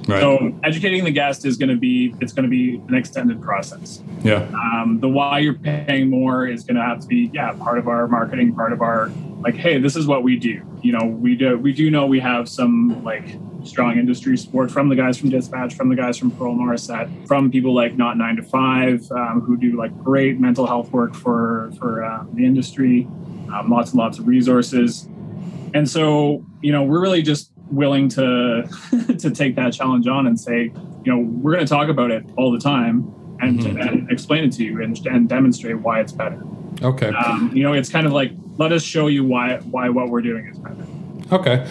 Right. 0.07 0.19
So 0.21 0.53
educating 0.63 1.03
the 1.03 1.11
guest 1.11 1.45
is 1.45 1.57
going 1.57 1.69
to 1.69 1.77
be 1.77 2.13
it's 2.21 2.33
going 2.33 2.43
to 2.43 2.49
be 2.49 2.81
an 2.87 2.95
extended 2.95 3.41
process. 3.41 4.01
yeah, 4.23 4.47
Um, 4.53 4.99
the 4.99 5.09
why 5.09 5.39
you're 5.39 5.53
paying 5.53 6.09
more 6.09 6.47
is 6.47 6.63
going 6.63 6.75
to 6.75 6.83
have 6.83 6.99
to 7.01 7.07
be 7.07 7.29
yeah 7.33 7.53
part 7.53 7.77
of 7.77 7.87
our 7.87 8.07
marketing, 8.07 8.53
part 8.53 8.73
of 8.73 8.81
our 8.81 9.11
like 9.39 9.55
hey 9.55 9.77
this 9.79 9.95
is 9.95 10.07
what 10.07 10.23
we 10.23 10.37
do. 10.37 10.61
You 10.81 10.91
know 10.93 11.05
we 11.05 11.35
do 11.35 11.57
we 11.57 11.73
do 11.73 11.89
know 11.89 12.05
we 12.07 12.19
have 12.19 12.47
some 12.49 13.03
like 13.03 13.37
strong 13.63 13.97
industry 13.97 14.37
support 14.37 14.69
from 14.69 14.89
the 14.89 14.95
guys 14.95 15.17
from 15.17 15.29
Dispatch, 15.29 15.73
from 15.73 15.89
the 15.89 15.95
guys 15.95 16.17
from 16.17 16.29
Pearl 16.31 16.53
Morissette, 16.53 17.27
from 17.27 17.49
people 17.49 17.73
like 17.73 17.97
Not 17.97 18.17
Nine 18.17 18.35
to 18.35 18.43
Five 18.43 19.09
um, 19.11 19.41
who 19.41 19.57
do 19.57 19.75
like 19.77 19.95
great 20.03 20.39
mental 20.39 20.67
health 20.67 20.91
work 20.91 21.15
for 21.15 21.71
for 21.79 22.03
uh, 22.03 22.25
the 22.33 22.45
industry. 22.45 23.07
Um, 23.53 23.69
lots 23.69 23.91
and 23.91 23.99
lots 23.99 24.17
of 24.17 24.27
resources, 24.27 25.07
and 25.73 25.87
so 25.89 26.43
you 26.61 26.71
know 26.71 26.83
we're 26.83 26.99
really 26.99 27.21
just 27.21 27.51
willing 27.71 28.07
to 28.09 28.67
to 29.19 29.31
take 29.31 29.55
that 29.55 29.73
challenge 29.73 30.07
on 30.07 30.27
and 30.27 30.39
say 30.39 30.71
you 31.03 31.11
know 31.11 31.19
we're 31.41 31.53
going 31.53 31.65
to 31.65 31.69
talk 31.69 31.89
about 31.89 32.11
it 32.11 32.23
all 32.37 32.51
the 32.51 32.59
time 32.59 33.11
and, 33.41 33.59
Mhm. 33.59 33.89
and 33.89 34.11
explain 34.11 34.43
it 34.45 34.53
to 34.53 34.63
you 34.63 34.81
and, 34.81 34.97
and 35.07 35.27
demonstrate 35.27 35.79
why 35.79 35.99
it's 35.99 36.11
better 36.13 36.41
okay, 36.81 37.07
um, 37.09 37.51
you 37.53 37.63
know 37.63 37.73
it's 37.73 37.89
kind 37.89 38.05
of 38.05 38.13
like 38.13 38.31
let 38.57 38.71
us 38.71 38.83
show 38.83 39.07
you 39.07 39.23
why 39.25 39.57
why 39.71 39.89
what 39.89 40.09
we're 40.09 40.21
doing 40.21 40.47
is 40.47 40.57
better 40.59 40.75
okay. 41.31 41.65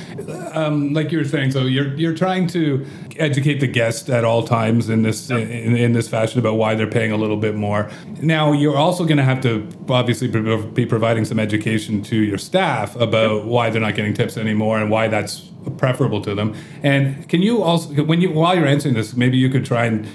Um, 0.52 0.92
like 0.94 1.12
you 1.12 1.18
were 1.18 1.24
saying, 1.24 1.52
so 1.52 1.60
you're 1.60 1.94
you're 1.94 2.14
trying 2.14 2.48
to 2.48 2.84
educate 3.18 3.60
the 3.60 3.68
guest 3.68 4.10
at 4.10 4.24
all 4.24 4.42
times 4.42 4.88
in 4.88 5.02
this 5.02 5.30
in, 5.30 5.76
in 5.76 5.92
this 5.92 6.08
fashion 6.08 6.40
about 6.40 6.54
why 6.54 6.74
they're 6.74 6.90
paying 6.90 7.12
a 7.12 7.16
little 7.16 7.36
bit 7.36 7.54
more. 7.54 7.88
Now 8.20 8.50
you're 8.52 8.76
also 8.76 9.04
going 9.04 9.18
to 9.18 9.22
have 9.22 9.40
to 9.42 9.68
obviously 9.88 10.26
be 10.26 10.56
be 10.74 10.86
providing 10.86 11.24
some 11.24 11.38
education 11.38 12.02
to 12.02 12.16
your 12.16 12.38
staff 12.38 12.96
about 12.96 13.44
why 13.46 13.70
they're 13.70 13.80
not 13.80 13.94
getting 13.94 14.12
tips 14.12 14.36
anymore 14.36 14.78
and 14.80 14.90
why 14.90 15.06
that's 15.06 15.50
preferable 15.76 16.20
to 16.22 16.34
them. 16.34 16.54
And 16.82 17.28
can 17.28 17.42
you 17.42 17.62
also 17.62 18.04
when 18.04 18.20
you 18.20 18.30
while 18.30 18.54
you're 18.56 18.66
answering 18.66 18.94
this, 18.94 19.14
maybe 19.16 19.36
you 19.36 19.48
could 19.48 19.64
try 19.64 19.86
and 19.86 20.06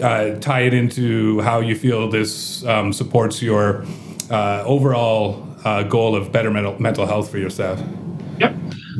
uh, 0.00 0.38
tie 0.40 0.60
it 0.60 0.74
into 0.74 1.40
how 1.40 1.60
you 1.60 1.74
feel 1.74 2.08
this 2.08 2.64
um, 2.64 2.92
supports 2.92 3.42
your 3.42 3.84
uh, 4.30 4.62
overall 4.64 5.46
uh, 5.64 5.82
goal 5.82 6.16
of 6.16 6.32
better 6.32 6.50
mental, 6.50 6.80
mental 6.80 7.06
health 7.06 7.30
for 7.30 7.38
your 7.38 7.50
staff. 7.50 7.82
Yep. 8.38 8.54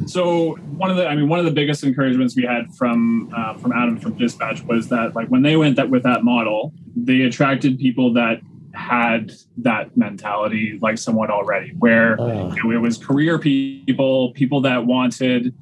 So 0.06 0.56
one 0.76 0.90
of 0.90 0.96
the, 0.96 1.06
I 1.06 1.14
mean, 1.14 1.28
one 1.28 1.38
of 1.38 1.44
the 1.44 1.50
biggest 1.50 1.84
encouragements 1.84 2.36
we 2.36 2.42
had 2.42 2.74
from 2.74 3.32
uh, 3.34 3.54
from 3.54 3.72
Adam 3.72 3.98
from 3.98 4.18
Dispatch 4.18 4.62
was 4.62 4.88
that 4.88 5.14
like 5.14 5.28
when 5.28 5.42
they 5.42 5.56
went 5.56 5.76
that 5.76 5.88
with 5.88 6.02
that 6.02 6.24
model, 6.24 6.72
they 6.96 7.22
attracted 7.22 7.78
people 7.78 8.12
that 8.14 8.40
had 8.74 9.32
that 9.58 9.96
mentality 9.96 10.78
like 10.80 10.98
somewhat 10.98 11.30
already, 11.30 11.70
where 11.78 12.16
Oh. 12.20 12.54
you 12.54 12.64
know, 12.64 12.70
it 12.70 12.80
was 12.80 12.96
career 12.96 13.38
people, 13.38 14.32
people 14.32 14.60
that 14.62 14.86
wanted 14.86 15.54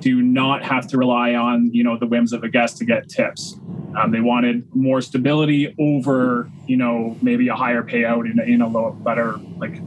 to 0.00 0.22
not 0.22 0.64
have 0.64 0.86
to 0.88 0.96
rely 0.96 1.34
on 1.34 1.70
you 1.74 1.84
know 1.84 1.98
the 1.98 2.06
whims 2.06 2.32
of 2.32 2.42
a 2.42 2.48
guest 2.48 2.78
to 2.78 2.86
get 2.86 3.08
tips. 3.08 3.60
Um, 3.98 4.12
they 4.12 4.20
wanted 4.22 4.66
more 4.74 5.00
stability 5.02 5.74
over 5.78 6.50
you 6.66 6.76
know 6.78 7.16
maybe 7.20 7.48
a 7.48 7.54
higher 7.54 7.82
payout 7.82 8.30
in 8.30 8.38
a, 8.38 8.42
in 8.44 8.62
a 8.62 8.68
low, 8.68 8.92
better 8.92 9.36
like 9.58 9.78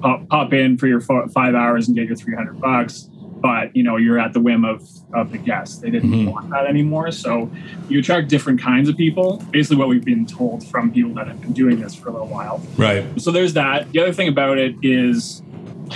pop, 0.00 0.28
pop 0.28 0.52
in 0.52 0.78
for 0.78 0.86
your 0.86 1.00
fo- 1.00 1.26
five 1.28 1.54
hours 1.56 1.88
and 1.88 1.96
get 1.96 2.06
your 2.06 2.16
300 2.16 2.60
bucks 2.60 3.09
but 3.40 3.74
you 3.74 3.82
know 3.82 3.96
you're 3.96 4.18
at 4.18 4.32
the 4.32 4.40
whim 4.40 4.64
of 4.64 4.86
of 5.14 5.32
the 5.32 5.38
guests. 5.38 5.78
They 5.78 5.90
didn't 5.90 6.10
Mhm. 6.12 6.30
want 6.32 6.50
that 6.50 6.66
anymore. 6.66 7.10
So 7.10 7.50
you 7.88 7.98
attract 8.00 8.28
different 8.28 8.60
kinds 8.60 8.88
of 8.88 8.96
people. 8.96 9.42
Basically 9.50 9.76
what 9.76 9.88
we've 9.88 10.04
been 10.04 10.26
told 10.26 10.64
from 10.66 10.90
people 10.92 11.14
that 11.14 11.26
have 11.26 11.40
been 11.40 11.52
doing 11.52 11.80
this 11.80 11.94
for 11.94 12.08
a 12.08 12.12
little 12.12 12.28
while. 12.28 12.62
Right. 12.76 13.04
so 13.20 13.30
there's 13.30 13.54
that. 13.54 13.90
The 13.92 14.00
other 14.00 14.12
thing 14.12 14.28
about 14.28 14.58
it 14.58 14.74
is 14.82 15.42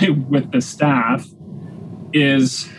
with 0.29 0.51
the 0.51 0.61
staff 0.61 1.25
is 2.13 2.69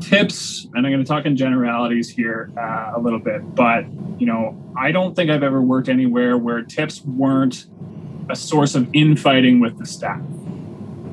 tips 0.00 0.66
and 0.74 0.84
i'm 0.84 0.92
going 0.92 1.02
to 1.02 1.08
talk 1.08 1.24
in 1.26 1.36
generalities 1.36 2.08
here 2.10 2.50
uh, 2.58 2.92
a 2.96 3.00
little 3.00 3.18
bit 3.20 3.54
but 3.54 3.84
you 4.18 4.26
know 4.26 4.60
i 4.76 4.90
don't 4.90 5.14
think 5.14 5.30
i've 5.30 5.42
ever 5.44 5.62
worked 5.62 5.88
anywhere 5.88 6.36
where 6.36 6.60
tips 6.62 7.04
weren't 7.04 7.66
a 8.28 8.34
source 8.36 8.74
of 8.74 8.88
infighting 8.92 9.60
with 9.60 9.78
the 9.78 9.86
staff 9.86 10.20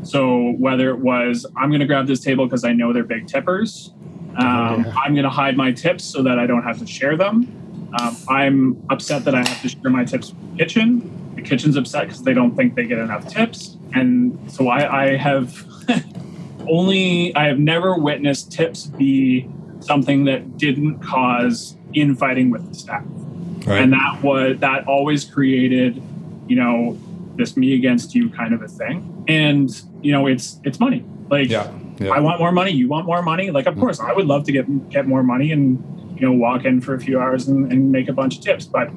so 0.03 0.51
whether 0.57 0.89
it 0.89 0.99
was 0.99 1.45
i'm 1.57 1.69
going 1.69 1.79
to 1.81 1.85
grab 1.87 2.07
this 2.07 2.19
table 2.21 2.45
because 2.45 2.63
i 2.63 2.71
know 2.73 2.93
they're 2.93 3.03
big 3.03 3.27
tippers 3.27 3.93
um, 4.37 4.83
Yeah. 4.85 4.93
i'm 5.03 5.13
going 5.13 5.23
to 5.23 5.29
hide 5.29 5.57
my 5.57 5.71
tips 5.71 6.03
so 6.03 6.23
that 6.23 6.39
i 6.39 6.45
don't 6.47 6.63
have 6.63 6.79
to 6.79 6.87
share 6.87 7.17
them 7.17 7.47
Um, 7.99 8.15
I'm 8.29 8.83
upset 8.91 9.25
that 9.25 9.33
I 9.33 9.39
have 9.39 9.61
to 9.63 9.67
share 9.69 9.89
my 9.89 10.05
tips 10.05 10.29
with 10.29 10.39
the 10.51 10.57
kitchen. 10.63 11.33
The 11.35 11.41
kitchen's 11.41 11.75
upset 11.75 12.03
because 12.03 12.21
they 12.21 12.35
don't 12.35 12.55
think 12.55 12.75
they 12.75 12.85
get 12.85 12.99
enough 12.99 13.25
tips, 13.27 13.77
and 13.95 14.37
so 14.47 14.67
I, 14.67 14.81
I 15.05 15.17
have 15.17 15.65
only 16.67 17.35
I 17.35 17.47
have 17.47 17.57
never 17.59 17.95
witnessed 17.97 18.51
tips 18.51 18.85
be 18.85 19.47
something 19.79 20.25
that 20.25 20.57
didn't 20.57 20.99
cause 20.99 21.75
infighting 21.93 22.51
with 22.51 22.67
the 22.69 22.75
staff, 22.77 23.03
Right. 23.65 23.81
and 23.81 23.93
that 23.93 24.21
was 24.21 24.59
that 24.59 24.87
always 24.87 25.25
created, 25.25 25.99
you 26.47 26.55
know, 26.57 26.95
this 27.37 27.57
me 27.57 27.73
against 27.73 28.13
you 28.13 28.29
kind 28.29 28.53
of 28.53 28.61
a 28.61 28.67
thing, 28.67 29.25
and 29.27 29.69
you 30.01 30.11
know, 30.11 30.27
it's 30.27 30.59
it's 30.63 30.79
money. 30.79 31.03
Like 31.29 31.49
yeah. 31.49 31.71
Yeah. 31.99 32.11
I 32.11 32.19
want 32.19 32.39
more 32.39 32.51
money. 32.51 32.71
You 32.71 32.87
want 32.87 33.05
more 33.05 33.21
money. 33.21 33.51
Like, 33.51 33.65
of 33.65 33.75
mm. 33.75 33.81
course, 33.81 33.99
I 33.99 34.13
would 34.13 34.25
love 34.25 34.45
to 34.45 34.51
get 34.51 34.89
get 34.89 35.07
more 35.07 35.21
money 35.21 35.51
and 35.51 35.83
you 36.19 36.25
know 36.25 36.33
walk 36.33 36.65
in 36.65 36.81
for 36.81 36.93
a 36.93 36.99
few 36.99 37.19
hours 37.19 37.47
and, 37.47 37.71
and 37.71 37.91
make 37.91 38.07
a 38.07 38.13
bunch 38.13 38.37
of 38.37 38.43
tips. 38.43 38.65
But 38.65 38.89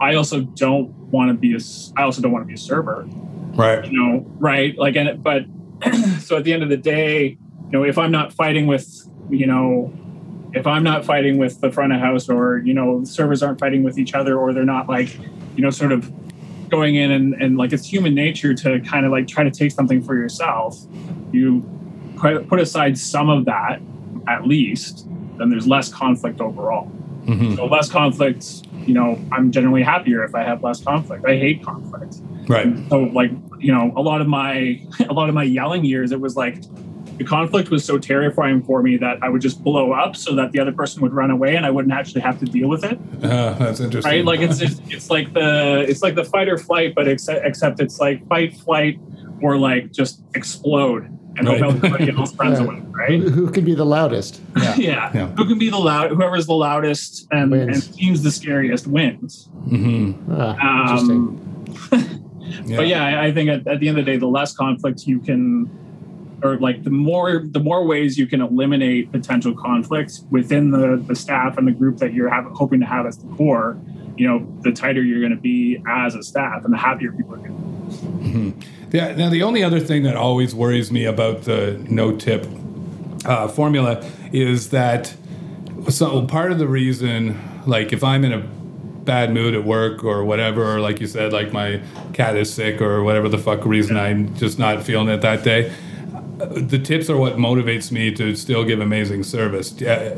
I 0.00 0.14
also 0.14 0.42
don't 0.42 0.90
want 1.10 1.30
to 1.30 1.34
be 1.34 1.54
a 1.54 1.58
I 1.96 2.02
also 2.02 2.20
don't 2.20 2.32
want 2.32 2.42
to 2.42 2.46
be 2.46 2.54
a 2.54 2.58
server. 2.58 3.06
right. 3.54 3.84
You 3.84 3.98
know, 3.98 4.26
right? 4.38 4.76
Like, 4.76 4.96
and 4.96 5.08
it- 5.08 5.22
but 5.22 5.44
so 6.20 6.36
at 6.36 6.44
the 6.44 6.52
end 6.52 6.62
of 6.62 6.68
the 6.68 6.76
day, 6.76 7.38
you 7.70 7.70
know, 7.70 7.84
if 7.84 7.98
I'm 7.98 8.12
not 8.12 8.32
fighting 8.32 8.66
with, 8.66 9.08
you 9.30 9.46
know, 9.46 9.92
if 10.52 10.66
I'm 10.66 10.84
not 10.84 11.04
fighting 11.04 11.38
with 11.38 11.60
the 11.60 11.72
front 11.72 11.92
of 11.92 12.00
house, 12.00 12.28
or 12.28 12.58
you 12.58 12.74
know, 12.74 13.00
the 13.00 13.06
servers 13.06 13.42
aren't 13.42 13.58
fighting 13.58 13.82
with 13.82 13.98
each 13.98 14.14
other, 14.14 14.38
or 14.38 14.52
they're 14.52 14.64
not 14.64 14.88
like, 14.88 15.18
you 15.56 15.62
know, 15.62 15.70
sort 15.70 15.92
of 15.92 16.12
going 16.72 16.96
in 16.96 17.10
and, 17.10 17.34
and 17.34 17.56
like 17.58 17.72
it's 17.72 17.86
human 17.86 18.14
nature 18.14 18.54
to 18.54 18.80
kind 18.80 19.04
of 19.04 19.12
like 19.12 19.28
try 19.28 19.44
to 19.44 19.50
take 19.50 19.70
something 19.70 20.02
for 20.02 20.16
yourself. 20.16 20.80
You 21.30 21.62
put 22.16 22.48
put 22.48 22.58
aside 22.58 22.98
some 22.98 23.28
of 23.28 23.44
that 23.44 23.80
at 24.26 24.46
least, 24.46 25.06
then 25.36 25.50
there's 25.50 25.66
less 25.66 25.92
conflict 25.92 26.40
overall. 26.40 26.90
Mhm. 27.26 27.56
So 27.56 27.66
less 27.66 27.90
conflict, 27.90 28.66
you 28.86 28.94
know, 28.94 29.18
I'm 29.30 29.52
generally 29.52 29.82
happier 29.82 30.24
if 30.24 30.34
I 30.34 30.42
have 30.42 30.62
less 30.64 30.82
conflict. 30.82 31.24
I 31.26 31.36
hate 31.36 31.62
conflict. 31.62 32.16
Right. 32.48 32.74
So 32.88 33.00
like, 33.20 33.30
you 33.60 33.72
know, 33.72 33.92
a 33.94 34.00
lot 34.00 34.20
of 34.22 34.26
my 34.26 34.80
a 35.08 35.12
lot 35.12 35.28
of 35.28 35.34
my 35.34 35.44
yelling 35.44 35.84
years, 35.84 36.10
it 36.10 36.20
was 36.20 36.36
like 36.36 36.56
the 37.18 37.24
conflict 37.24 37.70
was 37.70 37.84
so 37.84 37.98
terrifying 37.98 38.62
for 38.62 38.82
me 38.82 38.96
that 38.96 39.18
I 39.22 39.28
would 39.28 39.40
just 39.42 39.62
blow 39.62 39.92
up 39.92 40.16
so 40.16 40.34
that 40.36 40.52
the 40.52 40.60
other 40.60 40.72
person 40.72 41.02
would 41.02 41.12
run 41.12 41.30
away 41.30 41.56
and 41.56 41.64
I 41.66 41.70
wouldn't 41.70 41.92
actually 41.94 42.22
have 42.22 42.38
to 42.40 42.46
deal 42.46 42.68
with 42.68 42.84
it. 42.84 42.98
Uh, 43.22 43.52
that's 43.54 43.80
interesting. 43.80 44.10
Right? 44.10 44.24
Like 44.24 44.40
it's 44.40 44.60
it's, 44.60 44.80
it's 44.88 45.10
like 45.10 45.32
the 45.32 45.84
it's 45.88 46.02
like 46.02 46.14
the 46.14 46.24
fight 46.24 46.48
or 46.48 46.58
flight, 46.58 46.94
but 46.94 47.06
except 47.08 47.44
except 47.46 47.80
it's 47.80 47.98
like 48.00 48.26
fight, 48.28 48.56
flight, 48.56 48.98
or 49.42 49.56
like 49.58 49.92
just 49.92 50.22
explode 50.34 51.04
and 51.38 51.48
Right. 51.48 51.62
hope 51.62 51.76
everybody 51.76 52.10
else 52.10 52.34
runs 52.36 52.58
Yeah. 52.60 52.66
away. 52.66 52.82
Right? 52.92 53.20
who 53.20 53.50
can 53.50 53.64
be 53.64 53.74
the 53.74 53.86
loudest? 53.86 54.40
Yeah. 54.56 54.74
Yeah. 54.78 55.10
Yeah. 55.14 55.26
Who 55.28 55.46
can 55.46 55.58
be 55.58 55.70
the 55.70 55.78
loud? 55.78 56.10
Whoever's 56.12 56.46
the 56.46 56.52
loudest 56.54 57.26
and, 57.32 57.52
and 57.54 57.82
seems 57.82 58.22
the 58.22 58.30
scariest 58.30 58.86
wins. 58.86 59.48
hmm 59.68 60.12
Ah, 60.30 60.82
interesting. 60.82 61.16
Um, 61.16 61.38
But 62.76 62.86
yeah, 62.86 63.04
I, 63.04 63.26
I 63.26 63.32
think 63.32 63.48
at, 63.48 63.66
at 63.66 63.80
the 63.80 63.88
end 63.88 63.98
of 63.98 64.04
the 64.04 64.10
day, 64.12 64.18
the 64.18 64.26
less 64.26 64.54
conflict 64.54 65.06
you 65.06 65.20
can, 65.20 65.70
or 66.42 66.56
like 66.58 66.82
the 66.84 66.90
more 66.90 67.42
the 67.44 67.60
more 67.60 67.84
ways 67.84 68.18
you 68.18 68.26
can 68.26 68.40
eliminate 68.40 69.12
potential 69.12 69.54
conflicts 69.54 70.24
within 70.30 70.70
the 70.70 71.02
the 71.06 71.14
staff 71.14 71.58
and 71.58 71.66
the 71.66 71.72
group 71.72 71.98
that 71.98 72.12
you're 72.12 72.28
have, 72.28 72.44
hoping 72.52 72.80
to 72.80 72.86
have 72.86 73.06
as 73.06 73.18
the 73.18 73.28
core, 73.36 73.78
you 74.16 74.26
know, 74.26 74.46
the 74.62 74.72
tighter 74.72 75.02
you're 75.02 75.20
going 75.20 75.34
to 75.34 75.40
be 75.40 75.82
as 75.88 76.14
a 76.14 76.22
staff, 76.22 76.64
and 76.64 76.72
the 76.72 76.78
happier 76.78 77.12
people 77.12 77.34
are 77.34 77.38
going 77.38 77.52
to 77.52 78.58
be. 78.60 78.66
Yeah. 78.96 79.14
Now, 79.14 79.30
the 79.30 79.42
only 79.42 79.62
other 79.62 79.80
thing 79.80 80.02
that 80.02 80.16
always 80.16 80.54
worries 80.54 80.92
me 80.92 81.04
about 81.04 81.42
the 81.42 81.82
no 81.88 82.14
tip 82.16 82.46
uh, 83.24 83.48
formula 83.48 84.06
is 84.32 84.70
that 84.70 85.14
so 85.88 86.26
part 86.26 86.52
of 86.52 86.58
the 86.58 86.68
reason, 86.68 87.40
like 87.66 87.92
if 87.92 88.04
I'm 88.04 88.24
in 88.24 88.32
a 88.32 88.40
bad 89.04 89.32
mood 89.32 89.54
at 89.54 89.64
work 89.64 90.04
or 90.04 90.24
whatever, 90.24 90.64
or 90.64 90.80
like 90.80 91.00
you 91.00 91.06
said, 91.06 91.32
like 91.32 91.52
my 91.52 91.80
cat 92.12 92.36
is 92.36 92.52
sick 92.52 92.80
or 92.80 93.02
whatever 93.02 93.28
the 93.28 93.38
fuck 93.38 93.64
reason 93.64 93.96
I'm 93.96 94.34
just 94.36 94.58
not 94.58 94.82
feeling 94.82 95.08
it 95.08 95.22
that 95.22 95.42
day. 95.42 95.72
Uh, 96.42 96.46
The 96.46 96.78
tips 96.78 97.08
are 97.10 97.16
what 97.16 97.36
motivates 97.36 97.90
me 97.90 98.12
to 98.12 98.34
still 98.34 98.64
give 98.64 98.80
amazing 98.80 99.22
service. 99.22 99.72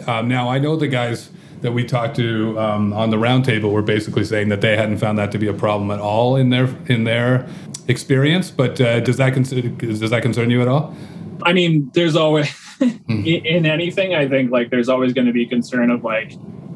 Um, 0.07 0.29
now 0.29 0.49
I 0.49 0.59
know 0.59 0.77
the 0.77 0.89
guys 0.89 1.31
that 1.61 1.73
we 1.73 1.85
talked 1.85 2.17
to 2.17 2.59
um, 2.59 2.93
on 2.93 3.11
the 3.11 3.17
roundtable 3.17 3.73
were 3.73 3.83
basically 3.83 4.25
saying 4.25 4.49
that 4.51 4.61
they 4.61 4.77
hadn't 4.77 4.99
found 4.99 5.19
that 5.19 5.33
to 5.33 5.39
be 5.39 5.47
a 5.47 5.55
problem 5.55 5.91
at 5.91 6.01
all 6.01 6.37
in 6.37 6.51
their 6.51 6.69
in 6.87 7.05
their 7.05 7.49
experience. 7.89 8.51
But 8.51 8.81
uh, 8.81 9.01
does 9.01 9.17
that 9.17 9.35
consider, 9.35 9.69
does 9.69 10.11
that 10.11 10.23
concern 10.23 10.51
you 10.51 10.61
at 10.61 10.69
all? 10.69 10.95
I 11.43 11.53
mean, 11.53 11.91
there's 11.95 12.17
always 12.17 12.55
in, 12.81 13.27
in 13.27 13.67
anything. 13.67 14.15
I 14.15 14.29
think 14.29 14.51
like 14.51 14.71
there's 14.71 14.89
always 14.89 15.13
going 15.13 15.27
to 15.27 15.33
be 15.33 15.47
concern 15.47 15.91
of 15.91 16.05
like, 16.05 16.33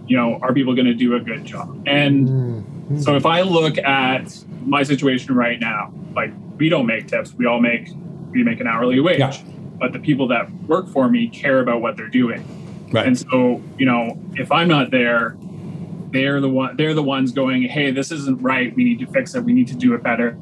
you 0.06 0.16
know, 0.16 0.38
are 0.42 0.54
people 0.54 0.74
going 0.74 0.86
to 0.86 0.94
do 0.94 1.16
a 1.16 1.20
good 1.20 1.44
job? 1.44 1.84
And 1.86 2.64
Mm. 2.90 3.02
So 3.02 3.16
if 3.16 3.26
I 3.26 3.42
look 3.42 3.78
at 3.78 4.44
my 4.64 4.82
situation 4.82 5.34
right 5.34 5.60
now, 5.60 5.92
like 6.14 6.32
we 6.56 6.68
don't 6.68 6.86
make 6.86 7.06
tips, 7.08 7.34
we 7.34 7.46
all 7.46 7.60
make 7.60 7.90
we 8.30 8.42
make 8.42 8.60
an 8.60 8.66
hourly 8.66 9.00
wage. 9.00 9.18
Yeah. 9.18 9.36
But 9.78 9.92
the 9.92 9.98
people 9.98 10.28
that 10.28 10.50
work 10.66 10.88
for 10.88 11.08
me 11.08 11.28
care 11.28 11.60
about 11.60 11.80
what 11.80 11.96
they're 11.96 12.08
doing. 12.08 12.44
Right. 12.90 13.06
And 13.06 13.18
so, 13.18 13.62
you 13.78 13.86
know, 13.86 14.18
if 14.34 14.50
I'm 14.50 14.68
not 14.68 14.90
there, 14.90 15.36
they're 16.10 16.40
the 16.40 16.48
one 16.48 16.76
they're 16.76 16.94
the 16.94 17.02
ones 17.02 17.32
going, 17.32 17.62
"Hey, 17.62 17.90
this 17.90 18.10
isn't 18.10 18.40
right. 18.40 18.74
We 18.74 18.84
need 18.84 18.98
to 19.00 19.06
fix 19.06 19.34
it. 19.34 19.44
We 19.44 19.52
need 19.52 19.68
to 19.68 19.76
do 19.76 19.94
it 19.94 20.02
better. 20.02 20.38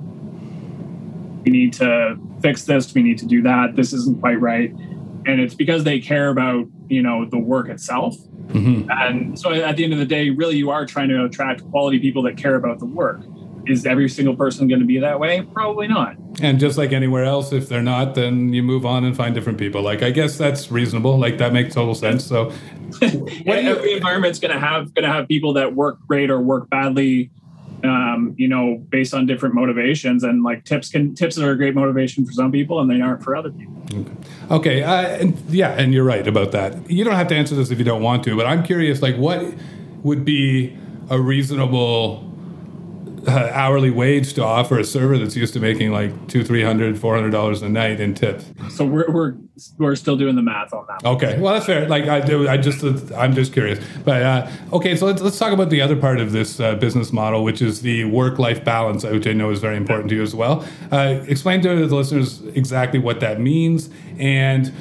We 1.45 1.51
need 1.51 1.73
to 1.75 2.17
fix 2.41 2.65
this. 2.65 2.95
We 2.95 3.03
need 3.03 3.19
to 3.19 3.27
do 3.27 3.43
that. 3.43 3.75
This 3.75 3.93
isn't 3.93 4.21
quite 4.21 4.41
right." 4.41 4.73
And 5.27 5.41
it's 5.41 5.55
because 5.55 5.83
they 5.83 5.99
care 5.99 6.29
about, 6.29 6.67
you 6.89 7.03
know, 7.03 7.25
the 7.25 7.39
work 7.39 7.69
itself. 7.69 8.17
Mhm. 8.53 8.87
And 8.91 9.37
so 9.37 9.53
at 9.53 9.77
the 9.77 9.83
end 9.83 9.93
of 9.93 9.99
the 9.99 10.07
day, 10.07 10.31
really, 10.31 10.57
you 10.57 10.71
are 10.71 10.87
trying 10.87 11.09
to 11.09 11.25
attract 11.25 11.69
quality 11.71 11.99
people 11.99 12.23
that 12.23 12.37
care 12.37 12.55
about 12.55 12.79
the 12.79 12.87
work. 12.87 13.23
Is 13.67 13.87
every 13.87 14.09
single 14.09 14.37
person 14.37 14.69
going 14.69 14.81
to 14.81 14.87
be 14.87 14.99
that 14.99 15.19
way? 15.19 15.43
Probably 15.43 15.89
not. 15.89 16.17
And 16.41 16.59
just 16.61 16.79
like 16.79 16.93
anywhere 16.93 17.25
else, 17.25 17.53
if 17.53 17.69
they're 17.69 17.83
not, 17.83 18.15
then 18.15 18.53
you 18.53 18.63
move 18.63 18.87
on 18.87 19.05
and 19.05 19.17
find 19.17 19.35
different 19.35 19.59
people. 19.59 19.83
Like 19.83 20.03
I 20.03 20.11
guess 20.11 20.37
that's 20.37 20.71
reasonable. 20.71 21.19
Like 21.19 21.39
that 21.39 21.53
makes 21.53 21.75
total 21.75 21.95
sense. 21.95 22.25
So, 22.25 22.51
what 23.01 23.59
every 23.59 23.95
environment's 23.95 24.39
going 24.39 24.55
to 24.55 24.61
have 24.61 24.95
going 24.95 25.05
to 25.05 25.13
have 25.13 25.29
people 25.29 25.55
that 25.55 25.75
work 25.75 25.99
great 26.07 26.31
or 26.31 26.41
work 26.41 26.69
badly. 26.71 27.31
Um, 27.85 28.35
you 28.39 28.49
know, 28.49 28.83
based 28.89 29.13
on 29.13 29.27
different 29.27 29.55
motivations, 29.55 30.25
and 30.25 30.43
like 30.43 30.65
tips 30.65 30.89
can 30.89 31.15
tips 31.15 31.39
are 31.39 31.51
a 31.51 31.57
great 31.57 31.75
motivation 31.75 32.25
for 32.25 32.33
some 32.33 32.51
people, 32.51 32.81
and 32.81 32.91
they 32.91 33.03
aren't 33.03 33.23
for 33.23 33.37
other 33.37 33.51
people. 33.51 33.77
okay, 34.51 34.83
uh, 34.83 35.03
and 35.09 35.39
yeah, 35.51 35.73
and 35.73 35.93
you're 35.93 36.03
right 36.03 36.27
about 36.27 36.53
that. 36.53 36.91
You 36.91 37.05
don't 37.05 37.15
have 37.15 37.29
to 37.29 37.37
answer 37.37 37.55
this 37.55 37.71
if 37.71 37.79
you 37.79 37.85
don't 37.85 38.03
want 38.03 38.25
to, 38.25 38.35
but 38.35 38.47
I'm 38.47 38.63
curious. 38.63 39.03
Like, 39.03 39.17
what 39.17 39.45
would 40.03 40.25
be 40.25 40.77
a 41.11 41.21
reasonable 41.21 42.26
uh, 43.27 43.51
hourly 43.53 43.91
wage 43.91 44.35
to 44.35 44.45
offer 44.45 44.79
a 44.79 44.85
server 44.85 45.19
that's 45.19 45.37
used 45.37 45.53
to 45.55 45.61
making 45.61 45.93
like 45.93 46.29
two, 46.29 46.45
three 46.45 46.63
hundred, 46.63 46.99
four 46.99 47.15
hundred 47.15 47.31
dollars 47.31 47.63
a 47.63 47.69
night 47.69 48.01
in 48.01 48.15
tips? 48.15 48.53
So 48.71 48.85
we're 48.85 49.11
we're 49.11 49.35
we're 49.79 49.97
still 49.97 50.17
doing 50.17 50.37
the 50.37 50.43
math 50.43 50.73
on 50.73 50.87
that. 50.89 51.05
Okay, 51.05 51.39
well 51.39 51.55
that's 51.55 51.67
fair. 51.67 51.89
Like 51.89 52.05
I 52.05 52.21
do, 52.21 52.49
I 52.49 52.57
just 52.57 52.83
I'm 53.13 53.35
just 53.35 53.53
curious. 53.53 53.85
But 54.05 54.23
uh, 54.23 54.51
okay, 54.73 54.97
so 54.97 55.07
let's 55.07 55.23
let's 55.23 55.39
talk 55.39 55.53
about 55.53 55.71
the 55.71 55.81
other 55.81 55.97
part 55.97 56.21
of 56.21 56.33
this 56.33 56.61
uh, 56.61 56.75
business 56.77 57.13
model, 57.13 57.45
which 57.45 57.61
is 57.61 57.83
the 57.83 58.05
work-life 58.05 58.65
balance, 58.65 59.05
which 59.05 59.27
I 59.27 59.33
know 59.33 59.51
is 59.51 59.61
very 59.61 59.77
important 59.77 60.09
to 60.11 60.17
you 60.17 60.23
as 60.23 60.35
well. 60.35 60.67
Uh, 60.93 61.21
explain 61.27 61.63
to 61.63 61.87
the 61.87 61.95
listeners 61.95 62.43
exactly 62.55 62.99
what 62.99 63.21
that 63.21 63.41
means, 63.41 63.91
and 64.19 64.73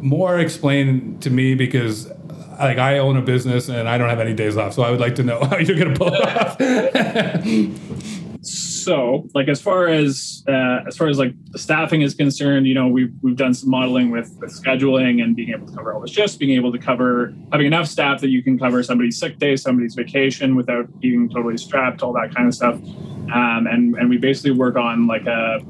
more 0.00 0.38
explain 0.38 1.18
to 1.20 1.30
me 1.30 1.54
because. 1.54 2.10
Like 2.58 2.78
I 2.78 2.98
own 2.98 3.16
a 3.16 3.22
business 3.22 3.68
and 3.68 3.88
I 3.88 3.98
don't 3.98 4.08
have 4.08 4.20
any 4.20 4.34
days 4.34 4.56
off, 4.56 4.74
so 4.74 4.82
I 4.82 4.90
would 4.90 5.00
like 5.00 5.14
to 5.16 5.22
know 5.22 5.40
how 5.44 5.58
you're 5.58 5.78
going 5.78 5.92
to 5.92 5.98
pull 5.98 6.12
it 6.12 6.22
off. 6.22 8.18
so 8.42 9.28
like 9.34 9.48
as 9.48 9.60
far 9.60 9.86
as 9.86 10.42
uh, 10.48 10.80
as 10.86 10.96
far 10.96 11.08
as 11.08 11.18
like 11.18 11.32
the 11.52 11.58
staffing 11.58 12.02
is 12.02 12.14
concerned 12.14 12.66
you 12.66 12.74
know 12.74 12.88
we've, 12.88 13.12
we've 13.22 13.36
done 13.36 13.54
some 13.54 13.70
modeling 13.70 14.10
with, 14.10 14.36
with 14.40 14.50
scheduling 14.50 15.22
and 15.22 15.36
being 15.36 15.50
able 15.50 15.66
to 15.66 15.72
cover 15.72 15.94
all 15.94 16.00
the 16.00 16.08
shifts 16.08 16.34
being 16.34 16.56
able 16.56 16.72
to 16.72 16.78
cover 16.78 17.32
having 17.52 17.66
enough 17.66 17.86
staff 17.86 18.20
that 18.20 18.30
you 18.30 18.42
can 18.42 18.58
cover 18.58 18.82
somebody's 18.82 19.16
sick 19.16 19.38
day 19.38 19.54
somebody's 19.54 19.94
vacation 19.94 20.56
without 20.56 21.00
being 21.00 21.28
totally 21.28 21.56
strapped 21.56 22.02
all 22.02 22.12
that 22.12 22.34
kind 22.34 22.48
of 22.48 22.54
stuff 22.54 22.74
um, 23.32 23.68
and 23.70 23.94
and 23.94 24.10
we 24.10 24.18
basically 24.18 24.50
work 24.50 24.74
on 24.74 25.06
like 25.06 25.26
a 25.26 25.60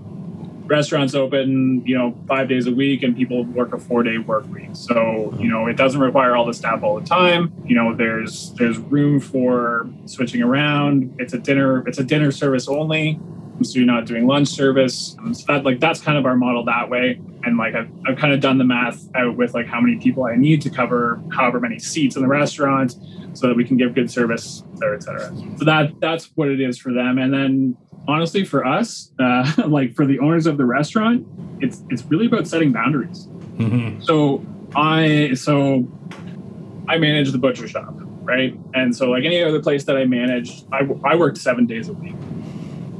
restaurants 0.72 1.14
open 1.14 1.84
you 1.86 1.96
know 1.96 2.16
five 2.26 2.48
days 2.48 2.66
a 2.66 2.72
week 2.72 3.02
and 3.02 3.14
people 3.14 3.44
work 3.44 3.74
a 3.74 3.78
four 3.78 4.02
day 4.02 4.18
work 4.18 4.50
week. 4.50 4.70
So 4.72 5.34
you 5.38 5.48
know 5.48 5.66
it 5.66 5.76
doesn't 5.76 6.00
require 6.00 6.34
all 6.34 6.46
the 6.46 6.54
staff 6.54 6.82
all 6.82 6.98
the 6.98 7.06
time. 7.06 7.52
You 7.66 7.76
know 7.76 7.94
there's 7.94 8.52
there's 8.54 8.78
room 8.78 9.20
for 9.20 9.88
switching 10.06 10.42
around. 10.42 11.14
It's 11.18 11.34
a 11.34 11.38
dinner 11.38 11.86
it's 11.86 11.98
a 11.98 12.04
dinner 12.04 12.32
service 12.32 12.66
only. 12.68 13.20
So 13.62 13.78
you're 13.78 13.86
not 13.86 14.06
doing 14.06 14.26
lunch 14.26 14.48
service. 14.48 15.14
So 15.34 15.44
that 15.48 15.64
like 15.64 15.78
that's 15.78 16.00
kind 16.00 16.16
of 16.16 16.24
our 16.24 16.36
model 16.36 16.64
that 16.64 16.88
way 16.88 17.20
and 17.44 17.56
like 17.56 17.74
I've, 17.74 17.90
I've 18.06 18.16
kind 18.18 18.32
of 18.32 18.40
done 18.40 18.58
the 18.58 18.64
math 18.64 19.04
out 19.14 19.36
with 19.36 19.54
like 19.54 19.66
how 19.66 19.80
many 19.80 19.96
people 19.98 20.24
i 20.24 20.36
need 20.36 20.62
to 20.62 20.70
cover 20.70 21.20
however 21.32 21.58
many 21.60 21.78
seats 21.78 22.16
in 22.16 22.22
the 22.22 22.28
restaurant 22.28 22.94
so 23.34 23.46
that 23.48 23.56
we 23.56 23.64
can 23.64 23.76
give 23.76 23.94
good 23.94 24.10
service 24.10 24.62
et 24.74 24.78
cetera, 24.78 24.96
et 24.96 25.02
cetera. 25.02 25.34
so 25.58 25.64
that 25.64 25.92
that's 26.00 26.26
what 26.36 26.48
it 26.48 26.60
is 26.60 26.78
for 26.78 26.92
them 26.92 27.18
and 27.18 27.32
then 27.32 27.76
honestly 28.08 28.44
for 28.44 28.64
us 28.66 29.12
uh, 29.18 29.50
like 29.66 29.94
for 29.94 30.06
the 30.06 30.18
owners 30.18 30.46
of 30.46 30.56
the 30.56 30.64
restaurant 30.64 31.26
it's 31.60 31.82
it's 31.90 32.04
really 32.04 32.26
about 32.26 32.46
setting 32.46 32.72
boundaries 32.72 33.26
Mhm. 33.56 34.02
so 34.04 34.44
i 34.74 35.34
so 35.34 35.86
i 36.88 36.96
manage 36.98 37.30
the 37.32 37.38
butcher 37.38 37.68
shop 37.68 37.94
right? 38.24 38.56
And 38.72 38.94
so, 38.94 39.10
like 39.10 39.24
any 39.24 39.42
other 39.42 39.60
place 39.60 39.82
that 39.86 39.96
I 39.96 40.04
managed, 40.04 40.64
I, 40.72 40.88
I 41.04 41.16
worked 41.16 41.38
seven 41.38 41.66
days 41.66 41.88
a 41.88 41.92
week. 41.92 42.14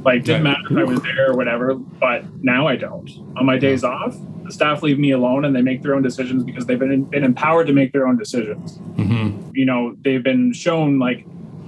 Like, 0.03 0.25
didn't 0.25 0.43
Right. 0.43 0.57
matter 0.61 0.73
if 0.73 0.77
I 0.77 0.83
was 0.83 1.01
there 1.01 1.31
or 1.31 1.37
whatever, 1.37 1.75
but 1.75 2.25
now 2.43 2.67
I 2.67 2.75
don't. 2.75 3.09
On 3.37 3.45
my 3.45 3.57
days 3.57 3.85
off, 3.85 4.17
the 4.43 4.51
staff 4.51 4.83
leave 4.83 4.99
me 4.99 5.11
alone 5.11 5.45
and 5.45 5.55
they 5.55 5.61
make 5.61 5.81
their 5.81 5.95
own 5.95 6.01
decisions 6.01 6.43
because 6.43 6.65
they've 6.65 6.79
been, 6.79 7.03
been 7.05 7.23
empowered 7.23 7.67
to 7.67 7.73
make 7.73 7.93
their 7.93 8.07
own 8.07 8.17
decisions. 8.17 8.77
Mm-hmm. 8.97 9.51
You 9.55 9.65
know, 9.65 9.95
they've 10.01 10.23
been 10.23 10.53
shown, 10.53 10.99
like, 10.99 11.25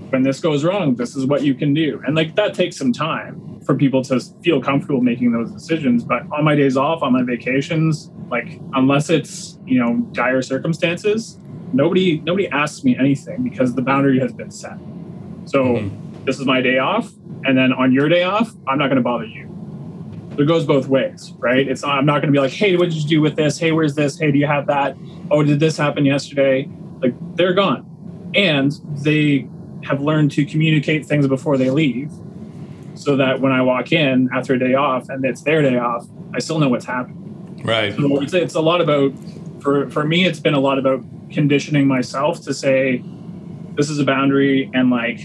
when 0.10 0.24
this 0.24 0.40
goes 0.40 0.64
wrong, 0.64 0.96
this 0.96 1.16
is 1.16 1.26
what 1.26 1.44
you 1.44 1.56
can 1.56 1.74
do. 1.74 2.02
And, 2.06 2.16
like, 2.16 2.36
that 2.36 2.54
takes 2.54 2.78
some 2.78 2.94
time 2.94 3.60
for 3.66 3.76
people 3.76 4.04
to 4.04 4.20
feel 4.44 4.62
comfortable 4.62 5.02
making 5.02 5.32
those 5.32 5.52
decisions. 5.52 6.04
But 6.04 6.24
on 6.32 6.44
my 6.44 6.56
days 6.56 6.78
off, 6.78 7.02
on 7.02 7.14
my 7.14 7.24
vacations, 7.24 8.12
like, 8.30 8.60
unless 8.74 9.10
it's, 9.10 9.58
you 9.66 9.80
know, 9.80 9.98
dire 10.12 10.42
circumstances, 10.42 11.40
nobody 11.74 12.20
nobody 12.20 12.48
asks 12.50 12.84
me 12.84 12.96
anything 12.98 13.44
because 13.44 13.74
the 13.74 13.82
boundary 13.82 14.20
has 14.20 14.32
been 14.32 14.52
set. 14.52 14.78
So 15.46 15.64
Mhm. 15.64 15.92
this 16.26 16.40
is 16.40 16.46
my 16.46 16.62
day 16.62 16.78
off, 16.78 17.12
and 17.44 17.58
then 17.58 17.74
on 17.74 17.92
your 17.92 18.08
day 18.08 18.24
off, 18.24 18.54
I'm 18.68 18.78
not 18.78 18.88
going 18.88 18.98
to 18.98 19.04
bother 19.04 19.26
you. 19.26 19.50
It 20.38 20.48
goes 20.48 20.66
both 20.66 20.88
ways, 20.88 21.34
right? 21.38 21.68
It's 21.68 21.84
I'm 21.84 22.06
not 22.06 22.22
going 22.22 22.34
to 22.34 22.38
be 22.38 22.40
like, 22.40 22.52
hey, 22.52 22.76
what 22.76 22.90
did 22.90 22.96
you 22.96 23.08
do 23.08 23.22
with 23.22 23.36
this? 23.36 23.58
Hey, 23.58 23.72
where's 23.72 23.96
this? 23.96 24.20
Hey, 24.20 24.32
do 24.32 24.38
you 24.38 24.48
have 24.48 24.68
that? 24.68 24.98
Oh, 25.32 25.44
did 25.44 25.60
this 25.60 25.78
happen 25.78 26.06
yesterday? 26.06 26.70
Like 27.00 27.14
they're 27.36 27.54
gone, 27.54 28.32
and 28.36 28.72
they 29.04 29.48
have 29.84 30.02
learned 30.02 30.32
to 30.32 30.46
communicate 30.46 31.06
things 31.06 31.28
before 31.28 31.58
they 31.58 31.70
leave, 31.70 32.12
so 32.96 33.16
that 33.18 33.40
when 33.40 33.52
I 33.52 33.62
walk 33.62 33.92
in 33.92 34.30
after 34.34 34.54
a 34.54 34.60
day 34.60 34.74
off 34.74 35.10
and 35.10 35.24
it's 35.26 35.42
their 35.42 35.62
day 35.62 35.78
off, 35.78 36.08
I 36.34 36.40
still 36.40 36.60
know 36.60 36.70
what's 36.70 36.86
happening. 36.86 37.62
Right. 37.64 37.96
So 37.96 38.22
it's, 38.22 38.34
it's 38.34 38.56
a 38.56 38.62
lot 38.62 38.82
about 38.82 39.14
for 39.62 39.90
for 39.90 40.04
me 40.06 40.26
it's 40.26 40.40
been 40.40 40.54
a 40.54 40.60
lot 40.60 40.78
about 40.78 41.04
conditioning 41.32 41.88
myself 41.88 42.42
to 42.42 42.54
say 42.54 43.04
this 43.74 43.90
is 43.90 43.98
a 43.98 44.06
boundary 44.06 44.70
and 44.74 44.92
like 44.92 45.20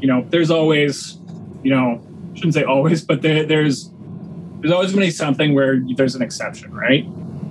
you 0.00 0.06
know 0.06 0.24
there's 0.30 0.50
always 0.50 1.18
you 1.62 1.70
know 1.70 2.02
shouldn't 2.34 2.54
say 2.54 2.64
always 2.64 3.04
but 3.04 3.20
there, 3.20 3.44
there's 3.44 3.90
there's 4.66 4.74
always 4.74 4.90
going 4.92 5.00
to 5.02 5.06
be 5.06 5.10
something 5.10 5.54
where 5.54 5.80
there's 5.96 6.14
an 6.16 6.22
exception 6.22 6.72
right 6.74 7.04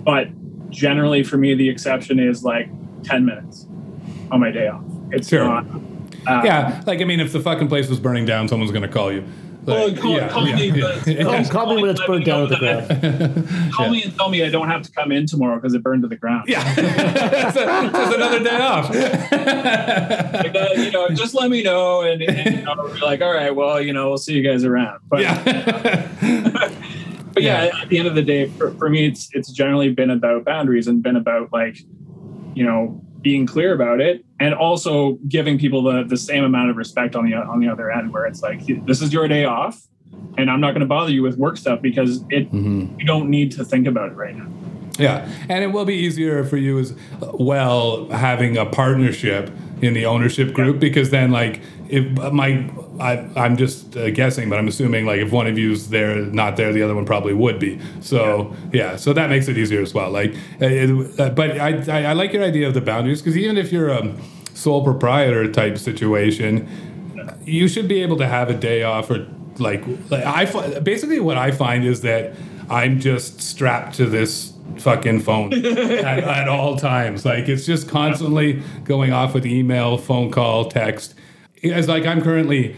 but 0.03 0.27
generally 0.69 1.23
for 1.23 1.37
me 1.37 1.53
the 1.53 1.69
exception 1.69 2.19
is 2.19 2.43
like 2.43 2.67
10 3.03 3.25
minutes 3.25 3.67
on 4.31 4.39
my 4.41 4.51
day 4.51 4.67
off 4.67 4.83
it's 5.11 5.29
Sure. 5.29 5.45
not 5.45 5.65
uh, 6.27 6.41
Yeah. 6.43 6.81
Like, 6.87 7.01
I 7.01 7.03
mean, 7.05 7.19
if 7.19 7.31
the 7.31 7.39
fucking 7.39 7.67
place 7.67 7.87
was 7.87 7.99
burning 7.99 8.25
down, 8.25 8.47
someone's 8.47 8.71
going 8.71 8.81
to 8.81 8.87
call 8.87 9.11
you. 9.11 9.23
Well, 9.63 9.89
Like, 9.89 9.99
call, 9.99 10.15
yeah, 10.15 10.27
call 10.27 10.47
yeah, 10.47 10.55
me, 10.55 10.71
yeah. 10.71 10.99
but- 11.05 11.17
Call, 11.23 11.37
just 11.37 11.51
call 11.51 11.75
me 11.75 11.81
when 11.83 11.91
it's 11.91 12.03
burned 12.05 12.25
down 12.25 12.49
know 12.49 12.49
to 12.49 12.55
the 12.55 12.59
ground. 13.37 13.71
Call 13.73 13.85
Yeah. 13.85 13.91
me 13.91 14.03
and 14.03 14.15
tell 14.17 14.29
me 14.29 14.43
I 14.43 14.49
don't 14.49 14.67
have 14.67 14.81
to 14.83 14.91
come 14.91 15.11
in 15.11 15.27
tomorrow 15.27 15.55
because 15.57 15.75
it 15.75 15.83
burned 15.83 16.01
to 16.01 16.07
the 16.07 16.15
ground. 16.15 16.45
Yeah. 16.47 16.63
That's, 16.75 17.57
a- 17.57 17.89
that's 17.91 18.15
another 18.15 18.43
day 18.43 18.57
off. 18.59 18.89
like 18.89 20.53
that, 20.53 20.73
you 20.77 20.89
know, 20.91 21.09
just 21.09 21.35
let 21.35 21.49
me 21.51 21.61
know, 21.61 22.01
and, 22.01 22.21
and 22.23 22.55
you 22.57 22.63
know, 22.63 22.75
we're 22.79 22.97
like, 22.99 23.21
all 23.21 23.33
right, 23.33 23.55
well, 23.55 23.79
you 23.79 23.93
know, 23.93 24.07
we'll 24.09 24.17
see 24.17 24.33
you 24.33 24.41
guys 24.41 24.63
around. 24.63 24.99
But 25.07 25.21
yeah. 25.21 26.69
But 27.35 27.43
yeah, 27.43 27.69
at 27.83 27.89
the 27.89 27.99
end 27.99 28.07
of 28.07 28.15
the 28.15 28.21
day, 28.23 28.47
for, 28.47 28.71
for 28.75 28.89
me, 28.89 29.05
it's 29.05 29.29
it's 29.33 29.51
generally 29.51 29.89
been 29.91 30.09
about 30.09 30.45
boundaries 30.45 30.87
and 30.87 31.03
been 31.03 31.17
about 31.17 31.51
like, 31.53 31.77
you 32.55 32.63
know, 32.65 32.99
being 33.21 33.45
clear 33.45 33.73
about 33.73 33.99
it, 34.01 34.23
and 34.39 34.53
also 34.55 35.19
giving 35.27 35.59
people 35.59 35.83
the 35.83 36.03
the 36.05 36.17
same 36.17 36.43
amount 36.43 36.69
of 36.71 36.77
respect 36.77 37.15
on 37.15 37.29
the 37.29 37.35
on 37.35 37.59
the 37.59 37.67
other 37.67 37.91
end, 37.91 38.11
where 38.13 38.25
it's 38.25 38.41
like, 38.41 38.61
this 38.87 39.01
is 39.01 39.11
your 39.13 39.27
day 39.27 39.43
off, 39.45 39.79
and 40.37 40.49
I'm 40.49 40.61
not 40.61 40.71
going 40.71 40.79
to 40.79 40.85
bother 40.87 41.11
you 41.11 41.21
with 41.23 41.37
work 41.37 41.57
stuff 41.57 41.81
because 41.81 42.23
it 42.29 42.49
Mhm. 42.51 42.97
you 42.99 43.05
don't 43.05 43.29
need 43.29 43.51
to 43.53 43.65
think 43.65 43.85
about 43.85 44.11
it 44.11 44.15
right 44.15 44.35
now. 44.35 44.47
Yeah, 44.97 45.29
and 45.49 45.61
it 45.61 45.73
will 45.73 45.83
be 45.83 45.95
easier 45.95 46.45
for 46.45 46.55
you 46.55 46.79
as 46.79 46.95
well 47.33 48.07
having 48.09 48.55
a 48.57 48.65
partnership 48.65 49.51
in 49.81 49.93
the 49.93 50.05
ownership 50.05 50.53
group 50.53 50.79
because 50.79 51.09
then, 51.09 51.31
like, 51.31 51.61
if 51.89 52.11
my, 52.31 52.69
I, 52.99 53.27
I'm 53.35 53.57
just 53.57 53.95
uh, 53.95 54.09
guessing, 54.09 54.49
but 54.49 54.57
I'm 54.57 54.67
assuming 54.67 55.05
like 55.05 55.19
if 55.19 55.31
one 55.31 55.47
of 55.47 55.57
you's 55.57 55.89
there, 55.89 56.15
not 56.17 56.57
there, 56.57 56.73
the 56.73 56.81
other 56.81 56.95
one 56.95 57.05
probably 57.05 57.33
would 57.33 57.59
be. 57.59 57.79
So 58.01 58.55
yeah, 58.73 58.95
so 58.95 59.13
that 59.13 59.29
makes 59.29 59.47
it 59.47 59.57
easier 59.57 59.81
as 59.81 59.93
well. 59.93 60.09
Like, 60.09 60.33
uh, 60.61 60.65
it, 60.65 61.19
uh, 61.19 61.29
but 61.29 61.59
I, 61.59 61.83
I, 61.87 62.05
I 62.05 62.13
like 62.13 62.33
your 62.33 62.43
idea 62.43 62.67
of 62.67 62.73
the 62.73 62.81
boundaries 62.81 63.21
because 63.21 63.37
even 63.37 63.57
if 63.57 63.71
you're 63.71 63.89
a 63.89 64.15
sole 64.53 64.83
proprietor 64.83 65.51
type 65.51 65.77
situation, 65.77 66.67
you 67.43 67.67
should 67.67 67.87
be 67.87 68.01
able 68.01 68.17
to 68.17 68.27
have 68.27 68.49
a 68.49 68.53
day 68.53 68.83
off 68.83 69.09
or 69.09 69.27
like, 69.57 69.83
like 70.09 70.25
I 70.25 70.79
basically 70.79 71.19
what 71.19 71.37
I 71.37 71.51
find 71.51 71.85
is 71.85 72.01
that 72.01 72.33
I'm 72.69 72.99
just 72.99 73.41
strapped 73.41 73.95
to 73.97 74.05
this 74.05 74.54
fucking 74.77 75.21
phone 75.21 75.53
at, 75.65 76.19
at 76.19 76.47
all 76.47 76.77
times. 76.77 77.25
Like 77.25 77.47
it's 77.49 77.65
just 77.65 77.89
constantly 77.89 78.61
going 78.83 79.13
off 79.13 79.33
with 79.33 79.45
email, 79.45 79.97
phone 79.97 80.31
call, 80.31 80.65
text. 80.65 81.15
It's 81.55 81.87
like 81.87 82.05
I'm 82.05 82.21
currently 82.21 82.75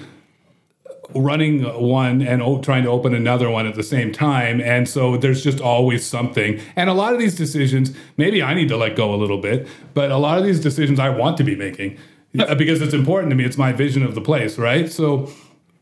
running 1.15 1.63
one 1.81 2.21
and 2.21 2.41
o- 2.41 2.61
trying 2.61 2.83
to 2.83 2.89
open 2.89 3.13
another 3.13 3.49
one 3.49 3.65
at 3.65 3.75
the 3.75 3.83
same 3.83 4.11
time 4.11 4.59
and 4.59 4.89
so 4.89 5.17
there's 5.17 5.43
just 5.43 5.61
always 5.61 6.05
something 6.05 6.59
and 6.75 6.89
a 6.89 6.93
lot 6.93 7.13
of 7.13 7.19
these 7.19 7.33
decisions 7.35 7.95
maybe 8.17 8.43
i 8.43 8.53
need 8.53 8.67
to 8.67 8.75
let 8.75 8.95
go 8.95 9.13
a 9.13 9.15
little 9.15 9.39
bit 9.39 9.67
but 9.93 10.11
a 10.11 10.17
lot 10.17 10.37
of 10.37 10.43
these 10.43 10.59
decisions 10.59 10.99
i 10.99 11.09
want 11.09 11.37
to 11.37 11.43
be 11.43 11.55
making 11.55 11.97
uh, 12.39 12.53
because 12.55 12.81
it's 12.81 12.93
important 12.93 13.29
to 13.29 13.35
me 13.35 13.45
it's 13.45 13.57
my 13.57 13.71
vision 13.71 14.03
of 14.03 14.15
the 14.15 14.21
place 14.21 14.57
right 14.57 14.91
so 14.91 15.31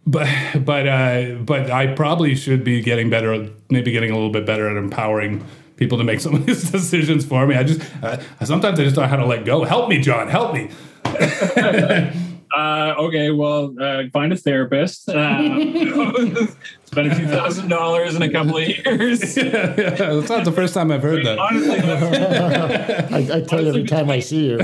but 0.05 0.27
but 0.63 0.87
uh 0.87 1.33
but 1.39 1.71
i 1.71 1.87
probably 1.87 2.35
should 2.35 2.63
be 2.63 2.79
getting 2.81 3.09
better 3.09 3.49
maybe 3.71 3.91
getting 3.91 4.11
a 4.11 4.13
little 4.13 4.29
bit 4.31 4.45
better 4.45 4.69
at 4.69 4.77
empowering 4.77 5.43
people 5.77 5.97
to 5.97 6.03
make 6.03 6.19
some 6.19 6.35
of 6.35 6.45
these 6.45 6.69
decisions 6.71 7.25
for 7.25 7.45
me 7.47 7.55
i 7.55 7.63
just 7.63 7.81
uh, 8.03 8.17
sometimes 8.43 8.79
i 8.79 8.83
just 8.83 8.95
don't 8.95 9.03
know 9.05 9.09
how 9.09 9.15
to 9.17 9.25
let 9.25 9.45
go 9.45 9.63
help 9.63 9.89
me 9.89 9.99
Jon 9.99 10.27
help 10.27 10.53
me 10.53 10.69
Uh, 12.55 12.93
okay, 12.97 13.31
well, 13.31 13.75
uh, 13.81 14.03
find 14.13 14.31
a 14.31 14.37
therapist. 14.37 15.09
Uh, 15.09 15.57
spend 16.85 17.11
a 17.11 17.15
few 17.15 17.27
thousand 17.27 17.67
dollars 17.67 18.15
in 18.15 18.21
a 18.21 18.31
couple 18.31 18.55
of 18.55 18.65
years. 18.65 19.35
yeah, 19.35 19.65
that's 19.75 20.29
not 20.29 20.45
the 20.45 20.53
first 20.53 20.73
time 20.73 20.89
i've 20.89 21.01
heard 21.01 21.25
that 21.25 21.37
Honestly, 21.37 21.79
I, 21.81 23.37
I 23.37 23.41
tell 23.41 23.61
you 23.61 23.69
every 23.69 23.83
time 23.83 24.09
I 24.09 24.19
see 24.21 24.45
you. 24.45 24.59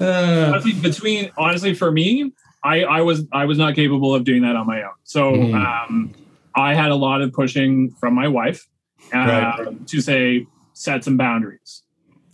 honestly, 0.00 0.72
between 0.80 1.30
honestly 1.36 1.74
for 1.74 1.90
me, 1.92 2.32
I, 2.62 2.84
I 2.84 3.00
was 3.02 3.26
I 3.32 3.44
was 3.44 3.58
not 3.58 3.74
capable 3.74 4.14
of 4.14 4.24
doing 4.24 4.42
that 4.42 4.56
on 4.56 4.66
my 4.66 4.82
own. 4.82 4.92
So 5.04 5.32
Mhm. 5.32 5.54
um, 5.54 6.14
I 6.58 6.74
had 6.74 6.90
a 6.90 6.96
lot 6.96 7.22
of 7.22 7.32
pushing 7.32 7.94
from 8.00 8.14
my 8.14 8.28
wife 8.28 8.66
uh, 9.14 9.18
Right. 9.18 9.86
to 9.86 10.00
say 10.00 10.46
set 10.74 11.04
some 11.04 11.16
boundaries 11.16 11.82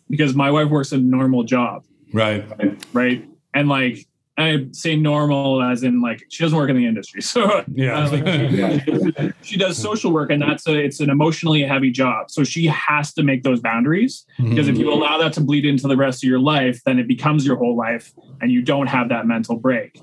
because 0.09 0.35
my 0.35 0.51
wife 0.51 0.69
works 0.71 0.93
a 0.93 0.99
normal 0.99 1.45
job. 1.45 1.83
right 2.13 2.45
right? 2.93 3.25
And 3.55 3.69
like 3.69 3.99
I 4.37 4.67
say 4.73 4.97
normal 4.97 5.63
as 5.63 5.83
in 5.85 6.01
like 6.01 6.21
she 6.29 6.43
doesn't 6.43 6.59
work 6.59 6.69
in 6.71 6.77
the 6.77 6.87
industry, 6.87 7.21
so 7.35 7.65
Yeah. 7.73 7.99
uh, 7.99 8.11
like, 8.11 9.35
she 9.43 9.57
does 9.57 9.77
social 9.79 10.11
work, 10.13 10.31
and 10.31 10.43
that's 10.43 10.67
a 10.67 10.75
it's 10.87 11.01
an 11.01 11.11
emotionally 11.11 11.63
heavy 11.63 11.91
job. 11.91 12.31
So 12.31 12.43
she 12.45 12.67
has 12.67 13.13
to 13.15 13.23
make 13.23 13.43
those 13.45 13.61
boundaries 13.61 14.25
because 14.39 14.67
if 14.69 14.77
you 14.79 14.93
allow 14.93 15.19
that 15.19 15.33
to 15.35 15.41
bleed 15.41 15.65
into 15.65 15.87
the 15.87 15.97
rest 15.97 16.25
of 16.25 16.29
your 16.29 16.41
life, 16.41 16.81
then 16.87 16.99
it 16.99 17.07
becomes 17.07 17.47
your 17.47 17.57
whole 17.57 17.77
life, 17.77 18.13
and 18.41 18.51
you 18.51 18.63
don't 18.63 18.89
have 18.89 19.09
that 19.11 19.27
mental 19.27 19.57
break, 19.57 20.01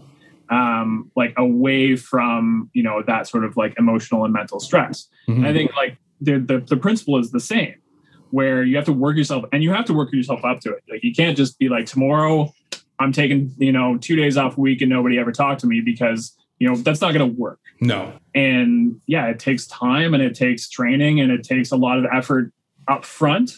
um, 0.51 1.09
like 1.15 1.33
away 1.37 1.95
from 1.95 2.69
you 2.73 2.83
know 2.83 3.01
that 3.07 3.27
sort 3.27 3.43
of 3.45 3.57
like 3.57 3.73
emotional 3.79 4.25
and 4.25 4.33
mental 4.33 4.59
stress. 4.59 5.07
Mhm. 5.27 5.47
I 5.47 5.53
think 5.53 5.75
like 5.75 5.97
the, 6.19 6.37
the 6.37 6.59
the 6.59 6.77
principle 6.77 7.17
is 7.17 7.31
the 7.31 7.39
same, 7.39 7.75
where 8.29 8.63
you 8.63 8.75
have 8.75 8.85
to 8.85 8.93
work 8.93 9.17
yourself 9.17 9.45
and 9.51 9.63
you 9.63 9.71
have 9.71 9.85
to 9.85 9.93
work 9.93 10.11
yourself 10.13 10.43
up 10.45 10.59
to 10.61 10.73
it. 10.73 10.83
Like 10.89 11.03
you 11.03 11.13
can't 11.13 11.35
just 11.35 11.57
be 11.57 11.69
like 11.69 11.85
tomorrow, 11.85 12.53
I'm 12.99 13.11
taking 13.11 13.53
you 13.57 13.71
know 13.71 13.97
two 13.97 14.15
days 14.15 14.37
off 14.37 14.57
a 14.57 14.61
week 14.61 14.81
and 14.81 14.89
nobody 14.89 15.17
ever 15.17 15.31
talked 15.31 15.61
to 15.61 15.67
me 15.67 15.81
because 15.81 16.37
you 16.59 16.69
know 16.69 16.75
that's 16.75 17.01
not 17.01 17.13
going 17.13 17.27
to 17.27 17.41
work. 17.41 17.59
no 17.79 18.13
And 18.35 18.99
yeah, 19.07 19.27
it 19.27 19.39
takes 19.39 19.65
time 19.67 20.13
and 20.13 20.21
it 20.21 20.35
takes 20.35 20.69
training 20.69 21.19
and 21.19 21.31
it 21.31 21.43
takes 21.43 21.71
a 21.71 21.77
lot 21.77 21.97
of 21.97 22.05
effort 22.13 22.51
up 22.87 23.05
front. 23.05 23.53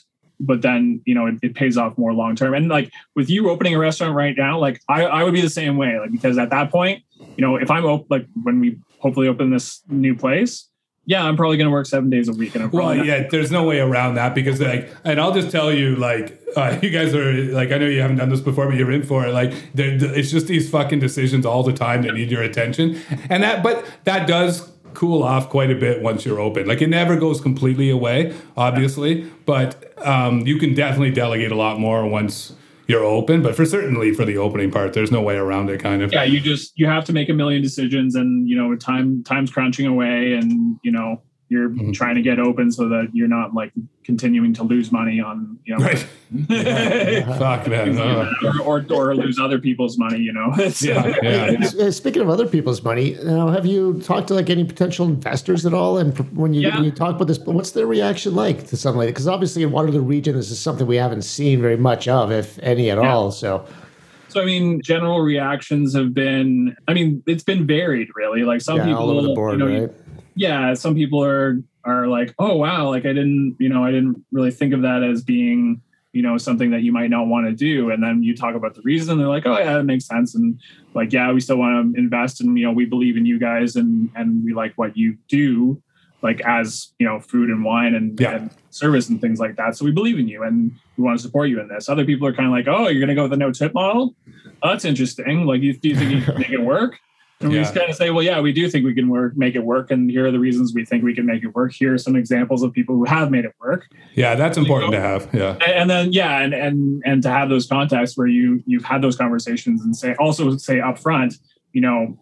But 0.46 0.62
then 0.62 1.02
you 1.06 1.16
know 1.16 1.26
it, 1.28 1.36
it 1.42 1.56
pays 1.56 1.78
off 1.78 1.98
more 1.98 2.14
long 2.14 2.36
term. 2.36 2.54
And 2.54 2.68
like 2.68 2.92
with 3.16 3.30
you 3.30 3.50
opening 3.50 3.76
a 3.76 3.80
restaurant 3.80 4.14
right 4.16 4.36
now, 4.38 4.60
like 4.60 4.82
I, 4.90 5.04
I 5.04 5.24
would 5.24 5.34
be 5.34 5.42
the 5.42 5.50
same 5.50 5.78
way. 5.78 5.98
Like 6.00 6.12
because 6.12 6.38
at 6.38 6.50
that 6.50 6.72
point, 6.72 7.04
you 7.38 7.42
know, 7.42 7.56
if 7.56 7.72
I'm 7.72 7.86
op- 7.86 8.10
like 8.12 8.28
when 8.44 8.60
we 8.60 8.78
hopefully 9.00 9.28
open 9.28 9.50
this 9.52 9.82
new 9.90 10.16
place, 10.16 10.68
yeah, 11.06 11.24
I'm 11.26 11.36
probably 11.36 11.58
going 11.58 11.68
to 11.68 11.72
work 11.72 11.86
seven 11.86 12.10
days 12.10 12.28
a 12.30 12.34
week. 12.34 12.56
And 12.56 12.64
I'm 12.64 12.72
well 12.72 12.96
not- 12.96 13.06
yeah 13.06 13.28
there's 13.28 13.52
no 13.52 13.64
way 13.66 13.80
around 13.80 14.16
that 14.16 14.34
because 14.36 14.62
like 14.62 14.90
and 15.04 15.20
i'll 15.20 15.34
just 15.34 15.52
tell 15.52 15.72
you 15.74 15.96
like 15.98 16.40
uh, 16.56 16.78
you 16.84 16.90
guys 16.92 17.14
are 17.14 17.34
like 17.52 17.72
i 17.72 17.78
know 17.78 17.88
you 17.88 18.00
haven't 18.02 18.18
done 18.18 18.30
this 18.30 18.40
before 18.42 18.68
but 18.68 18.76
you're 18.76 18.92
in 18.92 19.04
for 19.04 19.26
it 19.26 19.32
like 19.34 19.52
it's 19.76 20.32
just 20.32 20.48
these 20.48 20.70
fucking 20.70 21.00
decisions 21.00 21.46
all 21.46 21.64
the 21.64 21.74
time 21.74 22.04
that 22.04 22.14
need 22.14 22.30
your 22.32 22.44
attention 22.44 22.98
and 23.30 23.44
that 23.44 23.62
but 23.64 23.86
that 24.06 24.28
does 24.28 24.72
cool 24.94 25.24
off 25.24 25.50
quite 25.50 25.72
a 25.72 25.76
bit 25.76 26.02
once 26.02 26.26
you're 26.26 26.40
open. 26.40 26.68
Like 26.68 26.82
it 26.82 26.90
never 26.90 27.16
goes 27.16 27.42
completely 27.42 27.90
away 27.90 28.36
obviously 28.56 29.30
but 29.46 29.94
um, 30.06 30.42
you 30.42 30.58
can 30.58 30.74
definitely 30.74 31.12
delegate 31.12 31.52
a 31.52 31.56
lot 31.56 31.80
more 31.80 32.08
once 32.08 32.56
you're 32.88 33.04
open 33.04 33.42
but 33.42 33.56
for 33.56 33.66
certainly 33.66 34.14
for 34.14 34.26
the 34.26 34.38
opening 34.38 34.70
part 34.70 34.94
there's 34.94 35.12
no 35.12 35.22
way 35.22 35.36
around 35.36 35.70
it 35.70 35.80
kind 35.80 36.02
of. 36.02 36.12
Yeah, 36.12 36.24
you 36.24 36.40
just 36.40 36.74
you 36.76 36.88
have 36.88 37.06
to 37.06 37.14
make 37.14 37.30
a 37.30 37.34
million 37.34 37.62
decisions, 37.62 38.16
and 38.16 38.48
you 38.48 38.56
know, 38.56 38.76
time 38.76 39.24
time's 39.24 39.52
crunching 39.52 39.86
away, 39.88 40.34
and 40.34 40.78
you 40.84 40.92
know, 40.92 41.22
you're 41.50 41.70
mm-hmm. 41.70 41.92
trying 41.92 42.16
to 42.16 42.22
get 42.22 42.40
open 42.40 42.72
so 42.72 42.90
that 42.90 43.10
you're 43.14 43.28
not 43.28 43.54
like 43.54 43.72
continuing 44.04 44.54
to 44.54 44.64
lose 44.64 44.92
money 44.92 45.20
on 45.20 45.58
you 45.66 45.76
know 45.76 45.84
right. 45.84 46.00
fuck 47.38 47.66
that 47.66 48.34
or, 48.44 48.62
or, 48.62 48.86
or 48.92 49.16
lose 49.16 49.40
other 49.40 49.60
people's 49.60 49.98
money 49.98 50.20
you 50.20 50.34
know 50.34 50.54
yeah, 50.82 51.62
yeah. 51.62 51.90
speaking 51.90 52.22
of 52.22 52.30
other 52.30 52.48
people's 52.48 52.84
money 52.84 53.18
now 53.24 53.48
have 53.48 53.66
you 53.66 54.00
talked 54.02 54.28
to 54.28 54.34
like 54.34 54.50
any 54.50 54.64
potential 54.64 55.06
investors 55.06 55.66
at 55.66 55.74
all 55.74 55.98
and 55.98 56.18
when 56.36 56.54
you 56.54 56.62
yeah. 56.62 56.76
when 56.76 56.84
you 56.84 56.92
talk 56.92 57.16
about 57.16 57.28
this 57.28 57.40
what's 57.40 57.72
their 57.72 57.88
reaction 57.88 58.34
like 58.34 58.68
to 58.68 58.76
something 58.76 58.98
like 58.98 59.08
that 59.08 59.14
because 59.14 59.28
obviously 59.28 59.64
in 59.64 59.72
waterloo 59.72 60.02
region 60.02 60.36
this 60.36 60.50
is 60.50 60.60
something 60.60 60.88
we 60.88 60.96
haven't 60.96 61.24
seen 61.24 61.62
very 61.62 61.78
much 61.78 62.08
of 62.08 62.32
if 62.32 62.58
any 62.60 62.90
at 62.90 62.98
all 62.98 63.32
so 63.32 63.66
so 64.34 64.42
I 64.42 64.46
mean, 64.46 64.82
general 64.82 65.22
reactions 65.22 65.96
have 65.96 66.12
been. 66.16 66.76
I 66.88 66.94
mean, 66.96 67.22
it's 67.28 67.44
been 67.44 67.68
varied, 67.68 68.08
really. 68.16 68.42
Like 68.42 68.62
some 68.62 68.78
yeah, 68.78 68.86
people, 68.86 69.04
all 69.04 69.12
over 69.12 69.28
the 69.28 69.36
board, 69.36 69.60
you 69.60 69.66
know, 69.66 69.82
right? 69.82 69.92
Yeah, 70.36 70.74
some 70.74 70.96
people 70.96 71.24
are 71.24 71.62
are 71.86 72.08
like, 72.08 72.34
oh 72.40 72.56
wow, 72.56 72.90
like 72.90 73.06
I 73.06 73.14
didn't, 73.14 73.58
you 73.60 73.70
know, 73.70 73.84
I 73.84 73.92
didn't 73.92 74.24
really 74.32 74.52
think 74.52 74.74
of 74.74 74.82
that 74.84 75.04
as 75.04 75.22
being, 75.22 75.82
you 76.14 76.22
know, 76.22 76.38
something 76.38 76.72
that 76.72 76.82
you 76.82 76.94
might 76.94 77.10
not 77.10 77.28
want 77.28 77.46
to 77.48 77.54
do. 77.54 77.90
And 77.90 78.02
then 78.02 78.24
you 78.24 78.36
talk 78.36 78.56
about 78.56 78.74
the 78.74 78.82
reason, 78.84 79.18
they're 79.18 79.28
like, 79.28 79.46
oh 79.46 79.58
yeah, 79.58 79.74
that 79.74 79.84
makes 79.84 80.06
sense. 80.06 80.34
And 80.34 80.60
like, 80.94 81.12
yeah, 81.12 81.32
we 81.32 81.42
still 81.42 81.58
want 81.58 81.94
to 81.94 82.00
invest, 82.00 82.42
and 82.42 82.58
you 82.58 82.66
know, 82.66 82.72
we 82.72 82.86
believe 82.86 83.18
in 83.18 83.26
you 83.26 83.40
guys, 83.40 83.76
and 83.76 84.10
and 84.16 84.44
we 84.44 84.54
like 84.54 84.74
what 84.76 84.96
you 84.98 85.18
do 85.28 85.82
like 86.24 86.42
as 86.46 86.94
you 86.98 87.06
know 87.06 87.20
food 87.20 87.50
and 87.50 87.64
wine 87.64 87.94
and, 87.94 88.20
yeah. 88.20 88.36
and, 88.36 88.50
service 88.72 89.08
and 89.08 89.22
things 89.22 89.40
like 89.40 89.56
that 89.56 89.78
so 89.78 89.86
we 89.86 89.92
believe 89.92 90.18
in 90.18 90.28
you 90.28 90.42
and 90.42 90.72
we 90.98 91.04
want 91.04 91.16
to 91.16 91.22
support 91.22 91.48
you 91.48 91.62
in 91.62 91.68
this 91.68 91.88
other 91.88 92.04
people 92.04 92.28
are 92.28 92.34
kind 92.34 92.48
of 92.48 92.52
like 92.52 92.68
oh 92.68 92.88
you're 92.88 93.00
going 93.00 93.08
to 93.08 93.14
go 93.14 93.22
with 93.22 93.30
the 93.30 93.38
no 93.38 93.52
tip 93.52 93.72
model 93.76 94.16
oh, 94.64 94.70
that's 94.70 94.84
interesting 94.84 95.46
like 95.46 95.62
you, 95.62 95.78
do 95.78 95.90
you 95.90 95.96
think 95.96 96.10
you 96.10 96.22
can 96.24 96.40
make 96.40 96.50
it 96.50 96.60
work 96.60 96.98
and 97.44 97.52
yeah. 97.52 97.60
we 97.60 97.64
just 97.64 97.76
kind 97.76 97.90
of 97.90 97.96
say 97.96 98.10
well 98.10 98.24
yeah 98.24 98.40
we 98.40 98.52
do 98.52 98.70
think 98.70 98.86
we 98.86 98.94
can 98.94 99.10
work 99.10 99.36
make 99.36 99.56
it 99.56 99.64
work. 99.64 99.92
And 99.92 100.10
here 100.10 100.26
are 100.26 100.32
the 100.32 100.40
reasons 100.40 100.74
we 100.74 100.86
think 100.86 101.04
we 101.04 101.14
can 101.14 101.26
make 101.26 101.44
it 101.44 101.54
work. 101.56 101.74
Here 101.74 101.94
are 101.94 101.98
some 101.98 102.16
examples 102.16 102.64
of 102.64 102.74
people 102.74 102.96
who 102.96 103.06
have 103.06 103.32
made 103.32 103.46
it 103.46 103.54
work. 103.60 103.88
Yeah 104.16 104.36
that's 104.36 104.58
important 104.58 104.94
to 104.94 105.00
have. 105.00 105.30
Yeah. 105.34 105.58
And, 105.66 105.90
then 105.90 106.14
yeah 106.14 106.40
and 106.40 106.54
and 106.54 107.04
and 107.06 107.24
to 107.24 107.30
have 107.30 107.50
those 107.50 107.68
contacts 107.68 108.18
where 108.18 108.28
you 108.28 108.64
you've 108.66 108.86
had 108.86 109.02
those 109.02 109.18
conversations 109.18 109.84
and 109.84 109.96
say 109.96 110.16
also 110.16 110.58
say 110.58 110.80
up 110.80 110.98
front 110.98 111.36
you 111.74 111.82
know 111.82 112.18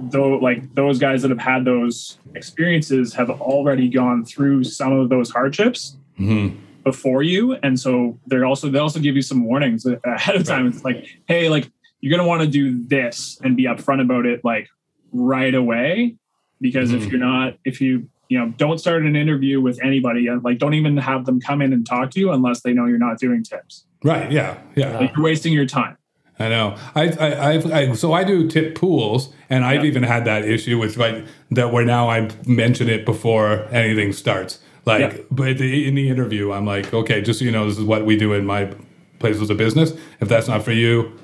though 0.00 0.36
like 0.36 0.74
those 0.74 0.98
guys 0.98 1.22
that 1.22 1.30
have 1.30 1.38
had 1.38 1.64
those 1.64 2.18
experiences 2.34 3.14
have 3.14 3.30
already 3.30 3.88
gone 3.88 4.24
through 4.24 4.64
some 4.64 4.92
of 4.92 5.08
those 5.08 5.30
hardships 5.30 5.96
mm-hmm. 6.18 6.56
before 6.82 7.22
you. 7.22 7.54
And 7.62 7.78
so 7.78 8.18
they're 8.26 8.44
also 8.44 8.68
they 8.68 8.78
also 8.78 9.00
give 9.00 9.16
you 9.16 9.22
some 9.22 9.44
warnings 9.44 9.86
ahead 10.04 10.36
of 10.36 10.44
time. 10.44 10.66
It's 10.66 10.84
like 10.84 11.06
hey 11.26 11.48
like 11.48 11.70
you're 12.04 12.10
going 12.10 12.22
to 12.22 12.28
want 12.28 12.42
to 12.42 12.46
do 12.46 12.86
this 12.86 13.40
and 13.42 13.56
be 13.56 13.64
upfront 13.64 14.02
about 14.02 14.26
it 14.26 14.44
like 14.44 14.68
right 15.10 15.54
away 15.54 16.14
because 16.60 16.90
mm-hmm. 16.90 17.02
if 17.02 17.10
you're 17.10 17.18
not 17.18 17.56
if 17.64 17.80
you 17.80 18.06
you 18.28 18.38
know 18.38 18.52
don't 18.58 18.76
start 18.76 19.04
an 19.04 19.16
interview 19.16 19.58
with 19.58 19.82
anybody 19.82 20.28
like 20.42 20.58
don't 20.58 20.74
even 20.74 20.98
have 20.98 21.24
them 21.24 21.40
come 21.40 21.62
in 21.62 21.72
and 21.72 21.86
talk 21.86 22.10
to 22.10 22.20
you 22.20 22.30
unless 22.30 22.60
they 22.60 22.74
know 22.74 22.84
you're 22.84 22.98
not 22.98 23.18
doing 23.18 23.42
tips 23.42 23.86
right 24.02 24.30
yeah 24.30 24.58
yeah 24.74 24.98
like 24.98 25.16
you're 25.16 25.24
wasting 25.24 25.52
your 25.52 25.64
time 25.64 25.96
I 26.36 26.48
know. 26.48 26.76
I, 26.96 27.10
I, 27.10 27.50
I've, 27.50 27.72
I, 27.72 27.92
so 27.92 28.12
I 28.12 28.24
do 28.24 28.50
tip 28.50 28.74
pools, 28.74 29.32
and 29.48 29.64
I've 29.64 29.84
even 29.84 30.02
had 30.02 30.24
that 30.24 30.44
issue 30.44 30.80
with 30.80 30.96
like 30.96 31.24
that 31.52 31.72
where 31.72 31.84
now 31.84 32.10
I 32.10 32.28
mention 32.44 32.88
it 32.88 33.04
before 33.04 33.68
anything 33.70 34.12
starts. 34.12 34.58
Like, 34.84 35.26
but 35.30 35.60
in 35.60 35.94
the 35.94 36.08
interview, 36.08 36.50
I'm 36.50 36.66
like, 36.66 36.92
okay, 36.92 37.22
just 37.22 37.38
so 37.38 37.44
you 37.44 37.52
know, 37.52 37.68
this 37.68 37.78
is 37.78 37.84
what 37.84 38.04
we 38.04 38.16
do 38.16 38.32
in 38.32 38.44
my 38.44 38.74
place 39.20 39.40
as 39.40 39.48
a 39.48 39.54
business. 39.54 39.92
If 40.20 40.28
that's 40.28 40.48
not 40.48 40.64
for 40.64 40.72
you, 40.72 41.16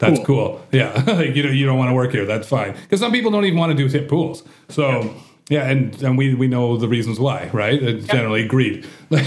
that's 0.00 0.18
cool. 0.24 0.48
cool. 0.48 0.66
Yeah, 0.72 1.02
like, 1.06 1.34
you 1.36 1.42
know, 1.42 1.50
you 1.50 1.66
don't 1.66 1.78
want 1.78 1.90
to 1.90 1.94
work 1.94 2.12
here. 2.12 2.24
That's 2.26 2.48
fine. 2.48 2.72
Because 2.72 3.00
some 3.00 3.12
people 3.12 3.30
don't 3.30 3.44
even 3.44 3.58
want 3.58 3.70
to 3.70 3.76
do 3.76 3.88
tip 3.88 4.08
pools. 4.08 4.42
So. 4.68 4.88
Yeah. 4.88 5.12
Yeah, 5.48 5.68
and, 5.68 6.00
and 6.00 6.16
we, 6.16 6.32
we 6.32 6.46
know 6.46 6.76
the 6.76 6.86
reasons 6.86 7.18
why, 7.18 7.50
right? 7.52 7.82
Uh, 7.82 7.86
it's 7.86 8.06
generally 8.06 8.46
greed. 8.46 8.86
but 9.08 9.20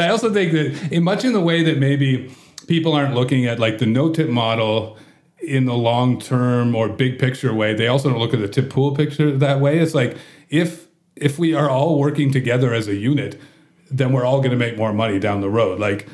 I 0.00 0.08
also 0.08 0.34
think 0.34 0.50
that 0.50 0.88
in 0.90 1.04
much 1.04 1.24
in 1.24 1.32
the 1.32 1.40
way 1.40 1.62
that 1.62 1.78
maybe 1.78 2.34
people 2.66 2.92
aren't 2.92 3.14
looking 3.14 3.46
at 3.46 3.60
like 3.60 3.78
the 3.78 3.86
no 3.86 4.12
tip 4.12 4.28
model 4.28 4.98
in 5.40 5.64
the 5.64 5.74
long 5.74 6.18
term 6.20 6.74
or 6.74 6.88
big 6.88 7.18
picture 7.18 7.54
way. 7.54 7.74
They 7.74 7.88
also 7.88 8.10
don't 8.10 8.18
look 8.18 8.34
at 8.34 8.40
the 8.40 8.48
tip 8.48 8.70
pool 8.70 8.94
picture 8.94 9.36
that 9.36 9.60
way. 9.60 9.78
It's 9.78 9.94
like 9.94 10.16
if 10.48 10.88
if 11.16 11.38
we 11.38 11.54
are 11.54 11.68
all 11.70 11.98
working 11.98 12.32
together 12.32 12.72
as 12.72 12.88
a 12.88 12.96
unit, 12.96 13.40
then 13.90 14.12
we're 14.12 14.24
all 14.24 14.38
going 14.38 14.50
to 14.50 14.56
make 14.56 14.76
more 14.76 14.92
money 14.92 15.18
down 15.18 15.40
the 15.40 15.50
road. 15.50 15.78
Like 15.78 16.08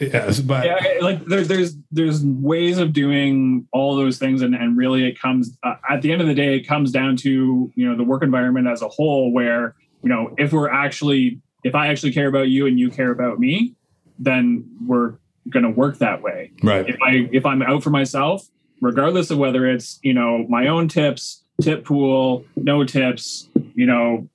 yes, 0.00 0.40
but 0.40 0.66
yeah, 0.66 0.98
like 1.00 1.24
there, 1.26 1.44
there's 1.44 1.76
there's 1.90 2.24
ways 2.24 2.78
of 2.78 2.92
doing 2.92 3.66
all 3.72 3.96
those 3.96 4.18
things, 4.18 4.42
and 4.42 4.54
and 4.54 4.76
really 4.76 5.06
it 5.06 5.20
comes 5.20 5.56
uh, 5.62 5.74
at 5.88 6.02
the 6.02 6.12
end 6.12 6.20
of 6.20 6.26
the 6.26 6.34
day, 6.34 6.56
it 6.56 6.66
comes 6.66 6.90
down 6.90 7.16
to 7.18 7.72
you 7.74 7.88
know 7.88 7.96
the 7.96 8.04
work 8.04 8.22
environment 8.22 8.66
as 8.66 8.82
a 8.82 8.88
whole, 8.88 9.32
where 9.32 9.74
you 10.02 10.08
know 10.08 10.34
if 10.38 10.52
we're 10.52 10.70
actually 10.70 11.40
if 11.64 11.74
I 11.74 11.88
actually 11.88 12.12
care 12.12 12.28
about 12.28 12.48
you 12.48 12.66
and 12.66 12.78
you 12.78 12.90
care 12.90 13.10
about 13.10 13.38
me, 13.38 13.74
then 14.18 14.64
we're 14.86 15.14
going 15.50 15.64
to 15.64 15.70
work 15.70 15.98
that 15.98 16.22
way. 16.22 16.52
Right. 16.62 16.88
If 16.88 16.96
I 17.02 17.28
if 17.32 17.46
I'm 17.46 17.62
out 17.62 17.82
for 17.82 17.90
myself, 17.90 18.46
regardless 18.80 19.30
of 19.30 19.38
whether 19.38 19.66
it's 19.66 19.98
you 20.02 20.14
know 20.14 20.46
my 20.48 20.68
own 20.68 20.88
tips, 20.88 21.44
tip 21.60 21.84
pool, 21.84 22.44
no 22.56 22.84
tips, 22.84 23.48
you 23.74 23.86
know, 23.86 24.28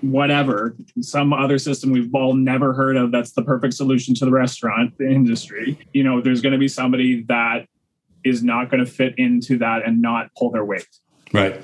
whatever, 0.00 0.76
some 1.00 1.32
other 1.32 1.58
system 1.58 1.90
we've 1.90 2.14
all 2.14 2.34
never 2.34 2.72
heard 2.72 2.96
of 2.96 3.12
that's 3.12 3.32
the 3.32 3.42
perfect 3.42 3.74
solution 3.74 4.14
to 4.14 4.24
the 4.24 4.30
restaurant 4.30 4.94
industry. 5.00 5.78
You 5.92 6.04
know, 6.04 6.20
there's 6.20 6.40
going 6.40 6.52
to 6.52 6.58
be 6.58 6.68
somebody 6.68 7.22
that 7.24 7.66
is 8.24 8.42
not 8.42 8.70
going 8.70 8.84
to 8.84 8.90
fit 8.90 9.14
into 9.18 9.58
that 9.58 9.86
and 9.86 10.00
not 10.00 10.30
pull 10.36 10.50
their 10.50 10.64
weight. 10.64 10.86
Right. 11.32 11.60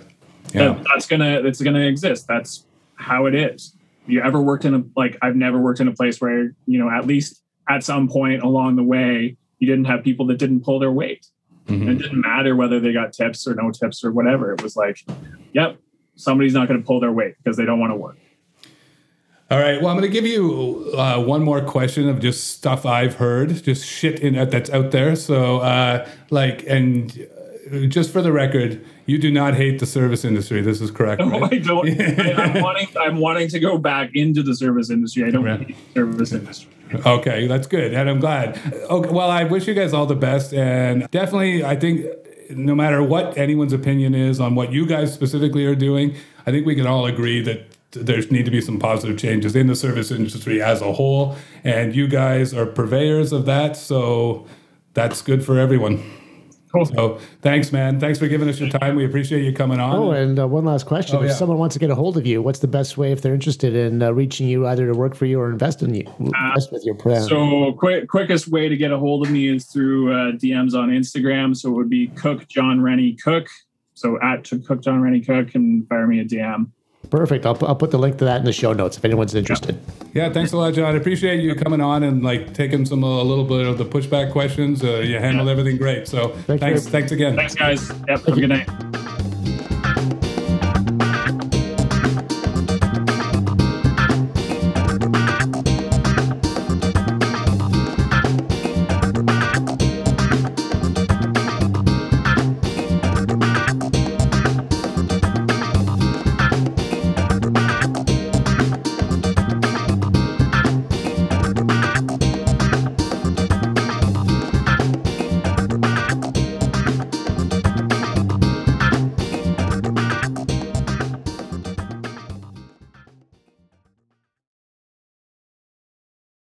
Yeah. 0.53 0.69
That, 0.69 0.85
that's 0.85 1.07
gonna 1.07 1.43
that's 1.43 1.61
gonna 1.61 1.81
exist. 1.81 2.27
That's 2.29 2.67
how 2.95 3.27
it 3.27 3.35
is. 3.35 3.77
You 4.07 4.23
ever 4.23 4.41
worked 4.41 4.65
in 4.65 4.75
a 4.75 4.85
like 4.97 5.19
I've 5.21 5.35
never 5.35 5.59
worked 5.59 5.81
in 5.81 5.89
a 5.89 5.93
place 5.93 6.21
where 6.21 6.53
you 6.67 6.79
know 6.79 6.89
at 6.89 7.07
least 7.07 7.43
at 7.69 7.83
some 7.83 8.09
point 8.09 8.43
along 8.43 8.77
the 8.77 8.85
way, 8.85 9.37
you 9.59 9.67
didn't 9.67 9.87
have 9.87 10.05
people 10.05 10.27
that 10.27 10.39
didn't 10.39 10.61
pull 10.61 10.79
their 10.79 10.93
weight. 10.93 11.27
Mm-hmm. 11.67 11.89
it 11.89 11.99
didn't 11.99 12.21
matter 12.21 12.55
whether 12.55 12.79
they 12.79 12.93
got 12.93 13.13
tips 13.13 13.45
or 13.49 13.57
no 13.57 13.73
tips 13.73 14.05
or 14.05 14.13
whatever. 14.13 14.53
It 14.53 14.63
was 14.63 14.77
like, 14.77 14.99
yep, 15.53 15.77
somebody's 16.15 16.55
not 16.55 16.69
going 16.69 16.81
to 16.81 16.87
pull 16.87 17.01
their 17.01 17.11
weight 17.11 17.35
because 17.43 17.57
they 17.57 17.65
don't 17.65 17.81
want 17.81 17.91
to 17.91 17.97
work. 17.97 18.17
All 19.49 19.61
right. 19.61 19.81
Well, 19.81 19.91
I'm 19.91 19.97
going 19.97 20.11
to 20.11 20.13
give 20.13 20.27
you 20.27 20.93
uh, 20.97 21.23
one 21.23 21.45
more 21.45 21.61
question 21.61 22.09
of 22.09 22.19
just 22.19 22.49
stuff 22.49 22.85
I've 22.85 23.15
heard, 23.15 23.63
just 23.63 23.87
shit 23.87 24.19
in 24.19 24.35
that's 24.51 24.71
out 24.71 24.91
there. 24.91 25.15
So, 25.15 25.59
uh, 25.59 26.09
like, 26.31 26.65
and 26.67 27.29
uh, 27.73 27.87
just 27.87 28.13
for 28.13 28.23
the 28.23 28.33
record, 28.33 28.85
you 29.07 29.19
do 29.19 29.31
not 29.31 29.55
hate 29.55 29.79
the 29.79 29.87
service 29.87 30.25
industry. 30.25 30.63
This 30.63 30.81
is 30.81 30.91
correct. 30.91 31.21
No, 31.21 31.39
right? 31.39 31.53
I 31.53 31.59
don't. 31.59 31.89
I, 32.01 32.57
am 32.57 32.61
wanting. 32.61 32.89
I'm 32.99 33.19
wanting 33.19 33.47
to 33.51 33.61
go 33.61 33.79
back 33.79 34.11
into 34.15 34.43
the 34.43 34.57
service 34.57 34.91
industry. 34.91 35.23
I 35.23 35.31
don't 35.31 35.45
right. 35.45 35.61
hate 35.61 35.95
the 35.95 36.01
service 36.01 36.33
industry. 36.33 36.71
Okay, 37.07 37.47
that's 37.47 37.69
good, 37.69 37.95
and 37.95 38.11
I'm 38.11 38.19
glad. 38.19 38.61
Okay, 38.91 39.11
well, 39.11 39.31
I 39.31 39.45
wish 39.45 39.69
you 39.69 39.75
guys 39.75 39.93
all 39.93 40.07
the 40.07 40.17
best, 40.17 40.55
and 40.55 41.09
definitely, 41.11 41.65
I 41.65 41.77
think 41.77 42.07
no 42.51 42.75
matter 42.75 43.03
what 43.03 43.37
anyone's 43.39 43.73
opinion 43.73 44.15
is 44.15 44.41
on 44.41 44.55
what 44.55 44.73
you 44.73 44.87
guys 44.87 45.13
specifically 45.13 45.67
are 45.67 45.75
doing, 45.75 46.17
I 46.47 46.51
think 46.51 46.67
we 46.67 46.75
can 46.75 46.87
all 46.87 47.07
agree 47.07 47.43
that 47.43 47.76
there 47.93 48.21
need 48.31 48.45
to 48.45 48.51
be 48.51 48.61
some 48.61 48.79
positive 48.79 49.19
changes 49.19 49.57
in 49.57 49.67
the 49.67 49.75
service 49.75 50.11
industry 50.11 50.63
as 50.63 50.81
a 50.81 50.93
whole, 50.93 51.37
and 51.65 51.95
you 51.95 52.09
guys 52.09 52.53
are 52.53 52.67
purveyors 52.67 53.33
of 53.33 53.47
that, 53.47 53.77
so 53.77 54.47
that's 54.95 55.23
good 55.23 55.45
for 55.45 55.59
everyone. 55.59 56.03
Cool. 56.73 56.85
So 56.85 57.21
thanks, 57.43 57.73
man. 57.73 58.01
Thanks 58.01 58.19
for 58.19 58.29
giving 58.29 58.49
us 58.49 58.59
your 58.59 58.69
time. 58.69 58.97
We 58.97 59.05
appreciate 59.05 59.45
you 59.45 59.53
coming 59.53 59.81
on. 59.81 59.95
Oh, 59.95 60.11
and 60.11 60.39
uh, 60.39 60.49
one 60.49 60.65
last 60.65 60.85
question: 60.85 61.17
oh, 61.17 61.23
If 61.23 61.29
yeah. 61.29 61.35
someone 61.35 61.59
wants 61.59 61.75
to 61.75 61.79
get 61.79 61.91
a 61.91 61.95
hold 61.95 62.17
of 62.17 62.27
you, 62.27 62.43
what's 62.43 62.59
the 62.59 62.69
best 62.69 62.99
way 62.99 63.13
if 63.13 63.23
they're 63.23 63.35
interested 63.35 63.75
in 63.75 64.03
uh, 64.03 64.11
reaching 64.13 64.49
you, 64.49 64.67
either 64.67 64.87
to 64.87 64.93
work 64.93 65.15
for 65.15 65.27
you 65.27 65.41
or 65.41 65.49
invest 65.49 65.83
in 65.83 65.95
you, 65.95 66.07
uh, 66.07 66.49
invest 66.49 66.73
with 66.73 66.85
your 66.85 66.97
plan? 66.97 67.23
So, 67.23 67.73
quick, 67.73 68.09
quickest 68.09 68.49
way 68.49 68.69
to 68.69 68.77
get 68.77 68.91
a 68.91 68.99
hold 68.99 69.25
of 69.25 69.33
me 69.33 69.49
is 69.49 69.67
through 69.67 70.13
uh, 70.13 70.33
DMs 70.33 70.75
on 70.75 70.91
Instagram. 70.91 71.57
So 71.57 71.71
it 71.71 71.75
would 71.75 71.91
be 71.91 72.09
Cook 72.09 72.49
Jon 72.49 72.81
Rennie 72.81 73.15
Cook. 73.15 73.47
So 73.95 74.21
at 74.21 74.51
Cook 74.67 74.83
Jon 74.83 75.01
Rennie 75.01 75.23
Cook 75.23 75.55
and 75.55 75.89
fire 75.89 76.07
me 76.07 76.21
a 76.21 76.25
DM. 76.25 76.71
Perfect. 77.11 77.47
I'll, 77.47 77.59
I'll 77.67 77.77
put 77.77 77.91
the 77.91 77.99
link 77.99 78.19
to 78.19 78.25
that 78.25 78.39
in 78.39 78.45
the 78.45 78.53
show 78.53 78.73
notes 78.73 78.97
if 78.97 79.05
anyone's 79.05 79.35
interested. 79.35 79.79
Yeah, 80.13 80.33
thanks 80.33 80.53
a 80.53 80.57
lot, 80.57 80.75
Jon. 80.75 80.95
I 80.95 80.99
appreciate 80.99 81.41
you 81.41 81.55
coming 81.55 81.81
on 81.81 82.03
and 82.03 82.23
like 82.23 82.55
taking 82.55 82.85
some 82.85 83.03
a 83.03 83.23
little 83.23 83.45
bit 83.45 83.67
of 83.67 83.79
the 83.79 83.85
pushback 83.85 84.33
questions. 84.33 84.83
Uh, 84.83 84.99
you 84.99 85.19
handled 85.19 85.49
everything 85.49 85.77
great. 85.77 86.09
So 86.09 86.29
thanks, 86.47 86.87
thanks 86.89 87.13
again. 87.13 87.37
Thanks, 87.37 87.55
guys. 87.55 87.89
Yep. 88.09 88.09
Have 88.09 88.29
a 88.29 88.33
good 88.33 88.49
night. 88.49 89.13